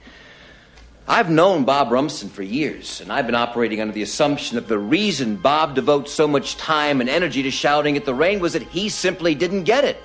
I've 1.06 1.30
known 1.30 1.62
Bob 1.64 1.92
Rumson 1.92 2.28
for 2.28 2.42
years, 2.42 3.00
and 3.00 3.12
I've 3.12 3.26
been 3.26 3.36
operating 3.36 3.80
under 3.80 3.94
the 3.94 4.02
assumption 4.02 4.56
that 4.56 4.66
the 4.66 4.80
reason 4.80 5.36
Bob 5.36 5.76
devotes 5.76 6.12
so 6.12 6.26
much 6.26 6.56
time 6.56 7.00
and 7.00 7.08
energy 7.08 7.44
to 7.44 7.52
shouting 7.52 7.96
at 7.96 8.04
the 8.04 8.14
rain 8.14 8.40
was 8.40 8.54
that 8.54 8.62
he 8.62 8.88
simply 8.88 9.36
didn't 9.36 9.62
get 9.62 9.84
it. 9.84 10.02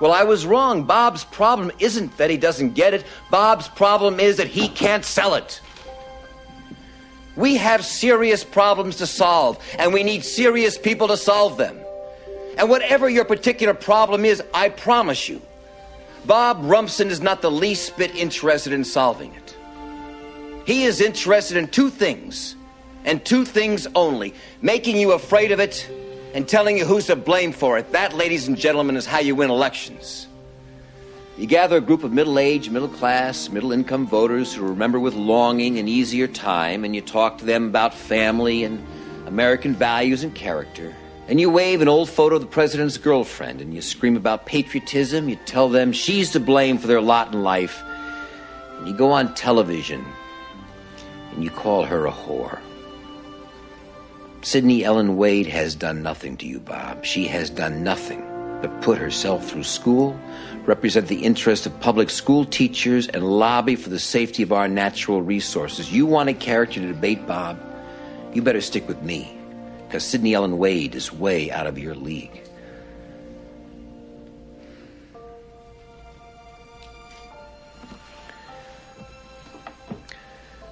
Well, 0.00 0.12
I 0.12 0.24
was 0.24 0.44
wrong. 0.44 0.84
Bob's 0.84 1.24
problem 1.24 1.70
isn't 1.78 2.16
that 2.16 2.30
he 2.30 2.36
doesn't 2.36 2.74
get 2.74 2.94
it, 2.94 3.04
Bob's 3.30 3.68
problem 3.68 4.20
is 4.20 4.36
that 4.38 4.48
he 4.48 4.68
can't 4.68 5.04
sell 5.04 5.34
it. 5.34 5.60
We 7.36 7.56
have 7.56 7.84
serious 7.84 8.44
problems 8.44 8.96
to 8.96 9.06
solve, 9.06 9.58
and 9.78 9.92
we 9.92 10.02
need 10.02 10.24
serious 10.24 10.78
people 10.78 11.08
to 11.08 11.16
solve 11.16 11.56
them. 11.56 11.76
And 12.56 12.70
whatever 12.70 13.08
your 13.08 13.24
particular 13.24 13.74
problem 13.74 14.24
is, 14.24 14.42
I 14.52 14.68
promise 14.68 15.28
you, 15.28 15.42
Bob 16.26 16.60
Rumson 16.62 17.08
is 17.08 17.20
not 17.20 17.42
the 17.42 17.50
least 17.50 17.96
bit 17.96 18.14
interested 18.14 18.72
in 18.72 18.84
solving 18.84 19.34
it. 19.34 19.56
He 20.64 20.84
is 20.84 21.00
interested 21.00 21.56
in 21.56 21.68
two 21.68 21.90
things, 21.90 22.54
and 23.04 23.24
two 23.24 23.44
things 23.44 23.86
only 23.94 24.34
making 24.62 24.96
you 24.96 25.12
afraid 25.12 25.52
of 25.52 25.60
it 25.60 25.90
and 26.34 26.48
telling 26.48 26.76
you 26.76 26.84
who's 26.84 27.06
to 27.06 27.16
blame 27.16 27.52
for 27.52 27.78
it. 27.78 27.92
That, 27.92 28.12
ladies 28.12 28.48
and 28.48 28.58
gentlemen, 28.58 28.96
is 28.96 29.06
how 29.06 29.20
you 29.20 29.36
win 29.36 29.50
elections. 29.50 30.26
You 31.38 31.46
gather 31.46 31.76
a 31.76 31.80
group 31.80 32.02
of 32.02 32.12
middle 32.12 32.38
aged, 32.38 32.70
middle 32.70 32.88
class, 32.88 33.48
middle 33.48 33.72
income 33.72 34.06
voters 34.06 34.52
who 34.52 34.66
remember 34.66 34.98
with 34.98 35.14
longing 35.14 35.78
an 35.78 35.88
easier 35.88 36.26
time, 36.26 36.84
and 36.84 36.94
you 36.94 37.00
talk 37.00 37.38
to 37.38 37.44
them 37.44 37.68
about 37.68 37.94
family 37.94 38.64
and 38.64 38.84
American 39.26 39.74
values 39.74 40.24
and 40.24 40.34
character. 40.34 40.94
And 41.28 41.40
you 41.40 41.50
wave 41.50 41.80
an 41.80 41.88
old 41.88 42.10
photo 42.10 42.34
of 42.36 42.42
the 42.42 42.48
president's 42.48 42.98
girlfriend, 42.98 43.60
and 43.60 43.72
you 43.72 43.80
scream 43.80 44.16
about 44.16 44.44
patriotism. 44.44 45.28
You 45.28 45.36
tell 45.46 45.68
them 45.68 45.92
she's 45.92 46.32
to 46.32 46.40
blame 46.40 46.78
for 46.78 46.88
their 46.88 47.00
lot 47.00 47.32
in 47.32 47.42
life. 47.42 47.80
And 48.78 48.88
you 48.88 48.94
go 48.94 49.12
on 49.12 49.34
television, 49.34 50.04
and 51.32 51.44
you 51.44 51.50
call 51.50 51.84
her 51.84 52.06
a 52.06 52.12
whore. 52.12 52.60
Sydney 54.44 54.84
Ellen 54.84 55.16
Wade 55.16 55.46
has 55.46 55.74
done 55.74 56.02
nothing 56.02 56.36
to 56.36 56.46
you, 56.46 56.60
Bob. 56.60 57.02
She 57.02 57.26
has 57.28 57.48
done 57.48 57.82
nothing 57.82 58.20
but 58.60 58.82
put 58.82 58.98
herself 58.98 59.48
through 59.48 59.64
school, 59.64 60.20
represent 60.66 61.08
the 61.08 61.24
interests 61.24 61.64
of 61.64 61.80
public 61.80 62.10
school 62.10 62.44
teachers, 62.44 63.08
and 63.08 63.24
lobby 63.24 63.74
for 63.74 63.88
the 63.88 63.98
safety 63.98 64.42
of 64.42 64.52
our 64.52 64.68
natural 64.68 65.22
resources. 65.22 65.90
You 65.90 66.04
want 66.04 66.28
a 66.28 66.34
character 66.34 66.78
to 66.80 66.88
debate, 66.88 67.26
Bob? 67.26 67.58
You 68.34 68.42
better 68.42 68.60
stick 68.60 68.86
with 68.86 69.00
me, 69.00 69.34
because 69.86 70.04
Sydney 70.04 70.34
Ellen 70.34 70.58
Wade 70.58 70.94
is 70.94 71.10
way 71.10 71.50
out 71.50 71.66
of 71.66 71.78
your 71.78 71.94
league. 71.94 72.42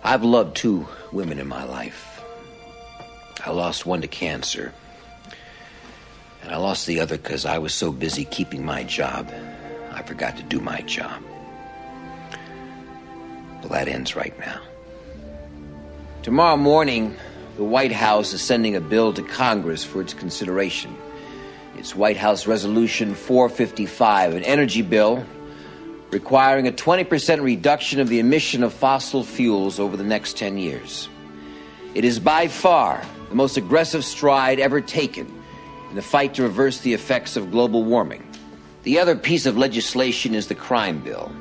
I've 0.04 0.24
loved 0.24 0.56
two 0.56 0.86
women 1.10 1.38
in 1.38 1.48
my 1.48 1.64
life. 1.64 2.11
I 3.44 3.50
lost 3.50 3.86
one 3.86 4.00
to 4.02 4.08
cancer. 4.08 4.72
And 6.42 6.52
I 6.52 6.56
lost 6.56 6.86
the 6.86 7.00
other 7.00 7.16
because 7.16 7.44
I 7.44 7.58
was 7.58 7.74
so 7.74 7.92
busy 7.92 8.24
keeping 8.24 8.64
my 8.64 8.84
job, 8.84 9.32
I 9.92 10.02
forgot 10.02 10.36
to 10.36 10.42
do 10.42 10.60
my 10.60 10.80
job. 10.82 11.22
Well, 13.60 13.68
that 13.70 13.88
ends 13.88 14.16
right 14.16 14.36
now. 14.38 14.60
Tomorrow 16.22 16.56
morning, 16.56 17.16
the 17.56 17.64
White 17.64 17.92
House 17.92 18.32
is 18.32 18.40
sending 18.40 18.76
a 18.76 18.80
bill 18.80 19.12
to 19.12 19.22
Congress 19.22 19.84
for 19.84 20.00
its 20.00 20.14
consideration. 20.14 20.96
It's 21.76 21.96
White 21.96 22.16
House 22.16 22.46
Resolution 22.46 23.14
455, 23.14 24.34
an 24.34 24.44
energy 24.44 24.82
bill 24.82 25.24
requiring 26.10 26.68
a 26.68 26.72
20% 26.72 27.42
reduction 27.42 27.98
of 27.98 28.08
the 28.08 28.18
emission 28.18 28.62
of 28.62 28.72
fossil 28.72 29.24
fuels 29.24 29.80
over 29.80 29.96
the 29.96 30.04
next 30.04 30.36
10 30.36 30.58
years. 30.58 31.08
It 31.94 32.04
is 32.04 32.20
by 32.20 32.48
far 32.48 33.02
the 33.32 33.36
most 33.36 33.56
aggressive 33.56 34.04
stride 34.04 34.60
ever 34.60 34.82
taken 34.82 35.26
in 35.88 35.96
the 35.96 36.02
fight 36.02 36.34
to 36.34 36.42
reverse 36.42 36.80
the 36.80 36.92
effects 36.92 37.34
of 37.34 37.50
global 37.50 37.82
warming. 37.82 38.22
The 38.82 38.98
other 38.98 39.16
piece 39.16 39.46
of 39.46 39.56
legislation 39.56 40.34
is 40.34 40.48
the 40.48 40.54
crime 40.54 41.00
bill. 41.00 41.32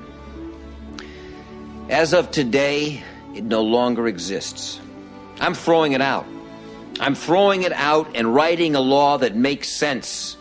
As 1.89 2.13
of 2.13 2.31
today, 2.31 3.03
it 3.35 3.43
no 3.43 3.61
longer 3.61 4.07
exists. 4.07 4.79
I'm 5.41 5.53
throwing 5.53 5.91
it 5.91 5.99
out. 5.99 6.25
I'm 7.01 7.13
throwing 7.13 7.63
it 7.63 7.73
out 7.73 8.15
and 8.15 8.33
writing 8.33 8.73
a 8.73 8.79
law 8.79 9.17
that 9.17 9.35
makes 9.35 9.67
sense. 9.67 10.37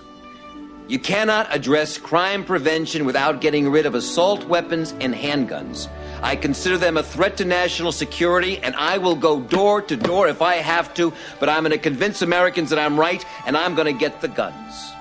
You 0.87 1.01
cannot 1.01 1.53
address 1.53 1.99
crime 1.99 2.45
prevention 2.45 3.05
without 3.05 3.41
getting 3.41 3.69
rid 3.69 3.87
of 3.87 3.97
assault 3.97 4.45
weapons 4.45 4.95
and 5.01 5.13
handguns. 5.13 5.89
I 6.23 6.37
consider 6.37 6.77
them 6.77 6.97
a 6.97 7.03
threat 7.03 7.39
to 7.39 7.45
national 7.45 7.93
security, 7.93 8.59
and 8.59 8.77
I 8.77 8.99
will 8.99 9.17
go 9.17 9.41
door 9.41 9.81
to 9.83 9.97
door 9.97 10.29
if 10.29 10.43
I 10.43 10.57
have 10.57 10.93
to, 10.95 11.13
but 11.39 11.49
I'm 11.49 11.63
going 11.63 11.73
to 11.73 11.79
convince 11.79 12.23
Americans 12.23 12.71
that 12.71 12.79
I'm 12.79 13.01
right, 13.01 13.25
and 13.47 13.57
I'm 13.57 13.75
going 13.75 13.87
to 13.87 13.99
get 13.99 14.21
the 14.21 14.29
guns. 14.29 14.93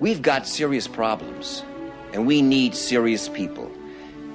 We've 0.00 0.22
got 0.22 0.46
serious 0.46 0.88
problems, 0.88 1.62
and 2.12 2.26
we 2.26 2.42
need 2.42 2.74
serious 2.74 3.28
people. 3.28 3.70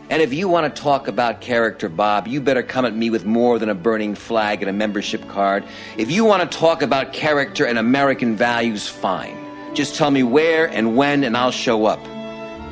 And 0.10 0.22
if 0.22 0.32
you 0.32 0.48
want 0.48 0.74
to 0.74 0.82
talk 0.82 1.10
about 1.10 1.42
character, 1.42 1.90
Bob, 1.90 2.28
you 2.28 2.40
better 2.40 2.63
come 2.63 2.86
at 2.86 2.96
me 2.96 3.10
with 3.10 3.26
more 3.26 3.60
than 3.60 3.68
a 3.68 3.76
burning 3.76 4.16
flag 4.16 4.62
and 4.62 4.70
a 4.70 4.74
membership 4.74 5.28
card. 5.28 5.66
If 5.98 6.10
you 6.10 6.24
want 6.24 6.50
to 6.50 6.58
talk 6.58 6.82
about 6.82 7.12
character 7.12 7.66
and 7.66 7.78
American 7.78 8.38
values, 8.38 8.88
fine. 8.88 9.38
Just 9.76 9.96
tell 9.96 10.10
me 10.10 10.24
where 10.24 10.68
and 10.70 10.96
when, 10.96 11.26
and 11.26 11.36
I'll 11.36 11.52
show 11.52 11.86
up. 11.86 12.00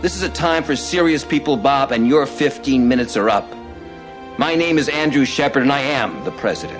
This 0.06 0.16
is 0.16 0.22
a 0.22 0.30
time 0.30 0.64
for 0.64 0.76
serious 0.76 1.26
people, 1.26 1.58
Bob, 1.58 1.92
and 1.92 2.08
your 2.08 2.28
15 2.28 2.88
minutes 2.88 3.18
are 3.18 3.28
up. 3.28 3.52
My 4.38 4.54
name 4.54 4.78
is 4.78 4.88
Andrew 4.88 5.26
Shepard, 5.26 5.64
and 5.64 5.72
I 5.72 5.80
am 5.80 6.24
the 6.24 6.32
president. 6.34 6.80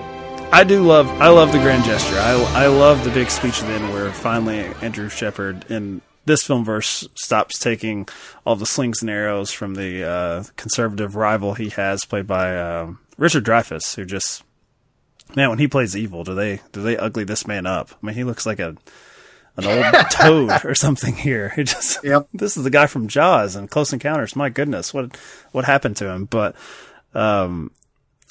I 0.52 0.62
do 0.62 0.84
love 0.84 1.08
I 1.20 1.26
love 1.30 1.50
the 1.50 1.58
grand 1.58 1.82
gesture. 1.82 2.14
I 2.20 2.34
I 2.54 2.66
love 2.68 3.02
the 3.02 3.10
big 3.10 3.28
speech 3.30 3.60
at 3.60 3.66
the 3.66 3.72
end 3.72 3.92
where 3.92 4.12
finally 4.12 4.60
Andrew 4.80 5.08
Shepard 5.08 5.68
in 5.68 6.02
this 6.24 6.44
film 6.44 6.64
verse 6.64 7.04
stops 7.16 7.58
taking 7.58 8.08
all 8.44 8.54
the 8.54 8.64
slings 8.64 9.02
and 9.02 9.10
arrows 9.10 9.50
from 9.50 9.74
the 9.74 10.04
uh, 10.08 10.44
conservative 10.54 11.16
rival 11.16 11.54
he 11.54 11.70
has, 11.70 12.04
played 12.04 12.28
by 12.28 12.56
um, 12.56 13.00
Richard 13.18 13.44
Dreyfuss, 13.44 13.96
who 13.96 14.04
just 14.04 14.44
man 15.34 15.48
when 15.48 15.58
he 15.58 15.66
plays 15.66 15.96
evil, 15.96 16.22
do 16.22 16.32
they 16.32 16.60
do 16.70 16.80
they 16.80 16.96
ugly 16.96 17.24
this 17.24 17.44
man 17.44 17.66
up? 17.66 17.90
I 17.90 18.06
mean, 18.06 18.14
he 18.14 18.22
looks 18.22 18.46
like 18.46 18.60
a 18.60 18.76
an 19.56 19.66
old 19.66 20.06
toad 20.10 20.64
or 20.64 20.74
something 20.74 21.14
here. 21.14 21.52
It 21.56 21.64
just 21.64 22.02
Yep. 22.04 22.28
this 22.34 22.56
is 22.56 22.64
the 22.64 22.70
guy 22.70 22.86
from 22.86 23.08
Jaws 23.08 23.56
and 23.56 23.70
Close 23.70 23.92
Encounters. 23.92 24.36
My 24.36 24.48
goodness, 24.48 24.92
what 24.92 25.16
what 25.52 25.64
happened 25.64 25.96
to 25.98 26.10
him? 26.10 26.26
But 26.26 26.56
um, 27.14 27.70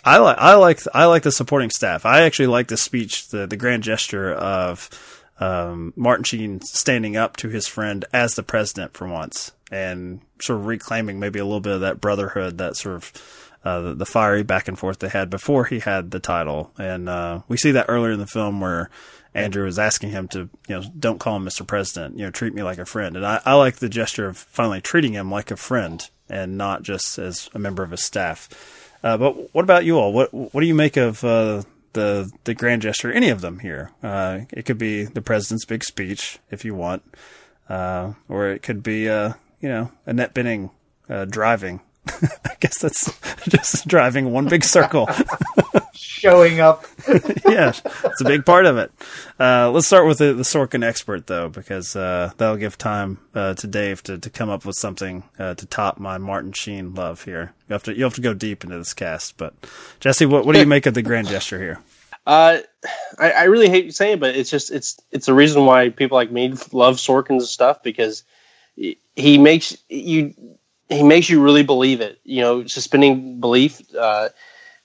I 0.03 0.17
like 0.17 0.37
I 0.37 0.55
like 0.55 0.79
I 0.93 1.05
like 1.05 1.23
the 1.23 1.31
supporting 1.31 1.69
staff. 1.69 2.05
I 2.05 2.21
actually 2.21 2.47
like 2.47 2.67
the 2.67 2.77
speech, 2.77 3.29
the 3.29 3.47
the 3.47 3.57
grand 3.57 3.83
gesture 3.83 4.33
of 4.33 4.89
um, 5.39 5.93
Martin 5.95 6.23
Sheen 6.23 6.61
standing 6.61 7.17
up 7.17 7.37
to 7.37 7.49
his 7.49 7.67
friend 7.67 8.05
as 8.13 8.35
the 8.35 8.43
president 8.43 8.93
for 8.93 9.07
once 9.07 9.51
and 9.71 10.21
sort 10.39 10.59
of 10.59 10.65
reclaiming 10.65 11.19
maybe 11.19 11.39
a 11.39 11.45
little 11.45 11.59
bit 11.59 11.73
of 11.73 11.81
that 11.81 11.99
brotherhood, 11.99 12.59
that 12.59 12.75
sort 12.77 12.95
of 12.95 13.11
uh, 13.65 13.81
the, 13.81 13.95
the 13.95 14.05
fiery 14.05 14.43
back 14.43 14.67
and 14.67 14.77
forth 14.77 14.99
they 14.99 15.09
had 15.09 15.29
before 15.29 15.65
he 15.65 15.79
had 15.79 16.11
the 16.11 16.19
title. 16.19 16.71
And 16.77 17.09
uh, 17.09 17.41
we 17.47 17.57
see 17.57 17.71
that 17.71 17.87
earlier 17.89 18.11
in 18.11 18.19
the 18.19 18.27
film 18.27 18.61
where 18.61 18.89
Andrew 19.35 19.67
is 19.67 19.77
asking 19.77 20.11
him 20.11 20.29
to, 20.29 20.49
you 20.67 20.75
know, 20.75 20.83
don't 20.97 21.19
call 21.19 21.35
him 21.35 21.45
Mr. 21.45 21.67
President, 21.67 22.17
you 22.17 22.23
know, 22.23 22.31
treat 22.31 22.53
me 22.53 22.63
like 22.63 22.77
a 22.77 22.85
friend. 22.85 23.17
And 23.17 23.25
I, 23.25 23.41
I 23.45 23.53
like 23.55 23.75
the 23.75 23.89
gesture 23.89 24.27
of 24.27 24.37
finally 24.37 24.79
treating 24.79 25.13
him 25.13 25.29
like 25.29 25.51
a 25.51 25.57
friend 25.57 26.09
and 26.29 26.57
not 26.57 26.83
just 26.83 27.19
as 27.19 27.49
a 27.53 27.59
member 27.59 27.83
of 27.83 27.91
his 27.91 28.01
staff. 28.01 28.49
Uh, 29.03 29.17
but 29.17 29.53
what 29.53 29.63
about 29.63 29.85
you 29.85 29.99
all? 29.99 30.13
What 30.13 30.33
what 30.33 30.61
do 30.61 30.65
you 30.65 30.73
make 30.73 30.97
of 30.97 31.23
uh, 31.23 31.63
the 31.93 32.31
the 32.45 32.55
grand 32.55 32.81
gesture? 32.81 33.11
Any 33.11 33.29
of 33.29 33.41
them 33.41 33.59
here? 33.59 33.91
Uh, 34.01 34.41
it 34.51 34.65
could 34.65 34.77
be 34.77 35.03
the 35.03 35.21
president's 35.21 35.65
big 35.65 35.83
speech, 35.83 36.39
if 36.49 36.65
you 36.65 36.73
want, 36.73 37.03
uh, 37.69 38.13
or 38.29 38.47
it 38.47 38.63
could 38.63 38.81
be 38.81 39.07
uh, 39.09 39.33
you 39.59 39.69
know 39.69 39.91
Annette 40.07 40.33
Bening 40.33 40.71
uh, 41.09 41.25
driving. 41.25 41.81
I 42.45 42.55
guess 42.59 42.79
that's 42.79 43.17
just 43.49 43.87
driving 43.87 44.31
one 44.31 44.47
big 44.47 44.63
circle. 44.63 45.07
Showing 45.93 46.59
up. 46.59 46.85
yeah, 47.47 47.69
it's 48.03 48.21
a 48.21 48.25
big 48.25 48.45
part 48.45 48.65
of 48.65 48.77
it. 48.77 48.91
Uh, 49.39 49.69
let's 49.71 49.87
start 49.87 50.07
with 50.07 50.17
the, 50.17 50.33
the 50.33 50.43
Sorkin 50.43 50.83
expert, 50.83 51.27
though, 51.27 51.49
because 51.49 51.95
uh, 51.95 52.31
that'll 52.37 52.57
give 52.57 52.77
time 52.77 53.19
uh, 53.33 53.53
to 53.55 53.67
Dave 53.67 54.01
to, 54.03 54.17
to 54.17 54.29
come 54.29 54.49
up 54.49 54.65
with 54.65 54.75
something 54.75 55.23
uh, 55.39 55.55
to 55.55 55.65
top 55.65 55.99
my 55.99 56.17
Martin 56.17 56.51
Sheen 56.51 56.93
love 56.93 57.23
here. 57.23 57.53
You 57.69 57.73
have 57.73 57.83
to 57.83 57.95
you 57.95 58.03
have 58.03 58.15
to 58.15 58.21
go 58.21 58.33
deep 58.33 58.63
into 58.63 58.77
this 58.77 58.93
cast, 58.93 59.37
but 59.37 59.53
Jesse, 59.99 60.25
what 60.25 60.45
what 60.45 60.53
do 60.53 60.59
you 60.59 60.65
make 60.65 60.85
of 60.85 60.93
the 60.93 61.01
grand 61.01 61.27
gesture 61.27 61.59
here? 61.59 61.79
Uh, 62.25 62.57
I, 63.19 63.31
I 63.31 63.43
really 63.43 63.69
hate 63.69 63.93
saying, 63.93 64.13
it, 64.15 64.19
but 64.19 64.35
it's 64.35 64.49
just 64.49 64.71
it's 64.71 64.97
it's 65.11 65.27
the 65.27 65.33
reason 65.33 65.65
why 65.65 65.89
people 65.89 66.15
like 66.17 66.31
me 66.31 66.49
love 66.71 66.97
Sorkin's 66.97 67.49
stuff 67.49 67.83
because 67.83 68.23
he- 68.75 68.99
he 69.15 69.37
makes 69.37 69.77
you 69.89 70.33
he 70.89 71.03
makes 71.03 71.29
you 71.29 71.41
really 71.41 71.63
believe 71.63 72.01
it. 72.01 72.19
You 72.23 72.41
know, 72.41 72.65
suspending 72.65 73.39
belief. 73.39 73.81
Uh, 73.95 74.29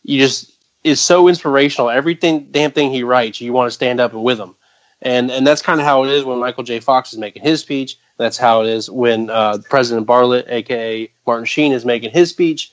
you 0.03 0.18
just 0.18 0.53
is 0.84 1.01
so 1.01 1.28
inspirational. 1.28 1.90
Everything 1.90 2.48
damn 2.51 2.70
thing 2.70 2.90
he 2.90 3.03
writes, 3.03 3.40
you 3.40 3.53
want 3.53 3.66
to 3.66 3.74
stand 3.74 4.01
up 4.01 4.12
and 4.12 4.22
with 4.22 4.38
him. 4.38 4.55
And 5.03 5.30
and 5.30 5.46
that's 5.46 5.62
kind 5.62 5.80
of 5.80 5.86
how 5.86 6.05
it 6.05 6.11
is 6.11 6.24
when 6.24 6.38
Michael 6.38 6.64
J. 6.64 6.80
Fox 6.80 7.12
is 7.12 7.18
making 7.18 7.42
his 7.42 7.61
speech. 7.61 7.98
That's 8.18 8.36
how 8.36 8.62
it 8.62 8.68
is 8.68 8.90
when 8.90 9.30
uh, 9.30 9.59
President 9.68 10.07
Bartlet, 10.07 10.44
aka 10.48 11.11
Martin 11.26 11.46
Sheen, 11.46 11.72
is 11.72 11.86
making 11.86 12.11
his 12.11 12.30
speech. 12.30 12.70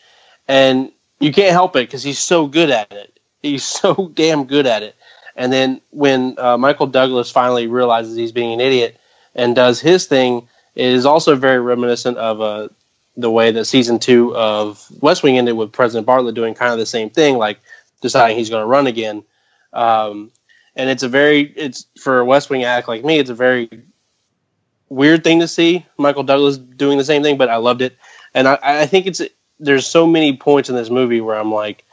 And 0.48 0.92
you 1.20 1.32
can't 1.32 1.54
help 1.54 1.76
it 1.76 1.88
because 1.88 2.04
he's 2.04 2.20
so 2.20 2.48
good 2.48 2.70
at 2.70 2.92
it. 2.92 3.20
He's 3.42 3.64
so 3.82 4.12
damn 4.14 4.46
good 4.46 4.68
at 4.68 4.84
it. 4.84 4.96
And 5.36 5.54
then 5.54 5.82
when 5.92 6.38
uh, 6.40 6.58
Michael 6.58 6.88
Douglas 6.88 7.32
finally 7.32 7.68
realizes 7.68 8.16
he's 8.16 8.32
being 8.32 8.54
an 8.54 8.60
idiot 8.60 9.00
and 9.36 9.56
does 9.56 9.80
his 9.80 10.08
thing, 10.08 10.50
it 10.76 10.88
is 10.88 11.06
also 11.06 11.36
very 11.36 11.60
reminiscent 11.60 12.18
of 12.18 12.42
uh, 12.42 12.70
the 13.18 13.32
way 13.32 13.52
that 13.52 13.66
season 13.66 14.00
two 14.00 14.36
of 14.36 14.86
West 15.02 15.24
Wing 15.24 15.38
ended 15.38 15.58
with 15.58 15.74
President 15.74 16.08
Bartlet 16.08 16.36
doing 16.36 16.54
kind 16.54 16.72
of 16.72 16.80
the 16.80 16.86
same 16.86 17.10
thing, 17.10 17.38
like 17.38 17.60
deciding 18.02 18.38
he's 18.38 18.50
going 18.50 18.62
to 18.62 18.68
run 18.68 18.88
again. 18.88 19.24
Um, 19.74 20.32
and 20.76 20.90
it's 20.90 21.04
a 21.04 21.10
very, 21.10 21.42
it's 21.42 21.88
for 22.00 22.20
a 22.20 22.26
West 22.26 22.50
Wing 22.50 22.64
act 22.64 22.88
like 22.88 23.04
me, 23.04 23.18
it's 23.18 23.32
a 23.32 23.36
very 23.36 23.70
weird 24.88 25.24
thing 25.24 25.40
to 25.40 25.48
see 25.48 25.86
Michael 25.98 26.24
Douglas 26.24 26.58
doing 26.58 26.98
the 26.98 27.04
same 27.04 27.24
thing, 27.24 27.38
but 27.38 27.50
I 27.50 27.58
loved 27.58 27.82
it. 27.82 27.98
And 28.34 28.48
I, 28.48 28.60
I 28.62 28.86
think 28.86 29.08
it's, 29.08 29.22
there's 29.60 29.88
so 29.88 30.06
many 30.06 30.38
points 30.38 30.70
in 30.70 30.76
this 30.76 30.90
movie 30.90 31.20
where 31.20 31.36
I'm 31.36 31.52
like, 31.52 31.84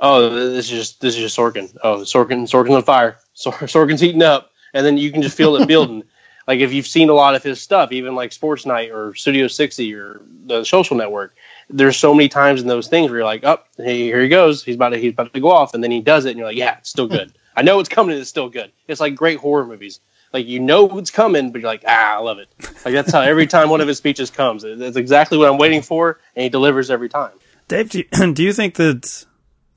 oh, 0.00 0.30
this 0.30 0.64
is 0.66 0.70
just 0.70 1.00
this 1.00 1.14
is 1.14 1.20
just 1.20 1.38
Sorkin. 1.38 1.76
Oh, 1.82 1.98
Sorkin, 1.98 2.48
Sorkin's 2.48 2.74
on 2.74 2.82
fire. 2.82 3.18
Sorkin's 3.36 4.00
heating 4.00 4.22
up, 4.22 4.50
and 4.74 4.84
then 4.84 4.98
you 4.98 5.12
can 5.12 5.22
just 5.22 5.36
feel 5.36 5.56
it 5.56 5.68
building. 5.68 6.04
Like 6.46 6.60
if 6.60 6.72
you've 6.72 6.86
seen 6.86 7.08
a 7.08 7.14
lot 7.14 7.34
of 7.34 7.42
his 7.42 7.60
stuff, 7.60 7.92
even 7.92 8.14
like 8.14 8.32
Sports 8.32 8.66
Night 8.66 8.90
or 8.90 9.14
Studio 9.14 9.46
60 9.46 9.94
or 9.94 10.20
the 10.46 10.64
Social 10.64 10.96
Network, 10.96 11.34
there's 11.68 11.96
so 11.96 12.14
many 12.14 12.28
times 12.28 12.60
in 12.60 12.66
those 12.66 12.88
things 12.88 13.10
where 13.10 13.20
you're 13.20 13.26
like, 13.26 13.44
oh, 13.44 13.58
hey, 13.76 13.98
here 14.04 14.20
he 14.20 14.28
goes. 14.28 14.64
He's 14.64 14.74
about 14.74 14.90
to 14.90 14.98
he's 14.98 15.12
about 15.12 15.32
to 15.32 15.40
go 15.40 15.50
off, 15.50 15.74
and 15.74 15.82
then 15.82 15.90
he 15.90 16.00
does 16.00 16.24
it, 16.24 16.30
and 16.30 16.38
you're 16.38 16.48
like, 16.48 16.56
yeah, 16.56 16.78
it's 16.78 16.90
still 16.90 17.06
good. 17.06 17.32
I 17.56 17.62
know 17.62 17.80
it's 17.80 17.88
coming. 17.88 18.12
and 18.12 18.20
It's 18.20 18.30
still 18.30 18.48
good. 18.48 18.72
It's 18.88 19.00
like 19.00 19.14
great 19.14 19.38
horror 19.38 19.66
movies. 19.66 20.00
Like 20.32 20.46
you 20.46 20.60
know 20.60 20.98
it's 20.98 21.10
coming, 21.10 21.50
but 21.50 21.60
you're 21.60 21.70
like, 21.70 21.84
ah, 21.86 22.16
I 22.16 22.18
love 22.20 22.38
it. 22.38 22.48
Like 22.84 22.94
that's 22.94 23.12
how 23.12 23.20
every 23.20 23.46
time 23.46 23.68
one 23.68 23.80
of 23.80 23.88
his 23.88 23.98
speeches 23.98 24.30
comes, 24.30 24.62
that's 24.62 24.96
exactly 24.96 25.36
what 25.38 25.48
I'm 25.48 25.58
waiting 25.58 25.82
for, 25.82 26.20
and 26.36 26.44
he 26.44 26.48
delivers 26.48 26.90
every 26.90 27.08
time. 27.08 27.32
Dave, 27.68 27.90
do 27.90 27.98
you, 27.98 28.32
do 28.32 28.42
you 28.42 28.52
think 28.52 28.74
that? 28.76 29.26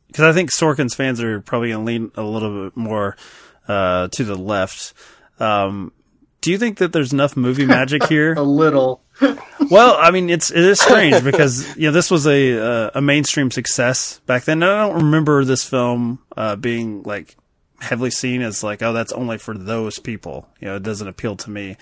Because 0.08 0.26
I 0.26 0.32
think 0.34 0.52
Sorkin's 0.52 0.94
fans 0.94 1.22
are 1.22 1.42
probably 1.42 1.70
going 1.70 1.86
to 1.86 1.92
lean 1.92 2.12
a 2.16 2.22
little 2.22 2.66
bit 2.66 2.78
more 2.78 3.18
uh, 3.68 4.10
to 4.10 4.24
the 4.24 4.36
left. 4.36 4.94
Um, 5.40 5.92
do 6.44 6.52
you 6.52 6.58
think 6.60 6.78
that 6.78 6.92
there's 6.94 7.14
enough 7.14 7.36
movie 7.36 7.66
magic 7.66 8.04
here? 8.08 8.34
A 8.34 8.42
little. 8.44 9.02
well, 9.72 9.96
I 10.00 10.12
mean, 10.12 10.30
it's 10.30 10.52
it 10.52 10.64
is 10.64 10.80
strange 10.80 11.24
because 11.24 11.76
you 11.78 11.84
know 11.88 11.92
this 11.92 12.12
was 12.12 12.28
a 12.28 12.60
uh, 12.86 12.92
a 12.96 13.02
mainstream 13.02 13.50
success 13.50 14.20
back 14.26 14.44
then. 14.44 14.62
I 14.62 14.86
don't 14.88 15.06
remember 15.06 15.44
this 15.46 15.64
film 15.64 16.20
uh, 16.38 16.56
being 16.58 17.04
like 17.04 17.36
heavily 17.80 18.12
seen 18.12 18.42
as 18.42 18.64
like, 18.64 18.82
oh, 18.84 18.94
that's 18.94 19.12
only 19.14 19.38
for 19.38 19.58
those 19.58 20.00
people. 20.00 20.48
You 20.60 20.68
know, 20.68 20.76
it 20.76 20.84
doesn't 20.84 21.08
appeal 21.08 21.36
to 21.38 21.50
me. 21.50 21.78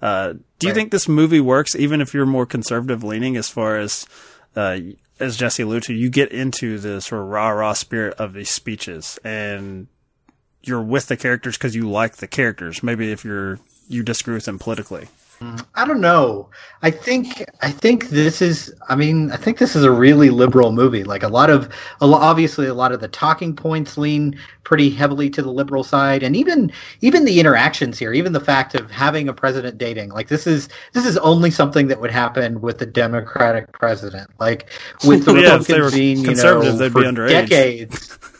Uh, 0.00 0.34
do 0.58 0.66
you 0.66 0.68
Right. 0.70 0.74
think 0.76 0.90
this 0.92 1.08
movie 1.08 1.40
works 1.40 1.74
even 1.76 2.00
if 2.00 2.14
you're 2.14 2.26
more 2.26 2.46
conservative 2.46 3.02
leaning 3.04 3.36
as 3.36 3.48
far 3.48 3.78
as 3.78 4.06
uh, 4.56 4.78
as 5.20 5.36
Jesse 5.36 5.62
alluded 5.64 5.84
to, 5.84 5.94
you 5.94 6.08
get 6.08 6.32
into 6.32 6.78
the 6.78 7.00
sort 7.00 7.20
of 7.22 7.28
rah 7.28 7.50
rah 7.50 7.72
spirit 7.74 8.14
of 8.14 8.32
these 8.32 8.50
speeches 8.50 9.18
and 9.24 9.88
you're 10.62 10.82
with 10.82 11.06
the 11.08 11.16
characters 11.16 11.56
because 11.58 11.74
you 11.74 11.88
like 11.90 12.16
the 12.16 12.26
characters. 12.28 12.82
Maybe 12.82 13.10
if 13.10 13.24
you're 13.24 13.58
you 13.88 14.02
disagree 14.02 14.34
with 14.34 14.44
them 14.44 14.58
politically. 14.58 15.08
I 15.76 15.86
don't 15.86 16.00
know. 16.00 16.48
I 16.82 16.90
think 16.90 17.44
I 17.62 17.70
think 17.70 18.08
this 18.08 18.42
is. 18.42 18.74
I 18.88 18.96
mean, 18.96 19.30
I 19.30 19.36
think 19.36 19.58
this 19.58 19.76
is 19.76 19.84
a 19.84 19.90
really 19.90 20.30
liberal 20.30 20.72
movie. 20.72 21.04
Like 21.04 21.22
a 21.22 21.28
lot 21.28 21.48
of, 21.48 21.72
a 22.00 22.06
lo- 22.08 22.18
obviously, 22.18 22.66
a 22.66 22.74
lot 22.74 22.90
of 22.90 23.00
the 23.00 23.06
talking 23.06 23.54
points 23.54 23.96
lean 23.96 24.36
pretty 24.64 24.90
heavily 24.90 25.30
to 25.30 25.42
the 25.42 25.52
liberal 25.52 25.84
side, 25.84 26.24
and 26.24 26.34
even 26.34 26.72
even 27.02 27.24
the 27.24 27.38
interactions 27.38 28.00
here, 28.00 28.12
even 28.12 28.32
the 28.32 28.40
fact 28.40 28.74
of 28.74 28.90
having 28.90 29.28
a 29.28 29.32
president 29.32 29.78
dating. 29.78 30.10
Like 30.10 30.26
this 30.26 30.44
is 30.44 30.68
this 30.92 31.06
is 31.06 31.16
only 31.18 31.52
something 31.52 31.86
that 31.86 32.00
would 32.00 32.10
happen 32.10 32.60
with 32.60 32.78
the 32.78 32.86
Democratic 32.86 33.70
president. 33.70 34.30
Like 34.40 34.70
with 35.04 35.24
the 35.24 35.34
Yeah, 35.38 35.56
Republicans 35.58 35.94
being, 35.94 36.18
you 36.18 36.34
know, 36.34 36.90
for 36.90 37.28
decades. 37.28 38.18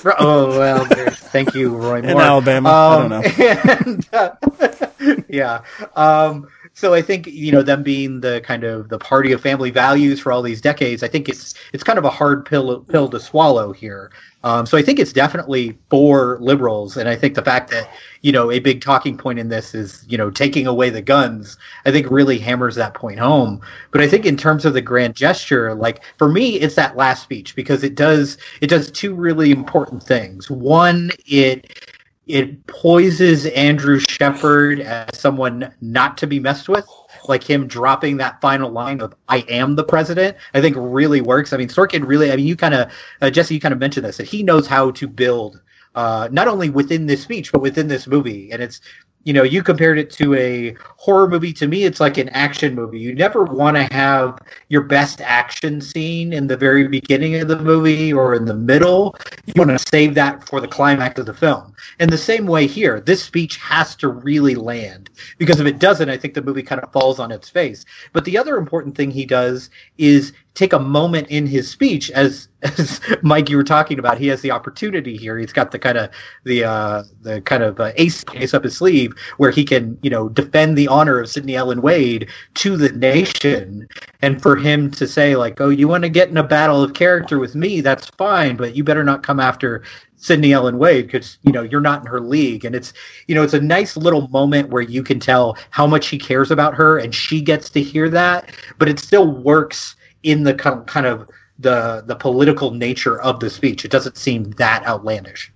For- 0.00 0.14
oh 0.18 0.48
well, 0.58 0.84
thank 0.86 1.54
you, 1.54 1.76
Roy 1.76 2.00
Moore. 2.00 2.10
In 2.10 2.12
Moore. 2.14 2.22
Alabama, 2.22 2.70
I 2.70 2.98
don't 2.98 3.10
know. 3.10 3.22
And, 3.86 4.08
uh, 4.14 5.22
yeah. 5.28 5.62
Um, 5.94 6.48
so 6.74 6.94
I 6.94 7.02
think 7.02 7.26
you 7.26 7.52
know 7.52 7.62
them 7.62 7.82
being 7.82 8.20
the 8.20 8.40
kind 8.42 8.64
of 8.64 8.88
the 8.88 8.98
party 8.98 9.32
of 9.32 9.40
family 9.40 9.70
values 9.70 10.20
for 10.20 10.32
all 10.32 10.42
these 10.42 10.60
decades. 10.60 11.02
I 11.02 11.08
think 11.08 11.28
it's 11.28 11.54
it's 11.72 11.82
kind 11.82 11.98
of 11.98 12.04
a 12.04 12.10
hard 12.10 12.46
pill 12.46 12.80
pill 12.80 13.08
to 13.08 13.20
swallow 13.20 13.72
here. 13.72 14.10
Um, 14.42 14.64
so 14.64 14.78
I 14.78 14.82
think 14.82 14.98
it's 14.98 15.12
definitely 15.12 15.76
for 15.90 16.38
liberals, 16.40 16.96
and 16.96 17.08
I 17.08 17.16
think 17.16 17.34
the 17.34 17.42
fact 17.42 17.70
that 17.72 17.90
you 18.22 18.32
know 18.32 18.50
a 18.50 18.60
big 18.60 18.80
talking 18.80 19.18
point 19.18 19.38
in 19.38 19.48
this 19.48 19.74
is 19.74 20.04
you 20.08 20.16
know 20.16 20.30
taking 20.30 20.66
away 20.66 20.90
the 20.90 21.02
guns. 21.02 21.58
I 21.84 21.90
think 21.90 22.10
really 22.10 22.38
hammers 22.38 22.76
that 22.76 22.94
point 22.94 23.18
home. 23.18 23.60
But 23.90 24.00
I 24.00 24.08
think 24.08 24.24
in 24.24 24.36
terms 24.36 24.64
of 24.64 24.72
the 24.72 24.80
grand 24.80 25.14
gesture, 25.16 25.74
like 25.74 26.02
for 26.18 26.28
me, 26.28 26.60
it's 26.60 26.76
that 26.76 26.96
last 26.96 27.22
speech 27.22 27.54
because 27.56 27.82
it 27.84 27.94
does 27.94 28.38
it 28.60 28.68
does 28.68 28.90
two 28.90 29.14
really 29.14 29.50
important 29.50 30.02
things. 30.02 30.50
One, 30.50 31.10
it 31.26 31.90
it 32.30 32.66
poises 32.66 33.46
Andrew 33.46 33.98
Shepard 33.98 34.80
as 34.80 35.18
someone 35.18 35.72
not 35.80 36.16
to 36.18 36.26
be 36.26 36.38
messed 36.40 36.68
with. 36.68 36.86
Like 37.28 37.44
him 37.44 37.66
dropping 37.66 38.16
that 38.16 38.40
final 38.40 38.70
line 38.70 39.00
of 39.00 39.14
"I 39.28 39.38
am 39.48 39.76
the 39.76 39.84
president," 39.84 40.36
I 40.54 40.60
think 40.60 40.76
really 40.78 41.20
works. 41.20 41.52
I 41.52 41.56
mean, 41.56 41.68
Sorkin 41.68 42.06
really. 42.06 42.32
I 42.32 42.36
mean, 42.36 42.46
you 42.46 42.56
kind 42.56 42.74
of 42.74 42.90
uh, 43.20 43.30
Jesse, 43.30 43.54
you 43.54 43.60
kind 43.60 43.74
of 43.74 43.78
mentioned 43.78 44.06
this 44.06 44.16
that 44.16 44.26
he 44.26 44.42
knows 44.42 44.66
how 44.66 44.90
to 44.92 45.06
build 45.06 45.60
uh, 45.94 46.28
not 46.32 46.48
only 46.48 46.70
within 46.70 47.06
this 47.06 47.22
speech 47.22 47.52
but 47.52 47.60
within 47.60 47.88
this 47.88 48.06
movie, 48.06 48.50
and 48.52 48.62
it's 48.62 48.80
you 49.24 49.32
know 49.32 49.42
you 49.42 49.62
compared 49.62 49.98
it 49.98 50.10
to 50.10 50.34
a 50.34 50.74
horror 50.96 51.28
movie. 51.28 51.52
To 51.54 51.66
me, 51.66 51.84
it's 51.84 52.00
like 52.00 52.18
an 52.18 52.28
action 52.30 52.74
movie. 52.74 52.98
You 52.98 53.14
never 53.14 53.44
want 53.44 53.76
to 53.76 53.84
have 53.92 54.38
your 54.68 54.82
best 54.82 55.20
action 55.20 55.80
scene 55.80 56.32
in 56.32 56.46
the 56.46 56.56
very 56.56 56.88
beginning 56.88 57.36
of 57.36 57.48
the 57.48 57.58
movie 57.58 58.12
or 58.12 58.34
in 58.34 58.46
the 58.46 58.54
middle. 58.54 59.16
You 59.46 59.54
want 59.56 59.70
to 59.70 59.78
save 59.78 60.14
that 60.14 60.46
for 60.48 60.60
the 60.60 60.68
climax 60.68 61.18
of 61.20 61.26
the 61.26 61.34
film. 61.34 61.74
In 61.98 62.08
the 62.08 62.18
same 62.18 62.46
way 62.46 62.66
here, 62.66 63.00
this 63.00 63.22
speech 63.22 63.56
has 63.56 63.94
to 63.96 64.08
really 64.08 64.54
land 64.54 65.10
because 65.38 65.60
if 65.60 65.66
it 65.66 65.78
doesn't, 65.78 66.08
I 66.08 66.16
think 66.16 66.34
the 66.34 66.42
movie 66.42 66.62
kind 66.62 66.80
of 66.80 66.92
falls 66.92 67.18
on 67.18 67.30
its 67.30 67.48
face. 67.48 67.84
But 68.12 68.24
the 68.24 68.38
other 68.38 68.56
important 68.56 68.96
thing 68.96 69.10
he 69.10 69.26
does 69.26 69.70
is 69.98 70.32
take 70.54 70.72
a 70.72 70.78
moment 70.78 71.28
in 71.28 71.46
his 71.46 71.70
speech 71.70 72.10
as 72.10 72.48
as 72.62 73.00
Mike 73.22 73.48
you 73.48 73.56
were 73.56 73.64
talking 73.64 73.98
about 73.98 74.18
he 74.18 74.26
has 74.28 74.42
the 74.42 74.50
opportunity 74.50 75.16
here. 75.16 75.38
He's 75.38 75.52
got 75.52 75.70
the 75.70 75.78
kind 75.78 75.96
of 75.96 76.10
the 76.44 76.64
uh 76.64 77.04
the 77.22 77.40
kind 77.42 77.62
of 77.62 77.78
uh, 77.80 77.92
ace 77.96 78.24
case 78.24 78.52
up 78.52 78.64
his 78.64 78.76
sleeve 78.76 79.14
where 79.38 79.50
he 79.50 79.64
can 79.64 79.98
you 80.02 80.10
know 80.10 80.28
defend 80.28 80.76
the 80.76 80.88
honor 80.88 81.20
of 81.20 81.28
Sydney 81.28 81.56
Ellen 81.56 81.82
Wade 81.82 82.28
to 82.54 82.76
the 82.76 82.90
nation. 82.90 83.88
And 84.22 84.42
for 84.42 84.56
him 84.56 84.90
to 84.92 85.06
say 85.06 85.36
like 85.36 85.60
oh 85.60 85.70
you 85.70 85.88
want 85.88 86.02
to 86.04 86.10
get 86.10 86.28
in 86.28 86.36
a 86.36 86.42
battle 86.42 86.82
of 86.82 86.94
character 86.94 87.38
with 87.38 87.54
me? 87.54 87.80
That's 87.80 88.06
fine 88.06 88.56
but 88.56 88.74
you 88.74 88.84
better 88.84 89.04
not 89.04 89.22
come 89.22 89.40
after 89.40 89.82
Sydney 90.16 90.52
Ellen 90.52 90.78
Wade 90.78 91.06
because 91.06 91.38
you 91.42 91.52
know 91.52 91.62
you're 91.62 91.80
not 91.80 92.02
in 92.02 92.06
her 92.06 92.20
league, 92.20 92.66
and 92.66 92.74
it's 92.74 92.92
you 93.26 93.34
know 93.34 93.42
it's 93.42 93.54
a 93.54 93.60
nice 93.60 93.96
little 93.96 94.28
moment 94.28 94.68
where 94.68 94.82
you 94.82 95.02
can 95.02 95.18
tell 95.18 95.56
how 95.70 95.86
much 95.86 96.08
he 96.08 96.18
cares 96.18 96.50
about 96.50 96.74
her, 96.74 96.98
and 96.98 97.14
she 97.14 97.40
gets 97.40 97.70
to 97.70 97.82
hear 97.82 98.10
that, 98.10 98.54
but 98.76 98.86
it 98.86 98.98
still 98.98 99.26
works 99.26 99.96
in 100.22 100.42
the 100.44 100.54
kind 100.54 101.06
of 101.06 101.28
the 101.58 102.02
the 102.06 102.16
political 102.16 102.70
nature 102.70 103.20
of 103.20 103.40
the 103.40 103.50
speech. 103.50 103.84
It 103.84 103.90
doesn't 103.90 104.16
seem 104.16 104.50
that 104.52 104.86
outlandish. 104.86 105.52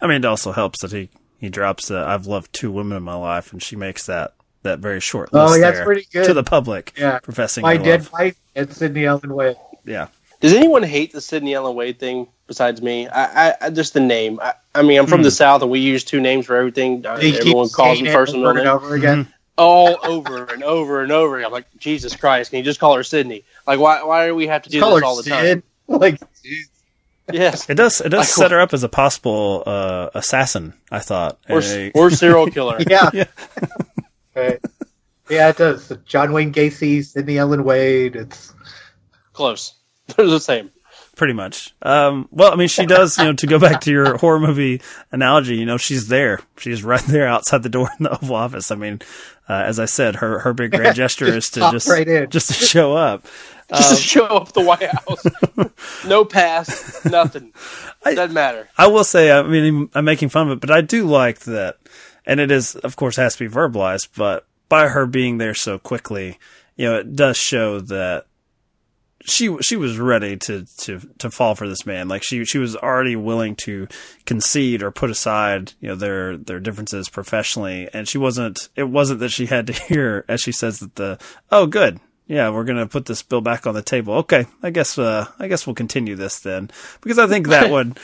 I 0.00 0.06
mean, 0.06 0.16
it 0.16 0.24
also 0.24 0.52
helps 0.52 0.80
that 0.82 0.92
he 0.92 1.10
he 1.38 1.48
drops 1.48 1.88
the 1.88 1.98
"I've 1.98 2.26
loved 2.26 2.52
two 2.52 2.70
women 2.70 2.96
in 2.96 3.02
my 3.02 3.14
life," 3.14 3.52
and 3.52 3.62
she 3.62 3.76
makes 3.76 4.06
that 4.06 4.34
that 4.62 4.78
very 4.78 5.00
short 5.00 5.30
oh, 5.32 5.44
list. 5.44 5.56
Oh, 5.56 5.60
that's 5.60 5.76
there 5.78 5.84
pretty 5.84 6.06
good 6.12 6.24
to 6.26 6.34
the 6.34 6.44
public. 6.44 6.92
Yeah, 6.96 7.18
professing 7.18 7.62
my 7.62 7.76
her 7.76 7.82
dead 7.82 8.00
love. 8.00 8.12
wife 8.12 8.36
and 8.54 8.72
Sydney 8.72 9.04
Ellen 9.06 9.34
Wade. 9.34 9.56
Yeah. 9.84 10.08
Does 10.40 10.54
anyone 10.54 10.82
hate 10.82 11.12
the 11.12 11.20
Sydney 11.20 11.54
Ellen 11.54 11.76
Wade 11.76 12.00
thing 12.00 12.26
besides 12.48 12.82
me? 12.82 13.06
I, 13.06 13.50
I, 13.50 13.54
I 13.62 13.70
just 13.70 13.94
the 13.94 14.00
name. 14.00 14.40
I, 14.42 14.54
I 14.74 14.82
mean, 14.82 14.98
I'm 14.98 15.06
from 15.06 15.20
Hmm. 15.20 15.24
the 15.24 15.30
South, 15.30 15.62
and 15.62 15.70
we 15.70 15.78
use 15.78 16.02
two 16.02 16.20
names 16.20 16.46
for 16.46 16.56
everything. 16.56 17.06
Uh, 17.06 17.16
He 17.18 17.36
Everyone 17.38 17.68
calls 17.68 17.98
saying 17.98 18.04
them 18.06 18.12
first 18.12 18.34
and 18.34 18.44
over 18.44 18.54
middle 18.54 18.74
and 18.76 18.84
over 18.84 18.94
again. 18.96 19.32
All 19.58 19.98
over 20.02 20.44
and 20.46 20.62
over 20.62 21.02
and 21.02 21.12
over. 21.12 21.42
I'm 21.42 21.52
like, 21.52 21.66
Jesus 21.78 22.16
Christ! 22.16 22.50
Can 22.50 22.58
you 22.58 22.64
just 22.64 22.80
call 22.80 22.96
her 22.96 23.02
Sydney? 23.04 23.44
Like, 23.66 23.78
why? 23.78 24.02
Why 24.02 24.26
do 24.26 24.34
we 24.34 24.46
have 24.46 24.62
to 24.62 24.70
do 24.70 24.80
Call 24.80 24.92
this 24.94 25.00
her 25.00 25.06
all 25.06 25.16
the 25.16 25.28
time? 25.28 25.44
Sid. 25.44 25.62
Like 25.88 26.20
Yes, 27.32 27.68
It 27.70 27.74
does. 27.74 28.00
It 28.00 28.08
does 28.08 28.18
Like, 28.20 28.28
set 28.28 28.50
her 28.50 28.60
up 28.60 28.72
as 28.74 28.82
a 28.82 28.88
possible 28.88 29.62
uh, 29.66 30.10
assassin. 30.14 30.72
I 30.90 30.98
thought. 31.00 31.38
or, 31.48 31.60
And 31.60 31.92
or 31.94 32.10
serial 32.10 32.46
killer. 32.48 32.78
yeah. 32.88 33.10
Yeah. 33.12 33.24
Right. 34.34 34.60
Yeah, 35.30 35.48
it 35.50 35.56
does. 35.56 35.92
John 36.04 36.32
Wayne 36.32 36.52
Gacy, 36.52 37.04
Sydney 37.04 37.38
Ellen 37.38 37.64
Wade. 37.64 38.16
It's 38.16 38.52
Close. 39.32 39.74
They're 40.16 40.26
the 40.26 40.40
same. 40.40 40.70
Pretty 41.16 41.32
much. 41.34 41.74
Um, 41.82 42.28
well, 42.30 42.52
I 42.52 42.56
mean, 42.56 42.68
she 42.68 42.86
does. 42.86 43.18
You 43.18 43.24
know, 43.24 43.32
to 43.34 43.46
go 43.46 43.58
back 43.58 43.82
to 43.82 43.90
your 43.90 44.16
horror 44.18 44.40
movie 44.40 44.80
analogy, 45.10 45.56
you 45.56 45.66
know, 45.66 45.76
she's 45.76 46.08
there. 46.08 46.40
She's 46.58 46.82
right 46.82 47.02
there 47.04 47.26
outside 47.28 47.62
the 47.62 47.68
door 47.68 47.88
in 47.98 48.04
the 48.04 48.10
Oval 48.12 48.36
Office. 48.36 48.70
I 48.70 48.76
mean, 48.76 49.00
uh, 49.48 49.62
as 49.66 49.78
I 49.78 49.84
said, 49.86 50.16
her 50.16 50.40
her 50.40 50.52
big 50.52 50.70
grand 50.72 50.96
gesture 50.96 51.26
Just 51.26 51.56
is 51.56 51.62
to 51.62 51.70
just 51.72 51.88
right 51.88 52.06
in. 52.08 52.30
just 52.30 52.48
to 52.48 52.54
show 52.54 52.94
up. 52.96 53.24
Just 53.72 53.90
Um, 53.90 53.96
to 53.96 54.02
show 54.02 54.24
up 54.26 54.52
the 54.52 54.60
White 54.60 54.82
House. 54.90 55.24
no 56.06 56.26
pass. 56.26 57.02
Nothing. 57.06 57.54
Doesn't 58.04 58.34
matter. 58.34 58.68
I 58.76 58.88
will 58.88 59.04
say, 59.04 59.30
I 59.30 59.42
mean, 59.42 59.88
I'm 59.94 60.04
making 60.04 60.28
fun 60.28 60.48
of 60.48 60.52
it, 60.52 60.60
but 60.60 60.70
I 60.70 60.82
do 60.82 61.06
like 61.06 61.38
that, 61.40 61.78
and 62.26 62.38
it 62.38 62.50
is, 62.50 62.74
of 62.76 62.96
course, 62.96 63.16
has 63.16 63.34
to 63.36 63.48
be 63.48 63.54
verbalized. 63.54 64.08
But 64.14 64.44
by 64.68 64.88
her 64.88 65.06
being 65.06 65.38
there 65.38 65.54
so 65.54 65.78
quickly, 65.78 66.38
you 66.76 66.86
know, 66.86 66.98
it 66.98 67.16
does 67.16 67.38
show 67.38 67.80
that 67.80 68.26
she 69.24 69.56
she 69.60 69.76
was 69.76 69.98
ready 69.98 70.36
to 70.36 70.66
to 70.78 71.00
to 71.18 71.30
fall 71.30 71.54
for 71.54 71.68
this 71.68 71.86
man. 71.86 72.08
Like 72.08 72.22
she 72.22 72.44
she 72.44 72.58
was 72.58 72.76
already 72.76 73.16
willing 73.16 73.56
to 73.56 73.88
concede 74.26 74.82
or 74.82 74.90
put 74.90 75.10
aside, 75.10 75.72
you 75.80 75.88
know, 75.88 75.94
their 75.94 76.36
their 76.36 76.60
differences 76.60 77.08
professionally, 77.08 77.88
and 77.92 78.08
she 78.08 78.18
wasn't. 78.18 78.68
It 78.76 78.84
wasn't 78.84 79.20
that 79.20 79.30
she 79.30 79.46
had 79.46 79.66
to 79.68 79.72
hear, 79.88 80.24
as 80.28 80.40
she 80.40 80.52
says, 80.52 80.80
that 80.80 80.96
the 80.96 81.18
oh 81.50 81.66
good. 81.66 82.00
Yeah, 82.26 82.50
we're 82.50 82.64
gonna 82.64 82.86
put 82.86 83.06
this 83.06 83.22
bill 83.22 83.40
back 83.40 83.66
on 83.66 83.74
the 83.74 83.82
table. 83.82 84.14
Okay, 84.14 84.46
I 84.62 84.70
guess 84.70 84.98
uh, 84.98 85.26
I 85.38 85.48
guess 85.48 85.66
we'll 85.66 85.74
continue 85.74 86.16
this 86.16 86.40
then, 86.40 86.70
because 87.00 87.18
I 87.18 87.26
think 87.26 87.48
that 87.48 87.70
would 87.72 87.98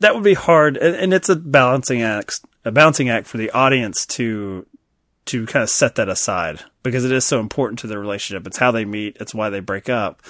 that 0.00 0.14
would 0.14 0.24
be 0.24 0.34
hard, 0.34 0.76
and, 0.76 0.96
and 0.96 1.14
it's 1.14 1.28
a 1.28 1.36
balancing 1.36 2.02
act, 2.02 2.40
a 2.64 2.72
balancing 2.72 3.08
act 3.08 3.26
for 3.26 3.38
the 3.38 3.50
audience 3.50 4.06
to 4.06 4.66
to 5.30 5.46
kind 5.46 5.62
of 5.62 5.70
set 5.70 5.94
that 5.94 6.08
aside 6.08 6.60
because 6.82 7.04
it 7.04 7.12
is 7.12 7.24
so 7.24 7.38
important 7.38 7.78
to 7.78 7.86
their 7.86 8.00
relationship. 8.00 8.46
It's 8.46 8.58
how 8.58 8.72
they 8.72 8.84
meet. 8.84 9.16
It's 9.20 9.34
why 9.34 9.48
they 9.48 9.60
break 9.60 9.88
up. 9.88 10.22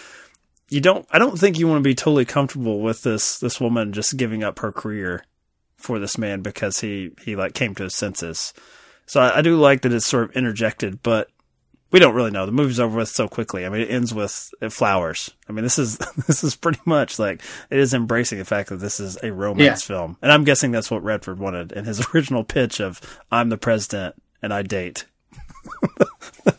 You 0.69 0.81
don't. 0.81 1.07
I 1.11 1.19
don't 1.19 1.39
think 1.39 1.59
you 1.59 1.67
want 1.67 1.79
to 1.79 1.89
be 1.89 1.95
totally 1.95 2.25
comfortable 2.25 2.81
with 2.81 3.03
this 3.03 3.39
this 3.39 3.61
woman 3.61 3.93
just 3.93 4.17
giving 4.17 4.45
up 4.45 4.59
her 4.59 4.71
career 4.71 5.25
for 5.77 5.99
this 5.99 6.19
man 6.19 6.43
because 6.43 6.81
he 6.81 7.13
he 7.23 7.35
like 7.35 7.55
came 7.55 7.75
to 7.77 7.85
his 7.85 7.95
senses. 7.95 8.53
So 9.07 9.21
I, 9.21 9.39
I 9.39 9.43
do 9.43 9.57
like 9.57 9.83
that 9.83 9.93
it's 9.93 10.07
sort 10.07 10.25
of 10.25 10.37
interjected, 10.37 11.03
but 11.03 11.29
we 11.91 11.99
don't 11.99 12.15
really 12.15 12.31
know. 12.31 12.47
The 12.47 12.53
movie's 12.53 12.79
over 12.79 12.99
with 12.99 13.09
so 13.09 13.27
quickly. 13.27 13.67
I 13.67 13.69
mean, 13.69 13.81
it 13.81 13.91
ends 13.91 14.15
with 14.15 14.53
flowers. 14.69 15.31
I 15.49 15.53
mean, 15.53 15.65
this 15.65 15.79
is 15.79 15.99
this 16.27 16.45
is 16.45 16.55
pretty 16.55 16.81
much 16.85 17.19
like 17.19 17.43
it 17.71 17.79
is 17.79 17.95
embracing 17.95 18.39
the 18.39 18.45
fact 18.45 18.69
that 18.69 18.77
this 18.77 19.01
is 19.01 19.19
a 19.23 19.33
romance 19.33 19.83
film, 19.83 20.19
and 20.21 20.31
I'm 20.31 20.45
guessing 20.45 20.71
that's 20.71 20.91
what 20.91 21.03
Redford 21.03 21.39
wanted 21.39 21.73
in 21.73 21.87
his 21.87 22.07
original 22.15 22.45
pitch 22.45 22.81
of 22.81 23.01
"I'm 23.33 23.49
the 23.49 23.57
president 23.57 24.15
and 24.43 24.53
I 24.53 24.63
date." 24.63 25.07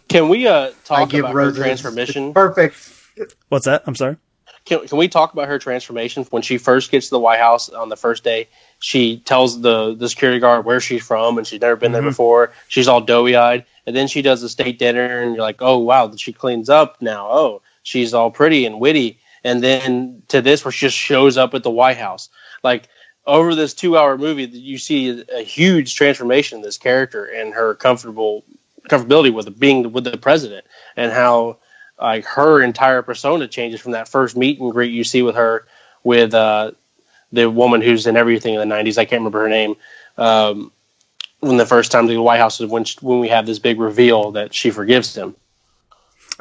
Can 0.08 0.30
we 0.30 0.48
uh, 0.48 0.68
I 0.68 0.74
talk 0.84 1.10
give 1.10 1.26
about 1.26 1.36
roses. 1.36 1.58
her 1.58 1.64
transformation? 1.64 2.34
Perfect. 2.34 2.76
What's 3.50 3.66
that? 3.66 3.84
I'm 3.86 3.96
sorry. 3.96 4.18
Can, 4.66 4.88
can 4.88 4.98
we 4.98 5.08
talk 5.08 5.34
about 5.34 5.48
her 5.48 5.58
transformation 5.58 6.24
when 6.30 6.44
she 6.44 6.58
first 6.58 6.92
gets 6.92 7.08
to 7.08 7.12
the 7.12 7.20
White 7.20 7.40
House 7.40 7.70
on 7.70 7.90
the 7.90 7.98
first 7.98 8.24
day? 8.24 8.48
She 8.80 9.18
tells 9.20 9.60
the 9.60 9.96
the 9.96 10.08
security 10.08 10.40
guard 10.40 10.66
where 10.66 10.80
she's 10.80 11.04
from 11.04 11.38
and 11.38 11.48
she's 11.48 11.62
never 11.62 11.76
been 11.76 11.92
there 11.92 12.02
before. 12.02 12.52
She's 12.68 12.88
all 12.88 13.02
doughy 13.02 13.36
eyed, 13.36 13.66
and 13.86 13.96
then 13.96 14.08
she 14.08 14.22
does 14.22 14.42
the 14.42 14.50
state 14.50 14.78
dinner, 14.78 15.22
and 15.22 15.34
you're 15.34 15.44
like, 15.44 15.62
oh 15.62 15.80
wow, 15.80 16.14
she 16.16 16.34
cleans 16.34 16.70
up 16.70 17.02
now. 17.02 17.28
Oh, 17.30 17.62
she's 17.84 18.14
all 18.14 18.32
pretty 18.32 18.66
and 18.66 18.80
witty, 18.80 19.20
and 19.44 19.64
then 19.64 20.24
to 20.28 20.42
this 20.42 20.64
where 20.64 20.72
she 20.72 20.86
just 20.86 20.98
shows 20.98 21.38
up 21.38 21.54
at 21.54 21.64
the 21.64 21.72
White 21.72 21.98
House. 21.98 22.30
Like 22.64 22.88
over 23.26 23.56
this 23.56 23.74
two 23.74 23.98
hour 23.98 24.18
movie, 24.18 24.46
you 24.46 24.78
see 24.78 25.24
a 25.34 25.42
huge 25.42 25.96
transformation 25.96 26.58
in 26.58 26.64
this 26.64 26.78
character 26.78 27.26
and 27.26 27.54
her 27.54 27.76
comfortable 27.76 28.44
comfortability 28.90 29.34
with 29.34 29.60
being 29.60 29.92
with 29.92 30.04
the 30.04 30.18
president, 30.18 30.66
and 30.96 31.12
how 31.12 31.58
like 32.00 32.26
her 32.26 32.62
entire 32.62 33.02
persona 33.02 33.48
changes 33.48 33.80
from 33.80 33.92
that 33.92 34.08
first 34.08 34.36
meet 34.36 34.60
and 34.60 34.72
greet 34.72 34.92
you 34.92 35.04
see 35.04 35.22
with 35.22 35.36
her 35.36 35.66
with 36.04 36.34
uh, 36.34 36.72
the 37.32 37.50
woman 37.50 37.82
who's 37.82 38.08
in 38.08 38.18
everything 38.18 38.56
in 38.56 38.68
the 38.68 38.76
90s. 38.76 38.98
I 38.98 39.06
can't 39.06 39.20
remember 39.20 39.42
her 39.42 39.50
name. 39.50 39.76
Um, 40.18 40.72
when 41.40 41.58
the 41.58 41.66
first 41.66 41.92
time 41.92 42.08
the 42.08 42.18
White 42.18 42.40
House 42.40 42.62
is 42.62 42.70
when, 42.70 42.86
when 43.02 43.20
we 43.20 43.30
have 43.30 43.46
this 43.46 43.60
big 43.60 43.80
reveal 43.80 44.32
that 44.32 44.54
she 44.54 44.72
forgives 44.72 45.16
him. 45.16 45.36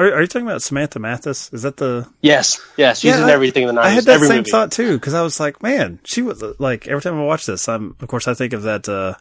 Are, 0.01 0.14
are 0.14 0.20
you 0.22 0.26
talking 0.26 0.46
about 0.46 0.62
Samantha 0.62 0.98
Mathis? 0.98 1.53
Is 1.53 1.62
that 1.62 1.76
the? 1.76 2.09
Yes, 2.22 2.59
yes, 2.76 3.01
she's 3.01 3.11
Yeah, 3.11 3.22
in 3.22 3.28
I- 3.28 3.32
everything 3.32 3.68
in 3.68 3.74
the 3.74 3.80
90s. 3.80 3.84
I 3.84 3.88
had 3.90 4.05
that 4.05 4.14
every 4.14 4.28
same 4.28 4.36
movie. 4.38 4.51
thought 4.51 4.72
too 4.72 4.94
because 4.94 5.14
I 5.14 5.22
was 5.22 5.38
like, 5.38 5.62
man, 5.62 5.98
she 6.05 6.22
was 6.22 6.42
like 6.59 6.88
every 6.88 7.03
time 7.03 7.18
I 7.20 7.24
watch 7.24 7.44
this, 7.46 7.68
I'm 7.68 7.94
of 8.01 8.09
course 8.09 8.26
I 8.26 8.34
think 8.34 8.53
of 8.53 8.62
that. 8.62 8.88
uh 8.88 9.14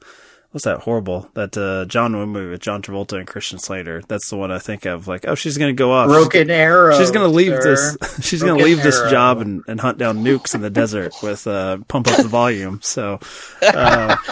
What's 0.52 0.66
that 0.66 0.80
horrible 0.80 1.30
that 1.36 1.56
uh 1.56 1.86
John 1.86 2.16
Woo 2.18 2.26
movie 2.26 2.50
with 2.50 2.62
John 2.62 2.82
Travolta 2.82 3.20
and 3.20 3.28
Christian 3.28 3.60
Slater? 3.60 4.02
That's 4.08 4.28
the 4.32 4.36
one 4.36 4.52
I 4.52 4.58
think 4.58 4.86
of. 4.88 5.08
Like, 5.08 5.28
oh, 5.28 5.36
she's 5.36 5.60
gonna 5.60 5.74
go 5.74 5.92
off. 5.92 6.08
Broken 6.08 6.50
Arrow. 6.50 6.98
She's 6.98 7.12
gonna 7.12 7.28
leave 7.28 7.62
sir. 7.62 7.76
this. 8.02 8.20
She's 8.26 8.42
gonna 8.42 8.54
Broken 8.54 8.66
leave 8.66 8.82
this 8.82 9.00
job 9.12 9.42
and, 9.42 9.62
and 9.68 9.80
hunt 9.80 10.00
down 10.00 10.24
nukes 10.24 10.56
in 10.56 10.62
the 10.62 10.72
desert 10.72 11.14
with 11.22 11.46
uh, 11.46 11.78
pump 11.88 12.08
up 12.08 12.18
the 12.18 12.28
volume. 12.28 12.80
So, 12.82 13.20
uh, 13.62 14.16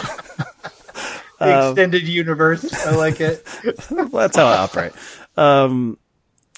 The 1.38 1.56
um, 1.56 1.68
extended 1.70 2.08
universe. 2.08 2.74
I 2.84 2.96
like 2.96 3.20
it. 3.20 3.44
that's 4.12 4.36
how 4.36 4.46
I 4.46 4.56
operate. 4.56 4.92
Um, 5.36 5.98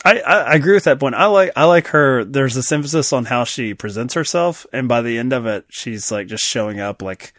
I, 0.05 0.21
I, 0.21 0.35
I 0.41 0.55
agree 0.55 0.75
with 0.75 0.85
that 0.85 0.99
point. 0.99 1.15
I 1.15 1.27
like 1.27 1.53
I 1.57 1.65
like 1.65 1.89
her. 1.89 2.25
There's 2.25 2.55
this 2.55 2.73
emphasis 2.73 3.13
on 3.13 3.27
how 3.27 3.45
she 3.45 3.75
presents 3.75 4.15
herself, 4.15 4.67
and 4.73 4.89
by 4.89 5.03
the 5.03 5.19
end 5.19 5.33
of 5.33 5.47
it, 5.47 5.67
she's 5.69 6.11
like 6.11 6.27
just 6.27 6.45
showing 6.45 6.81
up 6.81 7.03
like 7.03 7.35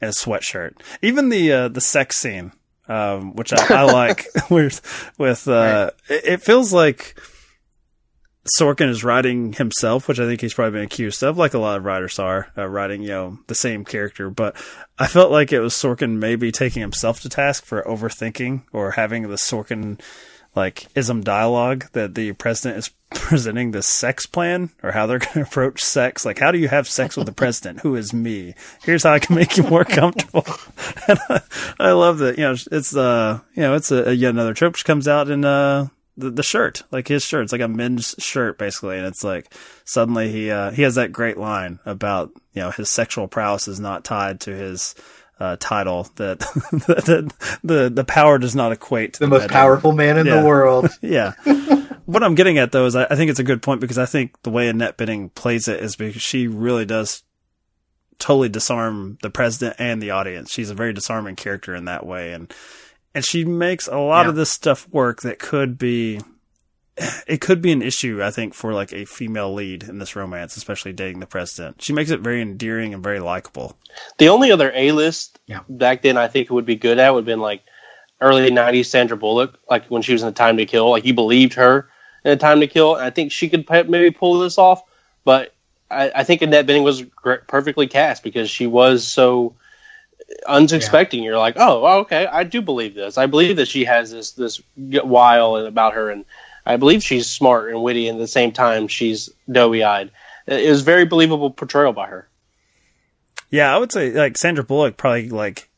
in 0.00 0.08
a 0.08 0.12
sweatshirt. 0.12 0.74
Even 1.00 1.30
the 1.30 1.52
uh, 1.52 1.68
the 1.68 1.80
sex 1.80 2.16
scene, 2.18 2.52
um, 2.88 3.34
which 3.34 3.52
I, 3.52 3.80
I 3.80 3.82
like, 3.84 4.26
with 4.50 5.10
with 5.18 5.48
uh, 5.48 5.90
it, 6.08 6.24
it 6.24 6.42
feels 6.42 6.72
like 6.72 7.16
Sorkin 8.58 8.88
is 8.88 9.04
writing 9.04 9.52
himself, 9.52 10.08
which 10.08 10.18
I 10.18 10.26
think 10.26 10.40
he's 10.40 10.54
probably 10.54 10.78
been 10.78 10.86
accused 10.86 11.22
of, 11.22 11.38
like 11.38 11.54
a 11.54 11.58
lot 11.58 11.76
of 11.76 11.84
writers 11.84 12.18
are, 12.18 12.48
uh, 12.58 12.66
writing, 12.66 13.02
you 13.02 13.08
know, 13.08 13.38
the 13.46 13.54
same 13.54 13.84
character. 13.84 14.30
But 14.30 14.56
I 14.98 15.06
felt 15.06 15.30
like 15.30 15.52
it 15.52 15.60
was 15.60 15.74
Sorkin 15.74 16.18
maybe 16.18 16.50
taking 16.50 16.82
himself 16.82 17.20
to 17.20 17.28
task 17.28 17.64
for 17.64 17.82
overthinking 17.82 18.64
or 18.72 18.92
having 18.92 19.22
the 19.22 19.36
Sorkin, 19.36 20.00
like, 20.54 20.86
ism 20.94 21.22
dialogue 21.22 21.86
that 21.92 22.14
the 22.14 22.32
president 22.32 22.78
is 22.78 22.90
presenting 23.10 23.70
this 23.70 23.88
sex 23.88 24.26
plan 24.26 24.70
or 24.82 24.92
how 24.92 25.06
they're 25.06 25.18
going 25.20 25.32
to 25.32 25.42
approach 25.42 25.82
sex. 25.82 26.24
Like, 26.24 26.38
how 26.38 26.50
do 26.50 26.58
you 26.58 26.68
have 26.68 26.88
sex 26.88 27.16
with 27.16 27.26
the 27.26 27.32
president? 27.32 27.80
Who 27.80 27.96
is 27.96 28.12
me? 28.12 28.54
Here's 28.82 29.04
how 29.04 29.12
I 29.12 29.18
can 29.18 29.36
make 29.36 29.56
you 29.56 29.64
more 29.64 29.84
comfortable. 29.86 30.44
and 31.08 31.18
I, 31.28 31.40
I 31.78 31.92
love 31.92 32.18
that, 32.18 32.38
you 32.38 32.44
know, 32.44 32.54
it's, 32.70 32.94
uh, 32.96 33.40
you 33.54 33.62
know, 33.62 33.74
it's 33.74 33.90
a, 33.90 34.10
a 34.10 34.12
yet 34.12 34.30
another 34.30 34.54
trope 34.54 34.74
which 34.74 34.84
comes 34.84 35.08
out 35.08 35.30
in, 35.30 35.44
uh, 35.44 35.88
the, 36.16 36.30
the 36.30 36.42
shirt, 36.42 36.82
like 36.90 37.08
his 37.08 37.22
shirt. 37.22 37.44
It's 37.44 37.52
like 37.52 37.60
a 37.60 37.68
men's 37.68 38.14
shirt 38.18 38.58
basically, 38.58 38.98
and 38.98 39.06
it's 39.06 39.24
like 39.24 39.52
suddenly 39.84 40.30
he 40.30 40.50
uh, 40.50 40.70
he 40.70 40.82
has 40.82 40.96
that 40.96 41.12
great 41.12 41.38
line 41.38 41.78
about 41.86 42.30
you 42.52 42.60
know 42.62 42.70
his 42.70 42.90
sexual 42.90 43.28
prowess 43.28 43.66
is 43.66 43.80
not 43.80 44.04
tied 44.04 44.40
to 44.42 44.54
his 44.54 44.94
uh, 45.42 45.56
title 45.58 46.08
that 46.16 46.38
the, 46.70 47.32
the 47.64 47.90
the 47.90 48.04
power 48.04 48.38
does 48.38 48.54
not 48.54 48.70
equate 48.72 49.14
to 49.14 49.20
The 49.20 49.26
the, 49.26 49.30
most 49.38 49.50
powerful 49.50 49.92
man 49.92 50.16
in 50.18 50.26
Yeah. 50.26 50.40
the 50.40 50.46
world. 50.46 50.88
Yeah. 51.02 51.32
what 52.06 52.22
I'm 52.22 52.34
getting 52.36 52.58
at 52.58 52.70
though 52.72 52.86
is 52.86 52.94
I, 52.94 53.06
I 53.10 53.16
think 53.16 53.30
it's 53.30 53.40
a 53.40 53.44
good 53.44 53.60
point 53.62 53.80
because 53.80 53.98
I 53.98 54.06
think 54.06 54.40
the 54.42 54.50
way 54.50 54.68
Annette 54.68 54.96
Bening 54.98 55.34
plays 55.34 55.66
it 55.68 55.82
is 55.82 55.96
because 55.96 56.22
she 56.22 56.46
really 56.46 56.84
does 56.84 57.22
totally 58.18 58.48
disarm 58.48 59.18
the 59.22 59.30
president 59.30 59.76
and 59.80 60.00
the 60.00 60.10
audience. 60.12 60.52
She's 60.52 60.70
a 60.70 60.74
very 60.74 60.92
disarming 60.92 61.34
character 61.36 61.74
in 61.74 61.86
that 61.86 62.06
way, 62.06 62.32
and 62.32 62.52
and 63.14 63.24
she 63.26 63.44
makes 63.44 63.88
a 63.88 63.98
lot 63.98 64.24
Yeah. 64.26 64.28
of 64.30 64.36
this 64.36 64.50
stuff 64.50 64.88
work 64.90 65.22
that 65.22 65.38
could 65.40 65.76
be. 65.78 66.20
It 67.26 67.40
could 67.40 67.62
be 67.62 67.72
an 67.72 67.80
issue, 67.80 68.22
I 68.22 68.30
think, 68.30 68.52
for 68.52 68.74
like 68.74 68.92
a 68.92 69.06
female 69.06 69.54
lead 69.54 69.84
in 69.84 69.98
this 69.98 70.14
romance, 70.14 70.56
especially 70.56 70.92
dating 70.92 71.20
the 71.20 71.26
president. 71.26 71.80
She 71.80 71.92
makes 71.94 72.10
it 72.10 72.20
very 72.20 72.42
endearing 72.42 72.92
and 72.92 73.02
very 73.02 73.18
likable. 73.18 73.78
The 74.18 74.28
only 74.28 74.52
other 74.52 74.70
A 74.74 74.92
list 74.92 75.38
Yeah. 75.46 75.60
back 75.68 76.02
then 76.02 76.18
I 76.18 76.28
think 76.28 76.50
it 76.50 76.52
would 76.52 76.66
be 76.66 76.76
good 76.76 76.98
at 76.98 77.12
would 77.14 77.20
have 77.20 77.26
been 77.26 77.40
like 77.40 77.62
early 78.20 78.50
'90s 78.50 78.86
Sandra 78.86 79.16
Bullock, 79.16 79.58
like 79.70 79.86
when 79.86 80.02
she 80.02 80.12
was 80.12 80.22
in 80.22 80.28
The 80.28 80.32
Time 80.34 80.58
to 80.58 80.66
Kill. 80.66 80.90
Like 80.90 81.06
you 81.06 81.14
believed 81.14 81.54
her 81.54 81.88
in 82.24 82.30
The 82.30 82.36
Time 82.36 82.60
to 82.60 82.66
Kill, 82.66 82.96
and 82.96 83.04
I 83.04 83.10
think 83.10 83.32
she 83.32 83.48
could 83.48 83.66
maybe 83.88 84.10
pull 84.10 84.38
this 84.38 84.58
off. 84.58 84.82
But 85.24 85.54
I, 85.90 86.10
I 86.16 86.24
think 86.24 86.42
Annette 86.42 86.66
Bening 86.66 86.84
was 86.84 87.02
gr- 87.02 87.36
perfectly 87.48 87.86
cast 87.86 88.22
because 88.22 88.50
she 88.50 88.66
was 88.66 89.06
so 89.06 89.54
unsuspecting. 90.46 91.22
You're 91.22 91.38
like, 91.38 91.54
oh, 91.58 92.00
okay, 92.00 92.26
I 92.26 92.44
do 92.44 92.62
believe 92.62 92.94
this. 92.94 93.18
I 93.18 93.26
believe 93.26 93.56
that 93.56 93.68
she 93.68 93.84
has 93.84 94.10
this 94.10 94.32
this 94.32 94.60
wile 94.76 95.56
about 95.56 95.94
her, 95.94 96.10
and 96.10 96.24
I 96.64 96.76
believe 96.76 97.02
she's 97.02 97.28
smart 97.28 97.70
and 97.70 97.82
witty, 97.82 98.08
and 98.08 98.18
at 98.18 98.20
the 98.20 98.28
same 98.28 98.52
time 98.52 98.88
she's 98.88 99.30
doughy 99.50 99.84
eyed. 99.84 100.10
It 100.46 100.68
was 100.68 100.82
very 100.82 101.04
believable 101.04 101.50
portrayal 101.50 101.92
by 101.92 102.08
her. 102.08 102.28
Yeah, 103.50 103.74
I 103.74 103.78
would 103.78 103.92
say 103.92 104.10
like 104.12 104.38
Sandra 104.38 104.64
Bullock 104.64 104.96
probably 104.96 105.28
like 105.28 105.68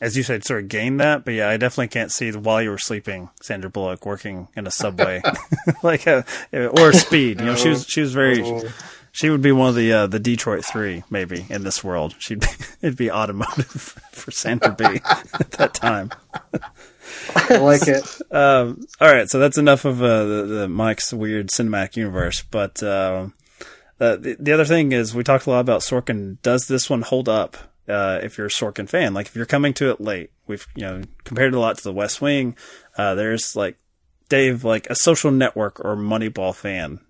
as 0.00 0.16
you 0.16 0.22
said 0.22 0.44
sort 0.44 0.62
of 0.62 0.68
gained 0.68 1.00
that, 1.00 1.24
but 1.24 1.34
yeah, 1.34 1.48
I 1.48 1.58
definitely 1.58 1.88
can't 1.88 2.10
see 2.10 2.30
the 2.30 2.38
while 2.38 2.62
you 2.62 2.70
were 2.70 2.78
sleeping 2.78 3.28
Sandra 3.42 3.68
Bullock 3.68 4.06
working 4.06 4.48
in 4.56 4.66
a 4.66 4.70
subway 4.70 5.22
like 5.82 6.06
a, 6.06 6.24
or 6.52 6.92
speed. 6.92 7.40
You 7.40 7.46
know, 7.46 7.54
she 7.54 7.68
was 7.68 7.86
she 7.86 8.00
was 8.00 8.12
very 8.12 8.42
she 9.12 9.28
would 9.30 9.42
be 9.42 9.52
one 9.52 9.68
of 9.68 9.74
the 9.74 9.92
uh, 9.92 10.06
the 10.06 10.18
Detroit 10.18 10.64
3 10.64 11.04
maybe 11.10 11.46
in 11.50 11.64
this 11.64 11.84
world. 11.84 12.14
She'd 12.18 12.40
be 12.40 12.46
it'd 12.82 12.96
be 12.96 13.10
automotive 13.10 13.98
for 14.12 14.30
Sandra 14.30 14.72
B 14.72 14.84
at 14.84 15.50
that 15.52 15.74
time. 15.74 16.10
I 17.34 17.56
like 17.58 17.86
it. 17.88 18.04
Um, 18.32 18.80
all 19.00 19.12
right, 19.12 19.28
so 19.28 19.40
that's 19.40 19.58
enough 19.58 19.84
of 19.84 20.00
uh, 20.00 20.24
the, 20.24 20.42
the 20.46 20.68
Mike's 20.68 21.12
weird 21.12 21.48
cinematic 21.48 21.96
universe. 21.96 22.42
But 22.42 22.80
uh, 22.80 23.28
uh, 23.98 24.16
the, 24.16 24.36
the 24.38 24.52
other 24.52 24.64
thing 24.64 24.92
is, 24.92 25.16
we 25.16 25.24
talked 25.24 25.46
a 25.46 25.50
lot 25.50 25.58
about 25.58 25.80
Sorkin. 25.80 26.40
Does 26.42 26.68
this 26.68 26.88
one 26.88 27.02
hold 27.02 27.28
up? 27.28 27.56
Uh, 27.88 28.20
if 28.22 28.38
you're 28.38 28.46
a 28.46 28.50
Sorkin 28.50 28.88
fan, 28.88 29.14
like 29.14 29.26
if 29.26 29.34
you're 29.34 29.46
coming 29.46 29.74
to 29.74 29.90
it 29.90 30.00
late, 30.00 30.30
we've 30.46 30.64
you 30.76 30.82
know 30.82 31.02
compared 31.24 31.52
it 31.52 31.56
a 31.56 31.60
lot 31.60 31.76
to 31.78 31.82
The 31.82 31.92
West 31.92 32.22
Wing. 32.22 32.56
Uh, 32.96 33.16
there's 33.16 33.56
like 33.56 33.76
Dave, 34.28 34.62
like 34.62 34.88
a 34.88 34.94
Social 34.94 35.32
Network 35.32 35.80
or 35.80 35.96
Moneyball 35.96 36.54
fan. 36.54 37.00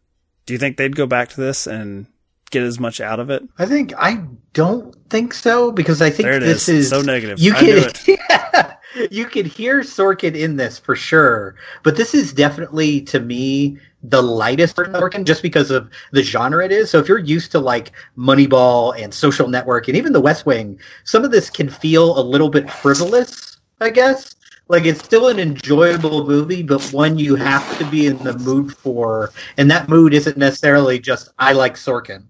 Do 0.47 0.55
you 0.55 0.59
think 0.59 0.79
they'd 0.79 0.97
go 0.97 1.07
back 1.07 1.29
to 1.31 1.41
this 1.41 1.67
and 1.67 2.07
get 2.51 2.63
as 2.63 2.79
much 2.79 3.01
out 3.01 3.21
of 3.21 3.31
it? 3.31 3.43
I 3.59 3.67
think 3.67 3.93
I 3.97 4.23
don't 4.53 4.95
think 5.09 5.35
so 5.35 5.71
because 5.73 6.03
I 6.03 6.11
think 6.11 6.29
this 6.29 6.69
is. 6.69 6.87
is 6.87 6.89
So 6.91 7.03
negative. 7.03 7.39
You 7.39 7.53
can, 7.53 7.65
knew 7.67 7.77
it. 7.79 8.09
yeah, 8.09 8.75
you 9.11 9.27
can 9.27 9.47
hear 9.47 9.81
Sorkin 9.81 10.35
in 10.35 10.57
this 10.57 10.79
for 10.79 10.95
sure, 10.97 11.57
but 11.83 11.97
this 11.97 12.15
is 12.15 12.33
definitely 12.33 13.01
to 13.03 13.21
me 13.21 13.79
the 14.03 14.23
lightest 14.23 14.77
Sorkin 14.77 15.25
just 15.25 15.43
because 15.43 15.71
of 15.71 15.91
the 16.13 16.23
genre 16.23 16.65
it 16.65 16.73
is. 16.73 16.91
So 16.91 16.99
if 16.99 17.09
you're 17.09 17.19
used 17.19 17.53
to 17.53 17.59
like 17.59 17.93
Moneyball 18.17 19.01
and 19.01 19.13
Social 19.13 19.49
Network 19.49 19.89
and 19.89 19.97
even 19.97 20.13
The 20.13 20.21
West 20.21 20.47
Wing, 20.47 20.79
some 21.05 21.25
of 21.25 21.31
this 21.31 21.51
can 21.51 21.69
feel 21.69 22.19
a 22.19 22.23
little 22.23 22.49
bit 22.49 22.71
frivolous, 22.71 23.59
I 23.81 23.91
guess. 23.91 24.35
Like 24.69 24.85
it's 24.87 25.05
still 25.05 25.29
an 25.29 25.41
enjoyable 25.41 26.27
movie, 26.27 26.63
but 26.63 26.81
one 26.93 27.19
you 27.19 27.35
have 27.35 27.79
to 27.79 27.85
be 27.91 28.07
in 28.07 28.17
the 28.19 28.39
mood 28.39 28.75
for, 28.77 29.33
and 29.57 29.69
that 29.71 29.89
mood 29.89 30.15
isn't 30.15 30.37
necessarily 30.37 31.01
just 31.01 31.29
I 31.41 31.53
like 31.55 31.75
Sorkin. 31.75 32.23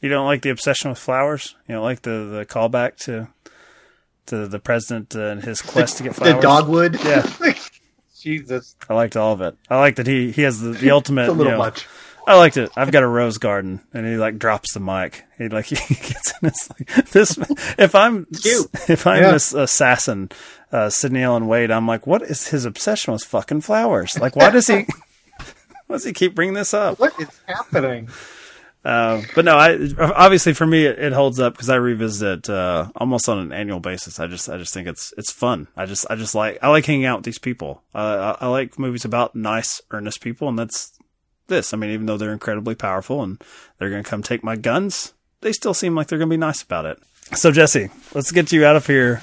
You 0.00 0.08
don't 0.08 0.26
like 0.26 0.42
the 0.42 0.50
obsession 0.50 0.90
with 0.90 0.98
flowers? 0.98 1.54
You 1.68 1.74
don't 1.76 1.84
like 1.84 2.02
the 2.02 2.10
the 2.38 2.46
callback 2.46 2.96
to 3.04 3.28
to 4.26 4.46
the 4.46 4.58
president 4.58 5.14
and 5.14 5.42
his 5.42 5.60
quest 5.62 5.98
to 5.98 6.02
get 6.04 6.14
flowers? 6.16 6.34
The 6.36 6.40
dogwood. 6.40 7.02
Yeah. 7.04 7.28
Jesus. 8.20 8.74
I 8.88 8.94
liked 8.94 9.16
all 9.16 9.32
of 9.32 9.40
it. 9.40 9.56
I 9.70 9.78
like 9.78 9.96
that 9.96 10.06
he 10.06 10.32
he 10.32 10.42
has 10.42 10.60
the, 10.60 10.70
the 10.70 10.90
ultimate. 10.92 11.22
It's 11.22 11.30
a 11.30 11.32
little 11.32 11.52
you 11.52 11.58
know- 11.58 11.64
much. 11.64 11.86
I 12.28 12.34
liked 12.36 12.56
it. 12.56 12.72
I've 12.74 12.90
got 12.90 13.04
a 13.04 13.06
rose 13.06 13.38
garden, 13.38 13.82
and 13.94 14.04
he 14.04 14.16
like 14.16 14.36
drops 14.36 14.72
the 14.74 14.80
mic. 14.80 15.22
He 15.38 15.48
like 15.48 15.66
he 15.66 15.76
gets 15.94 16.32
in 16.32 16.38
this 16.48 16.68
like 16.70 17.06
this. 17.10 17.38
If 17.78 17.94
I'm 17.94 18.24
Cute. 18.42 18.66
if 18.88 19.06
I'm 19.06 19.22
Yeah. 19.22 19.30
this 19.30 19.54
assassin, 19.54 20.30
uh, 20.72 20.90
Sydney 20.90 21.22
Allen 21.22 21.46
Wade, 21.46 21.70
I'm 21.70 21.86
like, 21.86 22.04
what 22.04 22.22
is 22.22 22.48
his 22.48 22.64
obsession 22.64 23.12
with 23.12 23.22
fucking 23.22 23.60
flowers? 23.60 24.18
Like, 24.18 24.34
why 24.34 24.50
does 24.50 24.66
he? 24.66 24.86
why 25.86 25.92
does 25.94 26.04
he 26.04 26.12
keep 26.12 26.34
bringing 26.34 26.54
this 26.54 26.74
up? 26.74 26.98
What 26.98 27.12
is 27.20 27.28
happening? 27.46 28.08
Uh, 28.86 29.20
but 29.34 29.44
no, 29.44 29.56
I 29.56 29.76
obviously 29.98 30.52
for 30.52 30.64
me 30.64 30.86
it, 30.86 30.96
it 31.00 31.12
holds 31.12 31.40
up 31.40 31.54
because 31.54 31.68
I 31.68 31.74
revisit 31.74 32.46
it 32.46 32.50
uh, 32.50 32.88
almost 32.94 33.28
on 33.28 33.40
an 33.40 33.52
annual 33.52 33.80
basis. 33.80 34.20
I 34.20 34.28
just 34.28 34.48
I 34.48 34.58
just 34.58 34.72
think 34.72 34.86
it's 34.86 35.12
it's 35.18 35.32
fun. 35.32 35.66
I 35.76 35.86
just 35.86 36.06
I 36.08 36.14
just 36.14 36.36
like 36.36 36.60
I 36.62 36.68
like 36.68 36.86
hanging 36.86 37.04
out 37.04 37.18
with 37.18 37.24
these 37.24 37.40
people. 37.40 37.82
Uh, 37.92 38.36
I, 38.40 38.44
I 38.44 38.48
like 38.48 38.78
movies 38.78 39.04
about 39.04 39.34
nice, 39.34 39.80
earnest 39.90 40.20
people, 40.20 40.48
and 40.48 40.56
that's 40.56 40.96
this. 41.48 41.74
I 41.74 41.76
mean, 41.76 41.90
even 41.90 42.06
though 42.06 42.16
they're 42.16 42.32
incredibly 42.32 42.76
powerful 42.76 43.24
and 43.24 43.42
they're 43.78 43.90
going 43.90 44.04
to 44.04 44.08
come 44.08 44.22
take 44.22 44.44
my 44.44 44.54
guns, 44.54 45.14
they 45.40 45.50
still 45.50 45.74
seem 45.74 45.96
like 45.96 46.06
they're 46.06 46.18
going 46.18 46.30
to 46.30 46.34
be 46.34 46.38
nice 46.38 46.62
about 46.62 46.86
it. 46.86 47.02
So 47.34 47.50
Jesse, 47.50 47.88
let's 48.14 48.30
get 48.30 48.52
you 48.52 48.64
out 48.64 48.76
of 48.76 48.86
here. 48.86 49.20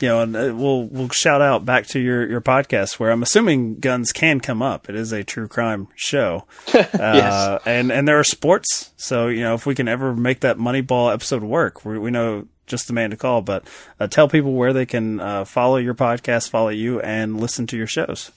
You 0.00 0.08
know, 0.08 0.20
and 0.22 0.34
uh, 0.34 0.54
we'll 0.54 0.84
we'll 0.84 1.10
shout 1.10 1.42
out 1.42 1.64
back 1.64 1.86
to 1.88 2.00
your 2.00 2.28
your 2.28 2.40
podcast 2.40 2.98
where 2.98 3.10
I'm 3.10 3.22
assuming 3.22 3.80
guns 3.80 4.12
can 4.12 4.40
come 4.40 4.62
up. 4.62 4.88
It 4.88 4.94
is 4.94 5.12
a 5.12 5.22
true 5.22 5.46
crime 5.46 5.88
show, 5.94 6.46
uh, 6.74 7.58
and 7.66 7.92
and 7.92 8.08
there 8.08 8.18
are 8.18 8.24
sports. 8.24 8.92
So 8.96 9.28
you 9.28 9.42
know, 9.42 9.54
if 9.54 9.66
we 9.66 9.74
can 9.74 9.88
ever 9.88 10.14
make 10.14 10.40
that 10.40 10.56
Moneyball 10.56 11.12
episode 11.12 11.42
work, 11.42 11.84
we, 11.84 11.98
we 11.98 12.10
know 12.10 12.46
just 12.66 12.86
the 12.86 12.94
man 12.94 13.10
to 13.10 13.16
call. 13.16 13.42
But 13.42 13.66
uh, 13.98 14.06
tell 14.06 14.28
people 14.28 14.54
where 14.54 14.72
they 14.72 14.86
can 14.86 15.20
uh, 15.20 15.44
follow 15.44 15.76
your 15.76 15.94
podcast, 15.94 16.48
follow 16.48 16.70
you, 16.70 17.00
and 17.00 17.38
listen 17.38 17.66
to 17.66 17.76
your 17.76 17.86
shows. 17.86 18.30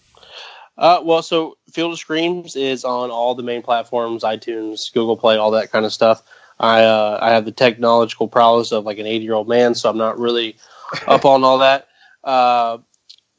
Uh, 0.77 0.99
well, 1.03 1.21
so 1.21 1.57
Field 1.71 1.93
of 1.93 1.99
Screams 1.99 2.55
is 2.55 2.83
on 2.83 3.11
all 3.11 3.35
the 3.35 3.43
main 3.43 3.61
platforms: 3.61 4.23
iTunes, 4.23 4.91
Google 4.93 5.15
Play, 5.15 5.37
all 5.37 5.51
that 5.51 5.71
kind 5.71 5.85
of 5.85 5.93
stuff. 5.93 6.23
I 6.59 6.83
uh, 6.83 7.19
I 7.21 7.31
have 7.31 7.45
the 7.45 7.51
technological 7.51 8.27
prowess 8.27 8.71
of 8.71 8.85
like 8.85 8.97
an 8.97 9.05
80 9.05 9.23
year 9.23 9.33
old 9.33 9.47
man, 9.47 9.75
so 9.75 9.89
I'm 9.89 9.97
not 9.97 10.19
really 10.19 10.57
up 11.07 11.25
on 11.25 11.43
all 11.43 11.59
that. 11.59 11.87
Uh, 12.23 12.79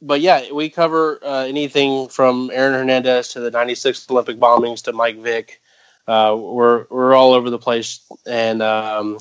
but 0.01 0.21
yeah, 0.21 0.51
we 0.51 0.69
cover 0.69 1.19
uh, 1.23 1.45
anything 1.45 2.09
from 2.09 2.51
Aaron 2.53 2.73
Hernandez 2.73 3.29
to 3.29 3.39
the 3.39 3.51
'96 3.51 4.09
Olympic 4.11 4.37
bombings 4.37 4.83
to 4.83 4.93
Mike 4.93 5.17
Vick. 5.17 5.61
Uh, 6.07 6.35
we're 6.37 6.85
we're 6.89 7.15
all 7.15 7.33
over 7.33 7.49
the 7.49 7.57
place, 7.57 8.05
and 8.27 8.61
um, 8.61 9.19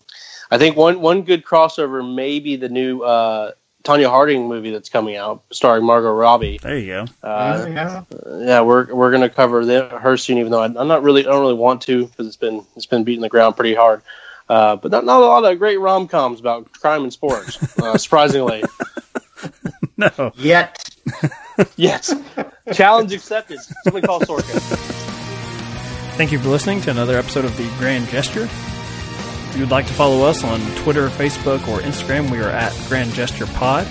I 0.51 0.59
think 0.59 0.77
one 0.77 1.01
one 1.01 1.23
good 1.23 1.45
crossover 1.45 2.15
may 2.15 2.41
be 2.41 2.57
the 2.57 2.69
new 2.69 3.01
uh, 3.01 3.53
Tonya 3.85 4.09
Harding 4.09 4.49
movie 4.49 4.71
that's 4.71 4.89
coming 4.89 5.17
out, 5.17 5.45
starring 5.51 5.85
Margot 5.85 6.13
Robbie. 6.13 6.59
There 6.59 6.79
you 6.79 6.87
go. 6.87 7.05
Uh, 7.23 7.67
yeah. 7.69 8.03
yeah, 8.27 8.61
we're 8.63 8.93
we're 8.93 9.11
gonna 9.11 9.31
cover 9.31 9.65
the, 9.65 9.89
her 9.89 10.17
soon, 10.17 10.39
even 10.39 10.51
though 10.51 10.61
I, 10.61 10.67
I'm 10.67 10.89
not 10.89 11.03
really 11.03 11.23
I 11.23 11.31
don't 11.31 11.41
really 11.41 11.55
want 11.55 11.83
to 11.83 12.07
because 12.07 12.27
it's 12.27 12.37
been 12.37 12.65
it's 12.77 12.87
been 12.87 13.05
beating 13.05 13.23
the 13.23 13.29
ground 13.29 13.57
pretty 13.57 13.75
hard. 13.75 14.03
Uh, 14.49 14.77
but 14.77 14.91
not, 14.91 15.05
not 15.05 15.21
a 15.21 15.25
lot 15.25 15.45
of 15.45 15.59
great 15.59 15.79
rom 15.79 16.07
coms 16.07 16.39
about 16.41 16.71
crime 16.73 17.03
and 17.03 17.13
sports, 17.13 17.57
uh, 17.79 17.97
surprisingly. 17.99 18.63
No, 19.97 20.33
Yet. 20.37 20.89
yes, 21.77 22.13
challenge 22.73 23.13
accepted. 23.13 23.61
Somebody 23.85 24.07
call 24.07 24.19
Sorkin. 24.21 24.59
Thank 26.17 26.33
you 26.33 26.39
for 26.41 26.49
listening 26.49 26.81
to 26.83 26.91
another 26.91 27.17
episode 27.17 27.45
of 27.45 27.57
The 27.57 27.69
Grand 27.79 28.09
Gesture. 28.09 28.45
If 28.45 29.53
you 29.55 29.61
would 29.61 29.71
like 29.71 29.87
to 29.87 29.93
follow 29.93 30.25
us 30.27 30.43
on 30.43 30.61
Twitter, 30.83 31.09
Facebook, 31.11 31.69
or 31.69 31.79
Instagram, 31.81 32.31
we 32.31 32.39
are 32.41 32.49
at 32.49 32.73
Grand 32.89 33.13
Gesture 33.13 33.47
Pod. 33.47 33.87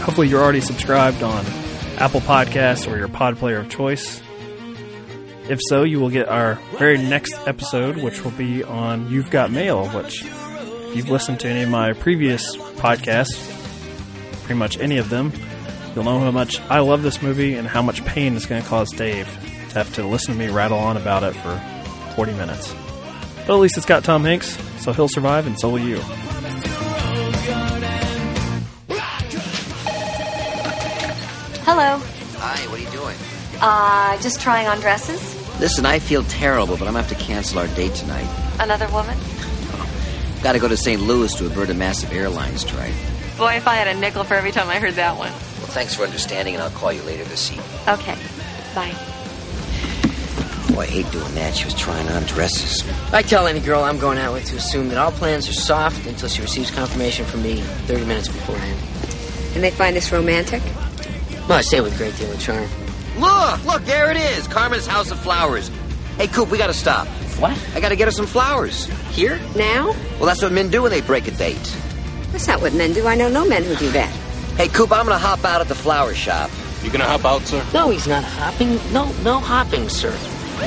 Hopefully, 0.00 0.28
you're 0.28 0.42
already 0.42 0.60
subscribed 0.60 1.22
on 1.22 1.44
Apple 1.96 2.20
Podcasts 2.20 2.90
or 2.90 2.98
your 2.98 3.08
pod 3.08 3.38
player 3.38 3.58
of 3.58 3.70
choice. 3.70 4.20
If 5.48 5.60
so, 5.68 5.84
you 5.84 6.00
will 6.00 6.10
get 6.10 6.28
our 6.28 6.56
very 6.76 6.98
next 6.98 7.34
episode, 7.46 7.98
which 7.98 8.24
will 8.24 8.32
be 8.32 8.64
on 8.64 9.08
You've 9.08 9.30
Got 9.30 9.52
Mail, 9.52 9.86
which, 9.90 10.24
if 10.24 10.96
you've 10.96 11.08
listened 11.08 11.38
to 11.40 11.48
any 11.48 11.62
of 11.62 11.68
my 11.68 11.92
previous 11.92 12.56
podcasts, 12.56 13.52
pretty 14.40 14.58
much 14.58 14.76
any 14.78 14.98
of 14.98 15.08
them, 15.08 15.32
you'll 15.94 16.02
know 16.02 16.18
how 16.18 16.32
much 16.32 16.60
I 16.62 16.80
love 16.80 17.04
this 17.04 17.22
movie 17.22 17.54
and 17.54 17.68
how 17.68 17.80
much 17.80 18.04
pain 18.04 18.34
it's 18.34 18.44
going 18.44 18.60
to 18.60 18.68
cause 18.68 18.90
Dave 18.90 19.28
to 19.68 19.74
have 19.74 19.94
to 19.94 20.04
listen 20.04 20.34
to 20.34 20.38
me 20.40 20.48
rattle 20.48 20.78
on 20.78 20.96
about 20.96 21.22
it 21.22 21.32
for 21.34 21.56
40 22.16 22.32
minutes. 22.32 22.74
But 23.46 23.54
at 23.54 23.60
least 23.60 23.76
it's 23.76 23.86
got 23.86 24.02
Tom 24.02 24.24
Hanks, 24.24 24.58
so 24.82 24.92
he'll 24.92 25.06
survive, 25.06 25.46
and 25.46 25.56
so 25.60 25.70
will 25.70 25.78
you. 25.78 26.00
Hello. 31.62 32.00
Hi, 32.38 32.66
what 32.68 32.80
are 32.80 32.82
you 32.82 32.90
doing? 32.90 33.16
Uh, 33.60 34.20
just 34.20 34.40
trying 34.40 34.66
on 34.66 34.80
dresses. 34.80 35.35
Listen, 35.58 35.86
I 35.86 35.98
feel 35.98 36.22
terrible, 36.24 36.76
but 36.76 36.86
I'm 36.86 36.92
gonna 36.94 37.02
have 37.02 37.18
to 37.18 37.24
cancel 37.24 37.58
our 37.58 37.68
date 37.68 37.94
tonight. 37.94 38.28
Another 38.60 38.88
woman? 38.88 39.16
Oh. 39.18 40.38
Gotta 40.42 40.58
go 40.58 40.68
to 40.68 40.76
St. 40.76 41.00
Louis 41.00 41.34
to 41.36 41.46
avert 41.46 41.70
a 41.70 41.74
massive 41.74 42.12
airline 42.12 42.58
strike. 42.58 42.92
Boy, 43.38 43.54
if 43.56 43.66
I 43.66 43.76
had 43.76 43.88
a 43.88 43.98
nickel 43.98 44.24
for 44.24 44.34
every 44.34 44.52
time 44.52 44.68
I 44.68 44.78
heard 44.78 44.94
that 44.94 45.16
one. 45.16 45.30
Well, 45.30 45.68
thanks 45.68 45.94
for 45.94 46.04
understanding, 46.04 46.54
and 46.54 46.62
I'll 46.62 46.70
call 46.70 46.92
you 46.92 47.02
later 47.02 47.24
this 47.24 47.50
evening. 47.50 47.66
Okay. 47.88 48.16
Bye. 48.74 48.94
Boy, 50.74 50.82
I 50.82 50.86
hate 50.86 51.10
doing 51.10 51.34
that. 51.36 51.54
She 51.54 51.64
was 51.64 51.74
trying 51.74 52.06
on 52.08 52.22
dresses. 52.24 52.84
I 53.12 53.22
tell 53.22 53.46
any 53.46 53.60
girl 53.60 53.82
I'm 53.82 53.98
going 53.98 54.18
out 54.18 54.34
with 54.34 54.44
to 54.46 54.56
assume 54.56 54.88
that 54.90 54.98
all 54.98 55.10
plans 55.10 55.48
are 55.48 55.54
soft 55.54 56.06
until 56.06 56.28
she 56.28 56.42
receives 56.42 56.70
confirmation 56.70 57.24
from 57.24 57.42
me 57.42 57.62
30 57.62 58.04
minutes 58.04 58.28
beforehand. 58.28 58.78
And 59.54 59.64
they 59.64 59.70
find 59.70 59.96
this 59.96 60.12
romantic? 60.12 60.62
Well, 61.48 61.58
I 61.58 61.62
say 61.62 61.80
with 61.80 61.94
a 61.94 61.96
great 61.96 62.14
deal 62.18 62.30
of 62.30 62.38
charm. 62.38 62.68
Look, 63.18 63.64
look, 63.64 63.82
there 63.84 64.10
it 64.10 64.16
is. 64.16 64.46
Carmen's 64.46 64.86
House 64.86 65.10
of 65.10 65.18
Flowers. 65.18 65.70
Hey, 66.18 66.26
Coop, 66.26 66.50
we 66.50 66.58
gotta 66.58 66.74
stop. 66.74 67.06
What? 67.38 67.58
I 67.74 67.80
gotta 67.80 67.96
get 67.96 68.06
her 68.06 68.12
some 68.12 68.26
flowers. 68.26 68.86
Here? 69.10 69.38
Now? 69.56 69.92
Well, 70.18 70.26
that's 70.26 70.42
what 70.42 70.52
men 70.52 70.70
do 70.70 70.82
when 70.82 70.90
they 70.90 71.00
break 71.00 71.26
a 71.28 71.30
date. 71.30 71.76
That's 72.32 72.46
not 72.46 72.60
what 72.60 72.74
men 72.74 72.92
do. 72.92 73.06
I 73.06 73.14
know 73.14 73.28
no 73.28 73.46
men 73.46 73.64
who 73.64 73.74
do 73.76 73.90
that. 73.92 74.10
Hey, 74.56 74.68
Coop, 74.68 74.92
I'm 74.92 75.06
gonna 75.06 75.18
hop 75.18 75.44
out 75.44 75.60
at 75.60 75.68
the 75.68 75.74
flower 75.74 76.14
shop. 76.14 76.50
You 76.82 76.90
gonna 76.90 77.04
hop 77.04 77.24
out, 77.24 77.42
sir? 77.42 77.64
No, 77.74 77.90
he's 77.90 78.06
not 78.06 78.24
hopping. 78.24 78.76
No, 78.92 79.10
no 79.22 79.38
hopping, 79.38 79.88
sir. 79.88 80.16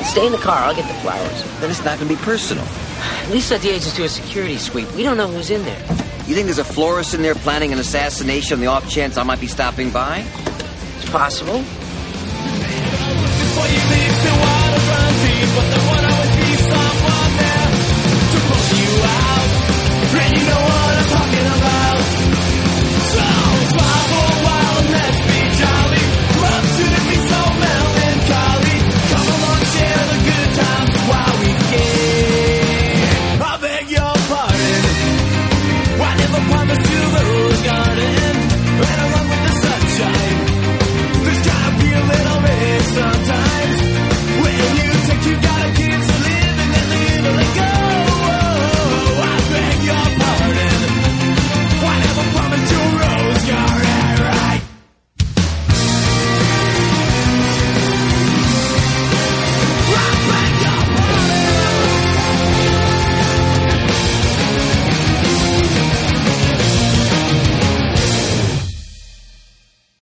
Stay 0.04 0.26
in 0.26 0.32
the 0.32 0.38
car. 0.38 0.58
I'll 0.58 0.74
get 0.74 0.86
the 0.86 0.94
flowers. 1.00 1.60
Then 1.60 1.70
it's 1.70 1.84
not 1.84 1.98
gonna 1.98 2.08
be 2.08 2.16
personal. 2.16 2.64
At 2.64 3.30
least 3.30 3.50
let 3.50 3.62
the 3.62 3.70
agents 3.70 3.96
do 3.96 4.04
a 4.04 4.08
security 4.08 4.56
sweep. 4.58 4.90
We 4.92 5.02
don't 5.02 5.16
know 5.16 5.26
who's 5.28 5.50
in 5.50 5.64
there. 5.64 5.80
You 6.26 6.34
think 6.34 6.46
there's 6.46 6.58
a 6.58 6.64
florist 6.64 7.14
in 7.14 7.22
there 7.22 7.34
planning 7.34 7.72
an 7.72 7.78
assassination 7.78 8.54
on 8.54 8.60
the 8.60 8.66
off 8.66 8.88
chance 8.88 9.16
I 9.16 9.22
might 9.24 9.40
be 9.40 9.48
stopping 9.48 9.90
by? 9.90 10.24
It's 10.98 11.10
possible. 11.10 11.64
But 15.54 15.66
there 15.70 15.84
always 16.12 16.36
be 16.36 16.50
someone 16.56 17.32
there 17.40 17.68
to 18.32 18.38
pull 18.48 18.66
you 18.80 18.92
out. 19.04 19.50
And 20.22 20.38
you 20.38 20.44
know 20.46 20.79